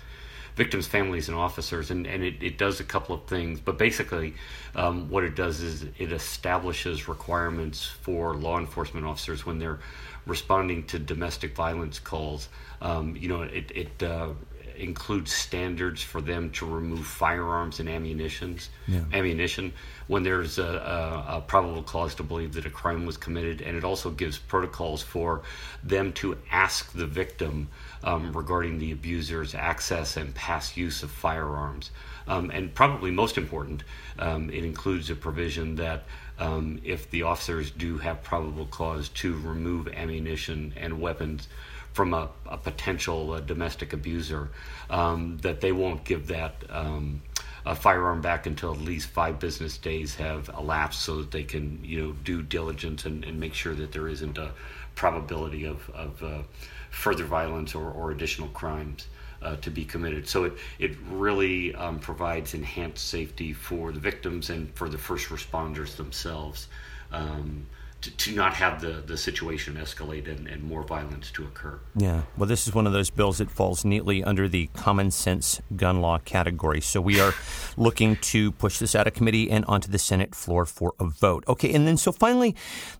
victims' 0.55 0.87
families, 0.87 1.29
and 1.29 1.37
officers. 1.37 1.91
And 1.91 2.07
and 2.07 2.23
it, 2.23 2.41
it 2.41 2.57
does 2.57 2.79
a 2.79 2.83
couple 2.83 3.15
of 3.15 3.25
things, 3.25 3.59
but 3.59 3.77
basically, 3.77 4.33
um, 4.75 5.09
what 5.09 5.23
it 5.23 5.35
does 5.35 5.61
is 5.61 5.85
it 5.97 6.11
establishes 6.11 7.07
requirements 7.07 7.85
for 7.85 8.35
law 8.35 8.59
enforcement 8.59 9.05
officers 9.05 9.45
when 9.45 9.59
they're 9.59 9.79
responding 10.25 10.83
to 10.85 10.99
domestic 10.99 11.55
violence 11.55 11.99
calls. 11.99 12.49
Um, 12.81 13.15
you 13.15 13.27
know, 13.27 13.41
it 13.43 13.71
it 13.73 14.03
uh, 14.03 14.29
includes 14.75 15.31
standards 15.31 16.01
for 16.01 16.21
them 16.21 16.49
to 16.51 16.65
remove 16.65 17.05
firearms 17.05 17.79
and 17.79 17.89
ammunitions, 17.89 18.69
yeah. 18.87 19.01
ammunition 19.13 19.73
when 20.07 20.23
there's 20.23 20.59
a, 20.59 20.63
a, 20.63 21.37
a, 21.37 21.41
probable 21.41 21.83
cause 21.83 22.15
to 22.15 22.23
believe 22.23 22.53
that 22.53 22.65
a 22.65 22.69
crime 22.69 23.05
was 23.05 23.17
committed, 23.17 23.61
and 23.61 23.77
it 23.77 23.83
also 23.83 24.09
gives 24.09 24.37
protocols 24.37 25.01
for 25.01 25.41
them 25.83 26.11
to 26.13 26.37
ask 26.51 26.91
the 26.91 27.07
victim 27.07 27.69
um, 28.03 28.33
regarding 28.33 28.77
the 28.77 28.91
abuser's 28.91 29.55
access 29.55 30.17
and 30.17 30.35
past 30.35 30.75
use 30.75 31.03
of 31.03 31.11
firearms. 31.11 31.91
Um, 32.27 32.51
and 32.51 32.73
probably 32.73 33.11
most 33.11 33.37
important, 33.37 33.83
um, 34.19 34.49
it 34.49 34.63
includes 34.63 35.09
a 35.09 35.15
provision 35.15 35.75
that 35.75 36.03
um, 36.39 36.81
if 36.83 37.09
the 37.11 37.23
officers 37.23 37.71
do 37.71 37.97
have 37.99 38.23
probable 38.23 38.65
cause 38.65 39.09
to 39.09 39.33
remove 39.39 39.87
ammunition 39.89 40.73
and 40.75 40.99
weapons 40.99 41.47
from 41.93 42.13
a, 42.13 42.29
a 42.49 42.57
potential 42.57 43.33
uh, 43.33 43.39
domestic 43.41 43.93
abuser, 43.93 44.49
um, 44.89 45.37
that 45.41 45.61
they 45.61 45.71
won't 45.71 46.03
give 46.03 46.27
that 46.27 46.55
um, 46.69 47.21
a 47.65 47.75
firearm 47.75 48.21
back 48.21 48.45
until 48.45 48.71
at 48.71 48.79
least 48.79 49.09
five 49.09 49.39
business 49.39 49.77
days 49.77 50.15
have 50.15 50.49
elapsed, 50.57 51.01
so 51.01 51.17
that 51.17 51.31
they 51.31 51.43
can 51.43 51.79
you 51.83 52.01
know 52.01 52.11
do 52.23 52.41
diligence 52.41 53.05
and, 53.05 53.23
and 53.23 53.39
make 53.39 53.53
sure 53.53 53.75
that 53.75 53.91
there 53.91 54.07
isn't 54.07 54.37
a 54.37 54.51
probability 54.95 55.65
of, 55.65 55.89
of 55.91 56.23
uh, 56.23 56.41
further 56.89 57.23
violence 57.23 57.75
or, 57.75 57.91
or 57.91 58.11
additional 58.11 58.49
crimes. 58.49 59.07
Uh, 59.43 59.55
to 59.55 59.71
be 59.71 59.83
committed. 59.83 60.29
So 60.29 60.43
it, 60.43 60.53
it 60.77 60.91
really 61.09 61.73
um, 61.73 61.97
provides 61.97 62.53
enhanced 62.53 63.09
safety 63.09 63.53
for 63.53 63.91
the 63.91 63.99
victims 63.99 64.51
and 64.51 64.71
for 64.75 64.87
the 64.87 64.99
first 64.99 65.29
responders 65.29 65.95
themselves. 65.95 66.67
Um, 67.11 67.65
to, 68.01 68.09
to 68.09 68.35
not 68.35 68.53
have 68.55 68.81
the, 68.81 69.03
the 69.05 69.17
situation 69.17 69.75
escalate 69.75 70.27
and, 70.27 70.47
and 70.47 70.63
more 70.63 70.83
violence 70.83 71.29
to 71.31 71.43
occur. 71.43 71.79
Yeah. 71.95 72.23
Well, 72.35 72.47
this 72.47 72.67
is 72.67 72.73
one 72.73 72.87
of 72.87 72.93
those 72.93 73.09
bills 73.09 73.37
that 73.37 73.51
falls 73.51 73.85
neatly 73.85 74.23
under 74.23 74.47
the 74.47 74.67
common 74.73 75.11
sense 75.11 75.61
gun 75.75 76.01
law 76.01 76.17
category. 76.19 76.81
So 76.81 76.99
we 76.99 77.19
are 77.19 77.33
looking 77.77 78.15
to 78.17 78.51
push 78.53 78.79
this 78.79 78.95
out 78.95 79.05
of 79.05 79.13
committee 79.13 79.51
and 79.51 79.63
onto 79.65 79.89
the 79.89 79.99
Senate 79.99 80.33
floor 80.33 80.65
for 80.65 80.93
a 80.99 81.05
vote. 81.05 81.43
Okay. 81.47 81.73
And 81.73 81.87
then 81.87 81.97
so 81.97 82.11
finally, 82.11 82.55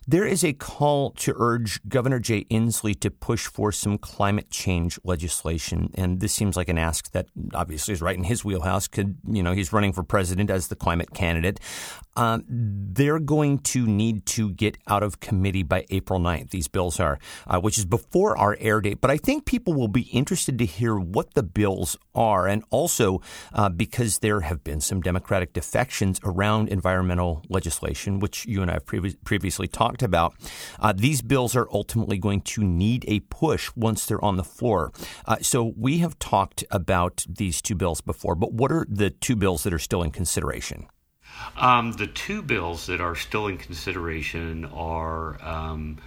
there 0.06 0.26
is 0.26 0.44
a 0.44 0.52
call 0.52 1.10
to 1.10 1.34
urge 1.36 1.80
Governor 1.88 2.20
Jay 2.20 2.44
Inslee 2.44 2.98
to 3.00 3.10
push 3.10 3.46
for 3.46 3.72
some 3.72 3.98
climate 3.98 4.50
change 4.50 4.98
legislation. 5.02 5.90
And 5.94 6.20
this 6.20 6.32
seems 6.32 6.56
like 6.56 6.68
an 6.68 6.78
ask 6.78 7.10
that 7.10 7.26
obviously 7.54 7.92
is 7.92 8.02
right 8.02 8.16
in 8.16 8.24
his 8.24 8.44
wheelhouse. 8.44 8.86
Could, 8.86 9.16
you 9.28 9.42
know, 9.42 9.52
he's 9.52 9.72
running 9.72 9.92
for 9.92 10.04
president 10.04 10.48
as 10.48 10.68
the 10.68 10.76
climate 10.76 11.12
candidate. 11.12 11.58
Um, 12.14 12.44
they're 12.48 13.18
going 13.18 13.58
to 13.60 13.86
need 13.86 14.26
to 14.26 14.50
get 14.50 14.76
out 14.92 15.02
of 15.02 15.20
committee 15.20 15.62
by 15.62 15.86
April 15.88 16.20
9th. 16.20 16.50
These 16.50 16.68
bills 16.68 17.00
are, 17.00 17.18
uh, 17.46 17.58
which 17.60 17.78
is 17.78 17.86
before 17.86 18.36
our 18.36 18.58
air 18.60 18.82
date. 18.82 19.00
But 19.00 19.10
I 19.10 19.16
think 19.16 19.46
people 19.46 19.72
will 19.72 19.88
be 19.88 20.02
interested 20.20 20.58
to 20.58 20.66
hear 20.66 20.96
what 20.98 21.32
the 21.32 21.42
bills 21.42 21.96
are, 22.14 22.46
and 22.46 22.62
also 22.68 23.22
uh, 23.54 23.70
because 23.70 24.18
there 24.18 24.40
have 24.42 24.62
been 24.62 24.82
some 24.82 25.00
Democratic 25.00 25.54
defections 25.54 26.20
around 26.24 26.68
environmental 26.68 27.42
legislation, 27.48 28.20
which 28.20 28.44
you 28.44 28.60
and 28.60 28.70
I 28.70 28.74
have 28.74 28.84
previ- 28.84 29.16
previously 29.24 29.66
talked 29.66 30.02
about. 30.02 30.34
Uh, 30.78 30.92
these 30.94 31.22
bills 31.22 31.56
are 31.56 31.68
ultimately 31.72 32.18
going 32.18 32.42
to 32.42 32.62
need 32.62 33.06
a 33.08 33.20
push 33.20 33.70
once 33.74 34.04
they're 34.04 34.22
on 34.22 34.36
the 34.36 34.44
floor. 34.44 34.92
Uh, 35.24 35.36
so 35.40 35.72
we 35.74 35.98
have 35.98 36.18
talked 36.18 36.64
about 36.70 37.24
these 37.26 37.62
two 37.62 37.74
bills 37.74 38.02
before, 38.02 38.34
but 38.34 38.52
what 38.52 38.70
are 38.70 38.86
the 38.90 39.08
two 39.08 39.36
bills 39.36 39.62
that 39.62 39.72
are 39.72 39.78
still 39.78 40.02
in 40.02 40.10
consideration? 40.10 40.86
Um, 41.56 41.92
the 41.92 42.06
two 42.06 42.42
bills 42.42 42.86
that 42.86 43.00
are 43.00 43.14
still 43.14 43.46
in 43.46 43.58
consideration 43.58 44.64
are 44.66 45.42
um, 45.44 45.98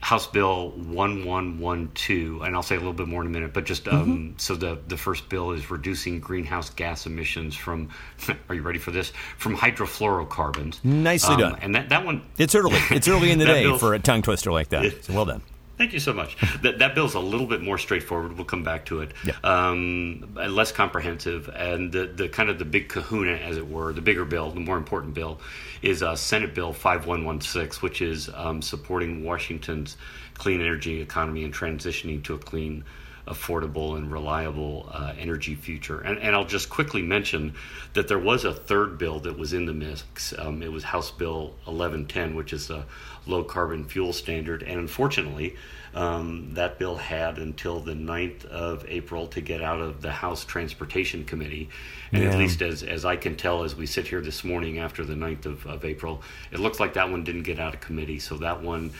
House 0.00 0.26
Bill 0.26 0.70
1112, 0.70 2.42
and 2.42 2.56
I'll 2.56 2.62
say 2.62 2.74
a 2.74 2.78
little 2.78 2.94
bit 2.94 3.06
more 3.06 3.20
in 3.20 3.26
a 3.26 3.30
minute, 3.30 3.52
but 3.52 3.64
just 3.64 3.86
um, 3.86 4.06
mm-hmm. 4.06 4.38
so 4.38 4.54
the, 4.54 4.78
the 4.88 4.96
first 4.96 5.28
bill 5.28 5.50
is 5.50 5.70
reducing 5.70 6.20
greenhouse 6.20 6.70
gas 6.70 7.04
emissions 7.06 7.54
from, 7.54 7.90
are 8.48 8.54
you 8.54 8.62
ready 8.62 8.78
for 8.78 8.92
this? 8.92 9.12
From 9.36 9.56
hydrofluorocarbons. 9.56 10.82
Nicely 10.84 11.34
um, 11.34 11.40
done. 11.40 11.58
And 11.60 11.74
that, 11.74 11.90
that 11.90 12.06
one. 12.06 12.22
It's 12.38 12.54
early. 12.54 12.78
It's 12.90 13.08
early 13.08 13.30
in 13.30 13.38
the 13.38 13.44
day 13.46 13.76
for 13.78 13.92
a 13.94 13.98
tongue 13.98 14.22
twister 14.22 14.50
like 14.50 14.70
that. 14.70 14.80
So 15.02 15.14
well 15.14 15.24
done. 15.24 15.42
Thank 15.80 15.94
you 15.94 15.98
so 15.98 16.12
much. 16.12 16.36
that 16.60 16.80
that 16.80 16.94
bill's 16.94 17.14
a 17.14 17.20
little 17.20 17.46
bit 17.46 17.62
more 17.62 17.78
straightforward. 17.78 18.36
We'll 18.36 18.44
come 18.44 18.62
back 18.62 18.84
to 18.86 19.00
it. 19.00 19.14
Yeah. 19.24 19.32
Um, 19.42 20.34
less 20.34 20.72
comprehensive, 20.72 21.48
and 21.48 21.90
the 21.90 22.04
the 22.04 22.28
kind 22.28 22.50
of 22.50 22.58
the 22.58 22.66
big 22.66 22.90
Kahuna, 22.90 23.32
as 23.32 23.56
it 23.56 23.66
were, 23.66 23.94
the 23.94 24.02
bigger 24.02 24.26
bill, 24.26 24.50
the 24.50 24.60
more 24.60 24.76
important 24.76 25.14
bill, 25.14 25.40
is 25.80 26.02
uh, 26.02 26.16
Senate 26.16 26.54
Bill 26.54 26.74
5116, 26.74 27.80
which 27.80 28.02
is 28.02 28.28
um, 28.34 28.60
supporting 28.60 29.24
Washington's 29.24 29.96
clean 30.34 30.60
energy 30.60 31.00
economy 31.00 31.44
and 31.44 31.54
transitioning 31.54 32.22
to 32.24 32.34
a 32.34 32.38
clean 32.38 32.84
affordable 33.26 33.96
and 33.96 34.12
reliable 34.12 34.88
uh, 34.92 35.14
energy 35.18 35.54
future. 35.54 36.00
And, 36.00 36.18
and, 36.18 36.34
I'll 36.34 36.44
just 36.44 36.68
quickly 36.68 37.00
mention 37.00 37.54
that 37.92 38.08
there 38.08 38.18
was 38.18 38.44
a 38.44 38.52
third 38.52 38.98
bill 38.98 39.20
that 39.20 39.38
was 39.38 39.52
in 39.52 39.66
the 39.66 39.72
mix. 39.72 40.34
Um, 40.36 40.62
it 40.62 40.72
was 40.72 40.82
House 40.82 41.10
Bill 41.10 41.54
1110, 41.64 42.34
which 42.34 42.52
is 42.52 42.70
a 42.70 42.84
low 43.26 43.44
carbon 43.44 43.84
fuel 43.84 44.12
standard. 44.12 44.62
And 44.62 44.78
unfortunately, 44.78 45.56
um, 45.94 46.54
that 46.54 46.78
bill 46.78 46.96
had 46.96 47.38
until 47.38 47.80
the 47.80 47.94
9th 47.94 48.44
of 48.46 48.84
April 48.88 49.26
to 49.28 49.40
get 49.40 49.62
out 49.62 49.80
of 49.80 50.02
the 50.02 50.12
House 50.12 50.44
Transportation 50.44 51.24
Committee. 51.24 51.68
And 52.12 52.22
yeah. 52.22 52.30
at 52.30 52.38
least 52.38 52.62
as, 52.62 52.82
as 52.82 53.04
I 53.04 53.16
can 53.16 53.36
tell 53.36 53.64
as 53.64 53.74
we 53.74 53.86
sit 53.86 54.06
here 54.06 54.20
this 54.20 54.44
morning 54.44 54.78
after 54.78 55.04
the 55.04 55.14
9th 55.14 55.46
of, 55.46 55.66
of 55.66 55.84
April, 55.84 56.22
it 56.52 56.60
looks 56.60 56.80
like 56.80 56.94
that 56.94 57.10
one 57.10 57.24
didn't 57.24 57.42
get 57.42 57.58
out 57.58 57.74
of 57.74 57.80
committee. 57.80 58.18
So 58.18 58.36
that 58.38 58.62
one 58.62 58.92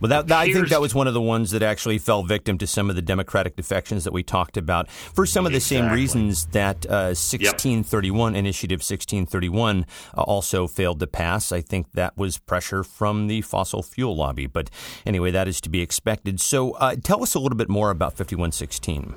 well, 0.00 0.10
that, 0.10 0.28
that, 0.28 0.38
I 0.38 0.52
think 0.52 0.68
that 0.68 0.80
was 0.80 0.94
one 0.94 1.06
of 1.06 1.14
the 1.14 1.20
ones 1.20 1.50
that 1.52 1.62
actually 1.62 1.98
fell 1.98 2.22
victim 2.22 2.58
to 2.58 2.66
some 2.66 2.90
of 2.90 2.96
the 2.96 3.02
Democratic 3.02 3.56
defections 3.56 4.04
that 4.04 4.12
we 4.12 4.22
talked 4.22 4.56
about 4.56 4.90
for 4.90 5.26
some 5.26 5.46
of 5.46 5.52
the 5.52 5.56
exactly. 5.56 5.88
same 5.88 5.92
reasons 5.92 6.46
that 6.46 6.86
uh, 6.86 7.14
1631 7.14 8.34
yep. 8.34 8.38
Initiative 8.38 8.78
1631 8.78 9.86
uh, 10.16 10.22
also 10.22 10.66
failed 10.66 11.00
to 11.00 11.06
pass. 11.06 11.52
I 11.52 11.60
think 11.60 11.92
that 11.92 12.16
was 12.16 12.38
pressure 12.38 12.84
from 12.84 13.26
the 13.26 13.42
fossil 13.42 13.82
fuel 13.82 14.16
lobby. 14.16 14.46
But 14.46 14.70
anyway, 15.04 15.30
that 15.30 15.48
is 15.48 15.60
to 15.62 15.70
be 15.70 15.80
expected. 15.80 16.40
So 16.40 16.72
uh, 16.72 16.96
tell 17.02 17.22
us 17.22 17.34
a 17.34 17.38
little 17.38 17.58
bit 17.58 17.68
more 17.68 17.90
about 17.90 18.16
5116 18.16 19.14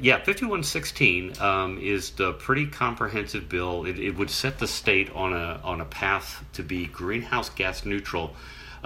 yeah, 0.00 0.16
5116 0.16 1.40
um, 1.40 1.78
is 1.78 2.10
the 2.10 2.32
pretty 2.32 2.66
comprehensive 2.66 3.48
bill. 3.48 3.84
It, 3.84 3.98
it, 3.98 4.16
would 4.16 4.30
set 4.30 4.58
the 4.58 4.66
state 4.66 5.10
on 5.14 5.32
a 5.32 5.60
on 5.62 5.80
a 5.80 5.84
path 5.84 6.44
to 6.54 6.62
be 6.62 6.86
greenhouse 6.86 7.50
gas 7.50 7.84
neutral 7.84 8.34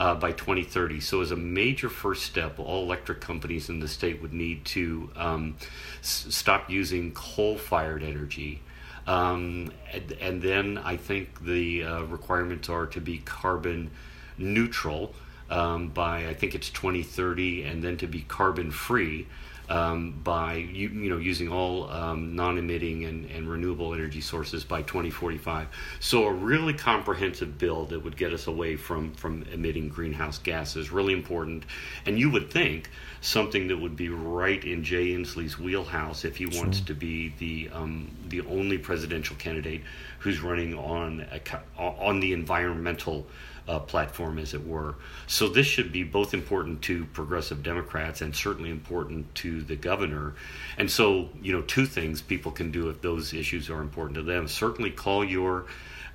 uh, 0.00 0.14
by 0.14 0.32
2030. 0.32 0.98
So, 0.98 1.20
as 1.20 1.30
a 1.30 1.36
major 1.36 1.90
first 1.90 2.22
step, 2.22 2.58
all 2.58 2.82
electric 2.82 3.20
companies 3.20 3.68
in 3.68 3.80
the 3.80 3.86
state 3.86 4.20
would 4.22 4.32
need 4.32 4.64
to 4.66 5.10
um, 5.14 5.56
s- 6.00 6.26
stop 6.30 6.70
using 6.70 7.12
coal 7.12 7.58
fired 7.58 8.02
energy. 8.02 8.62
Um, 9.06 9.72
and, 9.92 10.12
and, 10.20 10.42
then 10.42 10.78
I 10.78 10.96
think 10.96 11.44
the 11.44 11.84
uh, 11.84 12.02
requirements 12.02 12.68
are 12.68 12.86
to 12.86 13.00
be 13.00 13.18
carbon 13.18 13.90
neutral 14.38 15.14
um, 15.50 15.88
by, 15.88 16.26
I 16.26 16.34
think 16.34 16.54
it's 16.54 16.70
2030, 16.70 17.64
and 17.64 17.82
then 17.82 17.96
to 17.98 18.06
be 18.06 18.22
carbon 18.22 18.70
free 18.70 19.26
um, 19.70 20.20
by 20.24 20.54
you, 20.54 20.88
you, 20.88 21.08
know 21.08 21.16
using 21.16 21.48
all 21.48 21.88
um, 21.90 22.34
non-emitting 22.34 23.04
and, 23.04 23.30
and, 23.30 23.48
renewable 23.48 23.94
energy 23.94 24.20
sources 24.20 24.64
by 24.64 24.82
2045. 24.82 25.68
So 26.00 26.26
a 26.26 26.32
really 26.32 26.74
comprehensive 26.74 27.56
bill 27.56 27.86
that 27.86 28.00
would 28.00 28.16
get 28.16 28.32
us 28.32 28.48
away 28.48 28.74
from 28.74 29.14
from 29.14 29.44
emitting 29.52 29.88
greenhouse 29.88 30.38
gases 30.38 30.90
really 30.90 31.12
important. 31.12 31.64
And 32.04 32.18
you 32.18 32.30
would 32.30 32.50
think 32.50 32.90
something 33.20 33.68
that 33.68 33.76
would 33.76 33.96
be 33.96 34.08
right 34.08 34.64
in 34.64 34.82
Jay 34.82 35.08
Inslee's 35.08 35.58
wheelhouse 35.58 36.24
if 36.24 36.36
he 36.36 36.50
sure. 36.50 36.62
wants 36.62 36.80
to 36.80 36.94
be 36.94 37.34
the 37.38 37.70
um, 37.72 38.10
the 38.28 38.40
only 38.42 38.78
presidential 38.78 39.36
candidate 39.36 39.82
who's 40.20 40.40
running 40.40 40.74
on 40.74 41.26
a, 41.30 41.40
on 41.78 42.20
the 42.20 42.32
environmental 42.32 43.26
uh, 43.68 43.78
platform, 43.78 44.38
as 44.38 44.54
it 44.54 44.66
were. 44.66 44.96
So 45.26 45.48
this 45.48 45.66
should 45.66 45.92
be 45.92 46.02
both 46.02 46.34
important 46.34 46.82
to 46.82 47.04
progressive 47.06 47.62
Democrats 47.62 48.20
and 48.20 48.34
certainly 48.34 48.70
important 48.70 49.32
to 49.36 49.62
the 49.62 49.76
governor. 49.76 50.34
And 50.76 50.90
so, 50.90 51.28
you 51.40 51.52
know, 51.52 51.62
two 51.62 51.86
things 51.86 52.20
people 52.20 52.50
can 52.50 52.72
do 52.72 52.88
if 52.88 53.00
those 53.00 53.32
issues 53.32 53.70
are 53.70 53.80
important 53.80 54.16
to 54.16 54.22
them. 54.22 54.48
Certainly 54.48 54.92
call 54.92 55.24
your. 55.24 55.66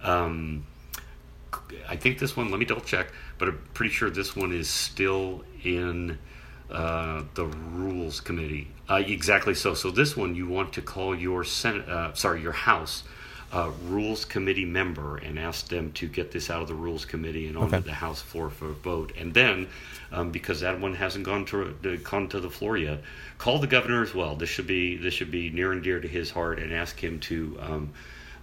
Um, 0.04 0.66
I 1.88 1.96
think 1.96 2.20
this 2.20 2.36
one. 2.36 2.50
Let 2.50 2.60
me 2.60 2.66
double 2.66 2.82
check, 2.82 3.14
but 3.38 3.48
I'm 3.48 3.62
pretty 3.74 3.94
sure 3.94 4.10
this 4.10 4.36
one 4.36 4.52
is 4.52 4.70
still 4.70 5.44
in 5.64 6.18
uh, 6.70 7.24
the 7.36 7.46
rules 7.46 8.20
committee. 8.20 8.68
Uh, 8.90 9.04
exactly 9.06 9.54
so. 9.54 9.74
So 9.74 9.92
this 9.92 10.16
one 10.18 10.36
you 10.36 10.48
want 10.48 10.74
to 10.74 10.82
call 10.82 11.16
your 11.16 11.44
Senate. 11.44 11.88
Uh, 11.88 12.14
sorry, 12.14 12.42
your 12.42 12.52
House 12.52 13.04
uh, 13.52 13.72
rules 13.86 14.26
committee 14.26 14.66
member 14.66 15.18
and 15.18 15.40
ask 15.40 15.68
them 15.68 15.92
to 15.94 16.08
get 16.08 16.32
this 16.32 16.50
out 16.50 16.62
of 16.62 16.68
the 16.68 16.74
rules 16.74 17.06
committee 17.06 17.48
and 17.48 17.58
onto 17.58 17.78
okay. 17.78 17.86
the 17.86 17.94
House 17.94 18.22
floor 18.22 18.50
for 18.50 18.70
a 18.70 18.74
vote. 18.74 19.14
And 19.18 19.34
then, 19.34 19.68
um, 20.12 20.32
because 20.32 20.60
that 20.62 20.80
one 20.80 20.96
hasn't 20.96 21.26
gone 21.26 21.46
to, 21.46 21.98
gone 22.04 22.28
to 22.30 22.40
the 22.40 22.50
floor 22.50 22.78
yet, 22.78 23.02
call 23.38 23.60
the 23.60 23.68
governor 23.68 24.02
as 24.02 24.14
well. 24.14 24.36
This 24.36 24.50
should 24.50 24.68
be 24.68 24.98
this 24.98 25.14
should 25.14 25.32
be 25.32 25.50
near 25.50 25.72
and 25.72 25.84
dear 25.84 26.00
to 26.00 26.08
his 26.08 26.32
heart, 26.32 26.60
and 26.60 26.74
ask 26.74 27.02
him 27.02 27.20
to 27.22 27.58
um, 27.62 27.90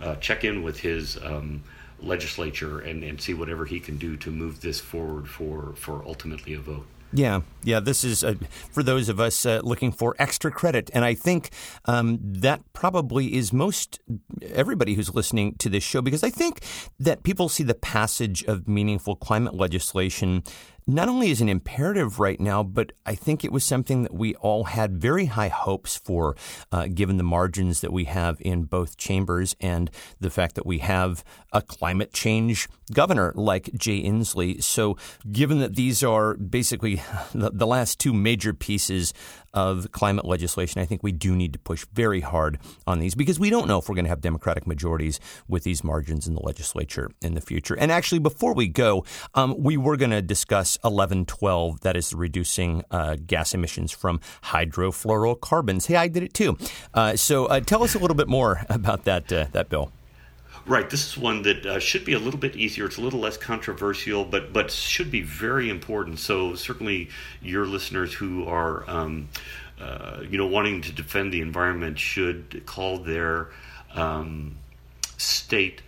uh, 0.01 0.16
check 0.16 0.45
in 0.45 0.62
with 0.62 0.81
his. 0.81 1.18
Um, 1.23 1.62
legislature 2.05 2.81
and, 2.81 3.05
and 3.05 3.20
see 3.20 3.33
whatever 3.33 3.64
he 3.64 3.79
can 3.79 3.97
do 3.97 4.16
to 4.16 4.29
move 4.29 4.61
this 4.61 4.81
forward 4.81 5.29
for, 5.29 5.73
for 5.77 6.03
ultimately 6.05 6.53
a 6.53 6.59
vote. 6.59 6.85
Yeah, 7.13 7.43
yeah. 7.63 7.81
This 7.81 8.05
is 8.05 8.25
uh, 8.25 8.35
for 8.71 8.83
those 8.83 9.11
of 9.11 9.21
us 9.21 9.45
uh, 9.45 9.61
looking 9.63 9.93
for 9.93 10.17
extra 10.19 10.51
credit, 10.51 10.91
and 10.95 11.05
I 11.05 11.15
think 11.15 11.51
um, 11.85 12.19
that 12.23 12.63
probably 12.73 13.35
is 13.35 13.53
most 13.53 14.01
everybody 14.43 14.95
who's 14.95 15.15
listening 15.15 15.57
to 15.57 15.69
this 15.69 15.85
show 15.85 16.01
because 16.01 16.25
I 16.25 16.31
think 16.31 16.65
that 16.99 17.23
people 17.23 17.51
see 17.51 17.65
the 17.65 17.75
passage 17.75 18.43
of 18.45 18.67
meaningful 18.67 19.17
climate 19.17 19.55
legislation 19.55 20.43
not 20.87 21.09
only 21.09 21.30
is 21.30 21.41
an 21.41 21.49
imperative 21.49 22.18
right 22.18 22.41
now, 22.41 22.62
but 22.62 22.93
I 23.07 23.14
think 23.14 23.45
it 23.45 23.53
was 23.53 23.64
something 23.64 24.03
that 24.03 24.14
we 24.14 24.35
all 24.37 24.64
had 24.64 24.99
very 24.99 25.26
high 25.26 25.49
hopes 25.49 25.97
for, 25.97 26.37
uh, 26.70 26.89
given 26.89 27.16
the 27.16 27.22
margins 27.22 27.80
that 27.80 27.93
we 27.93 28.05
have 28.05 28.39
in 28.41 28.64
both 28.64 28.97
chambers 28.97 29.55
and 29.61 29.91
the 30.20 30.30
fact 30.30 30.55
that 30.57 30.66
we 30.66 30.78
have 30.78 31.24
a 31.53 31.62
climate 31.62 32.12
change 32.12 32.68
governor 32.93 33.33
like 33.37 33.72
Jay 33.74 34.03
Inslee. 34.03 34.62
So, 34.62 34.97
given 35.30 35.61
that 35.61 35.76
these 35.76 36.03
are 36.03 36.35
basically 36.35 36.97
the, 37.35 37.51
the 37.53 37.66
last 37.66 37.99
two 37.99 38.12
major 38.12 38.53
pieces 38.53 39.14
of 39.55 39.93
climate 39.93 40.24
legislation, 40.24 40.80
I 40.80 40.87
think 40.87 41.03
we 41.03 41.12
do 41.12 41.37
need 41.37 41.53
to 41.53 41.59
push 41.59 41.87
very 41.93 42.20
hard 42.20 42.59
on 42.87 42.99
these 42.99 43.14
because 43.14 43.39
we 43.39 43.51
don't 43.51 43.68
know 43.68 43.78
if 43.78 43.89
we're 43.89 43.95
going 43.95 44.07
to 44.07 44.11
have 44.11 44.20
Democratic 44.20 44.66
majorities 44.66 45.20
with 45.47 45.62
these 45.64 45.85
margins 45.85 46.26
in 46.26 46.35
the 46.35 46.41
legislature 46.41 47.11
in 47.20 47.35
the 47.35 47.41
future. 47.41 47.74
And 47.74 47.93
actually, 47.93 48.18
before 48.18 48.55
we 48.55 48.68
go, 48.68 49.05
um, 49.35 49.55
we 49.59 49.76
were 49.76 49.97
going 49.97 50.11
to 50.11 50.22
discuss 50.22 50.72
1112, 50.83 51.81
that 51.81 51.97
is 51.97 52.12
reducing 52.14 52.85
uh, 52.91 53.16
gas 53.27 53.55
emissions 53.55 53.93
from 53.93 54.20
hydrofluorocarbons. 54.45 55.87
Hey, 55.87 55.97
I 55.97 56.09
did 56.09 56.23
it 56.23 56.35
too. 56.35 56.57
Uh, 56.95 57.16
so 57.16 57.47
uh, 57.47 57.61
tell 57.61 57.83
us 57.83 57.95
a 57.95 57.99
little 57.99 58.16
bit 58.16 58.29
more 58.29 58.64
about 58.68 59.05
that 59.05 59.33
uh, 59.33 59.47
that 59.53 59.68
bill. 59.68 59.93
Right. 60.64 60.89
This 60.89 61.09
is 61.09 61.18
one 61.18 61.43
that 61.43 61.66
uh, 61.66 61.81
should 61.81 62.05
be 62.05 62.12
a 62.12 62.20
little 62.20 62.39
bit 62.39 62.55
easier. 62.55 62.87
It's 62.87 62.97
a 62.97 63.01
little 63.01 63.18
less 63.18 63.37
controversial, 63.37 64.25
but 64.25 64.53
but 64.53 64.70
should 64.70 65.11
be 65.11 65.20
very 65.23 65.68
important. 65.68 66.20
So 66.20 66.55
certainly, 66.55 67.09
your 67.41 67.66
listeners 67.66 68.14
who 68.14 68.47
are, 68.47 68.89
um, 68.89 69.29
uh, 69.81 70.20
you 70.29 70.39
know, 70.39 70.47
wanting 70.47 70.81
to 70.83 70.93
defend 70.93 71.33
the 71.33 71.41
environment 71.41 71.99
should 71.99 72.62
call 72.64 72.99
their 72.99 73.49
um, 73.95 74.57
state 75.16 75.83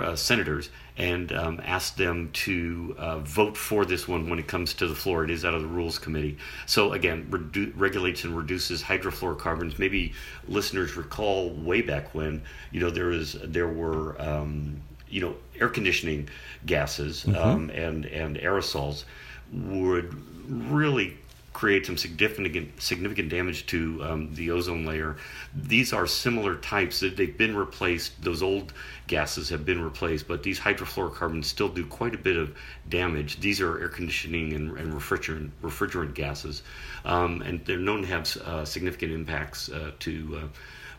uh, 0.00 0.14
senators 0.14 0.70
and 0.96 1.32
um, 1.32 1.60
ask 1.64 1.96
them 1.96 2.30
to 2.32 2.94
uh, 2.98 3.18
vote 3.20 3.56
for 3.56 3.84
this 3.84 4.06
one 4.06 4.28
when 4.28 4.38
it 4.38 4.46
comes 4.46 4.74
to 4.74 4.86
the 4.86 4.94
floor. 4.94 5.24
It 5.24 5.30
is 5.30 5.44
out 5.44 5.54
of 5.54 5.62
the 5.62 5.68
Rules 5.68 5.98
Committee. 5.98 6.36
So 6.66 6.92
again, 6.92 7.26
redu- 7.30 7.72
regulates 7.76 8.24
and 8.24 8.36
reduces 8.36 8.82
hydrofluorocarbons. 8.82 9.78
Maybe 9.78 10.12
listeners 10.48 10.96
recall 10.96 11.50
way 11.50 11.80
back 11.80 12.14
when 12.14 12.42
you 12.70 12.80
know 12.80 12.90
there 12.90 13.06
was 13.06 13.36
there 13.42 13.68
were. 13.68 14.20
Um, 14.20 14.82
you 15.08 15.20
know, 15.20 15.34
air 15.60 15.68
conditioning 15.68 16.26
gases 16.64 17.24
mm-hmm. 17.24 17.36
um, 17.36 17.68
and 17.68 18.06
and 18.06 18.36
aerosols 18.36 19.04
would 19.52 20.10
really 20.48 21.16
create 21.52 21.86
some 21.86 21.96
significant 21.96 22.80
significant 22.80 23.28
damage 23.28 23.66
to 23.66 24.02
um, 24.02 24.34
the 24.34 24.50
ozone 24.50 24.84
layer. 24.84 25.16
These 25.54 25.92
are 25.92 26.06
similar 26.06 26.56
types 26.56 27.00
that 27.00 27.16
they've 27.16 27.36
been 27.36 27.56
replaced. 27.56 28.22
Those 28.22 28.42
old 28.42 28.72
gases 29.06 29.48
have 29.50 29.64
been 29.64 29.82
replaced, 29.82 30.28
but 30.28 30.42
these 30.42 30.58
hydrofluorocarbons 30.58 31.44
still 31.44 31.68
do 31.68 31.84
quite 31.86 32.14
a 32.14 32.18
bit 32.18 32.36
of 32.36 32.56
damage. 32.88 33.40
These 33.40 33.60
are 33.60 33.80
air 33.80 33.88
conditioning 33.88 34.52
and, 34.54 34.76
and 34.78 34.92
refrigerant 34.92 35.50
refrigerant 35.62 36.14
gases, 36.14 36.62
um, 37.04 37.42
and 37.42 37.64
they're 37.64 37.76
known 37.78 38.02
to 38.02 38.08
have 38.08 38.36
uh, 38.38 38.64
significant 38.64 39.12
impacts 39.12 39.68
uh, 39.68 39.92
to 40.00 40.50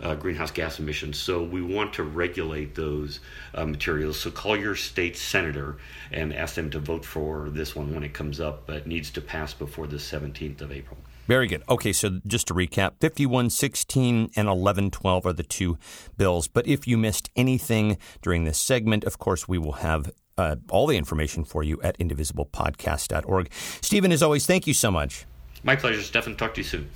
uh, 0.01 0.15
greenhouse 0.15 0.51
gas 0.51 0.79
emissions. 0.79 1.17
So 1.17 1.43
we 1.43 1.61
want 1.61 1.93
to 1.93 2.03
regulate 2.03 2.75
those 2.75 3.19
uh, 3.53 3.65
materials. 3.65 4.19
So 4.19 4.31
call 4.31 4.57
your 4.57 4.75
state 4.75 5.17
senator 5.17 5.77
and 6.11 6.33
ask 6.33 6.55
them 6.55 6.69
to 6.71 6.79
vote 6.79 7.05
for 7.05 7.49
this 7.49 7.75
one 7.75 7.93
when 7.93 8.03
it 8.03 8.13
comes 8.13 8.39
up, 8.39 8.65
but 8.65 8.77
it 8.77 8.87
needs 8.87 9.11
to 9.11 9.21
pass 9.21 9.53
before 9.53 9.87
the 9.87 9.97
17th 9.97 10.61
of 10.61 10.71
April. 10.71 10.97
Very 11.27 11.47
good. 11.47 11.63
Okay, 11.69 11.93
so 11.93 12.19
just 12.27 12.47
to 12.47 12.53
recap 12.53 12.99
5116 12.99 14.31
and 14.35 14.47
1112 14.47 15.25
are 15.25 15.33
the 15.33 15.43
two 15.43 15.77
bills. 16.17 16.47
But 16.49 16.67
if 16.67 16.85
you 16.85 16.97
missed 16.97 17.29
anything 17.35 17.97
during 18.21 18.43
this 18.43 18.59
segment, 18.59 19.05
of 19.05 19.19
course, 19.19 19.47
we 19.47 19.57
will 19.57 19.73
have 19.73 20.11
uh, 20.37 20.57
all 20.69 20.85
the 20.87 20.97
information 20.97 21.45
for 21.45 21.63
you 21.63 21.81
at 21.81 21.97
indivisiblepodcast.org. 21.97 23.53
Stephen, 23.53 24.11
as 24.11 24.21
always, 24.21 24.45
thank 24.45 24.67
you 24.67 24.73
so 24.73 24.91
much. 24.91 25.25
My 25.63 25.77
pleasure, 25.77 26.01
Stefan. 26.01 26.35
Talk 26.35 26.55
to 26.55 26.61
you 26.61 26.65
soon. 26.65 26.89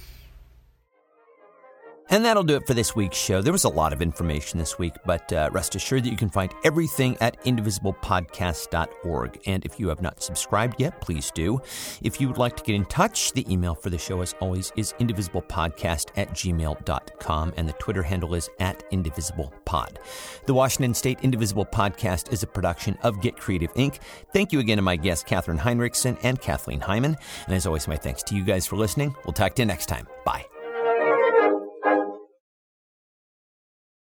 And 2.10 2.24
that'll 2.24 2.44
do 2.44 2.56
it 2.56 2.66
for 2.66 2.74
this 2.74 2.96
week's 2.96 3.18
show. 3.18 3.42
There 3.42 3.52
was 3.52 3.66
a 3.66 3.70
lot 3.70 3.92
of 3.92 4.02
information 4.02 4.60
this 4.60 4.80
week, 4.80 4.94
but 5.06 5.32
uh, 5.34 5.50
rest 5.52 5.76
assured 5.76 6.04
that 6.06 6.10
you 6.10 6.18
can 6.18 6.30
find 6.30 6.54
everything 6.64 7.18
at 7.20 7.44
indivisiblepodcast.org. 7.44 9.42
And 9.46 9.66
if 9.66 9.80
you 9.80 9.90
have 9.90 10.02
not 10.02 10.22
subscribed 10.22 10.80
yet, 10.80 11.02
please 11.02 11.32
do. 11.32 11.62
If 12.02 12.22
you 12.22 12.28
would 12.28 12.38
like 12.38 12.56
to 12.58 12.64
get 12.64 12.76
in 12.76 12.86
touch, 12.86 13.34
the 13.34 13.52
email 13.52 13.76
for 13.76 13.90
the 13.90 13.98
show, 13.98 14.22
as 14.22 14.34
always, 14.40 14.72
is 14.76 14.94
indivisiblepodcast 15.00 16.12
at 16.16 16.30
gmail.com, 16.30 17.54
and 17.58 17.68
the 17.68 17.74
Twitter 17.74 18.04
handle 18.04 18.36
is 18.36 18.50
at 18.60 18.90
indivisiblepod. 18.92 19.98
The 20.46 20.54
Washington 20.54 20.94
State 20.94 21.20
Indivisible 21.24 21.66
Podcast 21.66 22.32
is 22.32 22.44
a 22.44 22.48
production 22.48 22.98
of 23.04 23.22
Get 23.22 23.38
Creative 23.38 23.74
Inc. 23.74 24.00
Thank 24.34 24.54
you 24.54 24.60
again 24.60 24.78
to 24.78 24.82
my 24.82 24.96
guests, 24.96 25.24
Catherine 25.24 25.60
Hinrichsen 25.60 26.18
and 26.24 26.40
Kathleen 26.40 26.80
Heiman. 26.80 27.18
And 27.46 27.56
as 27.56 27.66
always, 27.66 27.88
my 27.88 27.98
thanks 27.98 28.24
to 28.24 28.36
you 28.36 28.44
guys 28.44 28.66
for 28.66 28.78
listening. 28.78 29.14
We'll 29.26 29.34
talk 29.34 29.56
to 29.56 29.62
you 29.62 29.66
next 29.66 29.88
time. 29.88 30.08
Bye. 30.26 30.46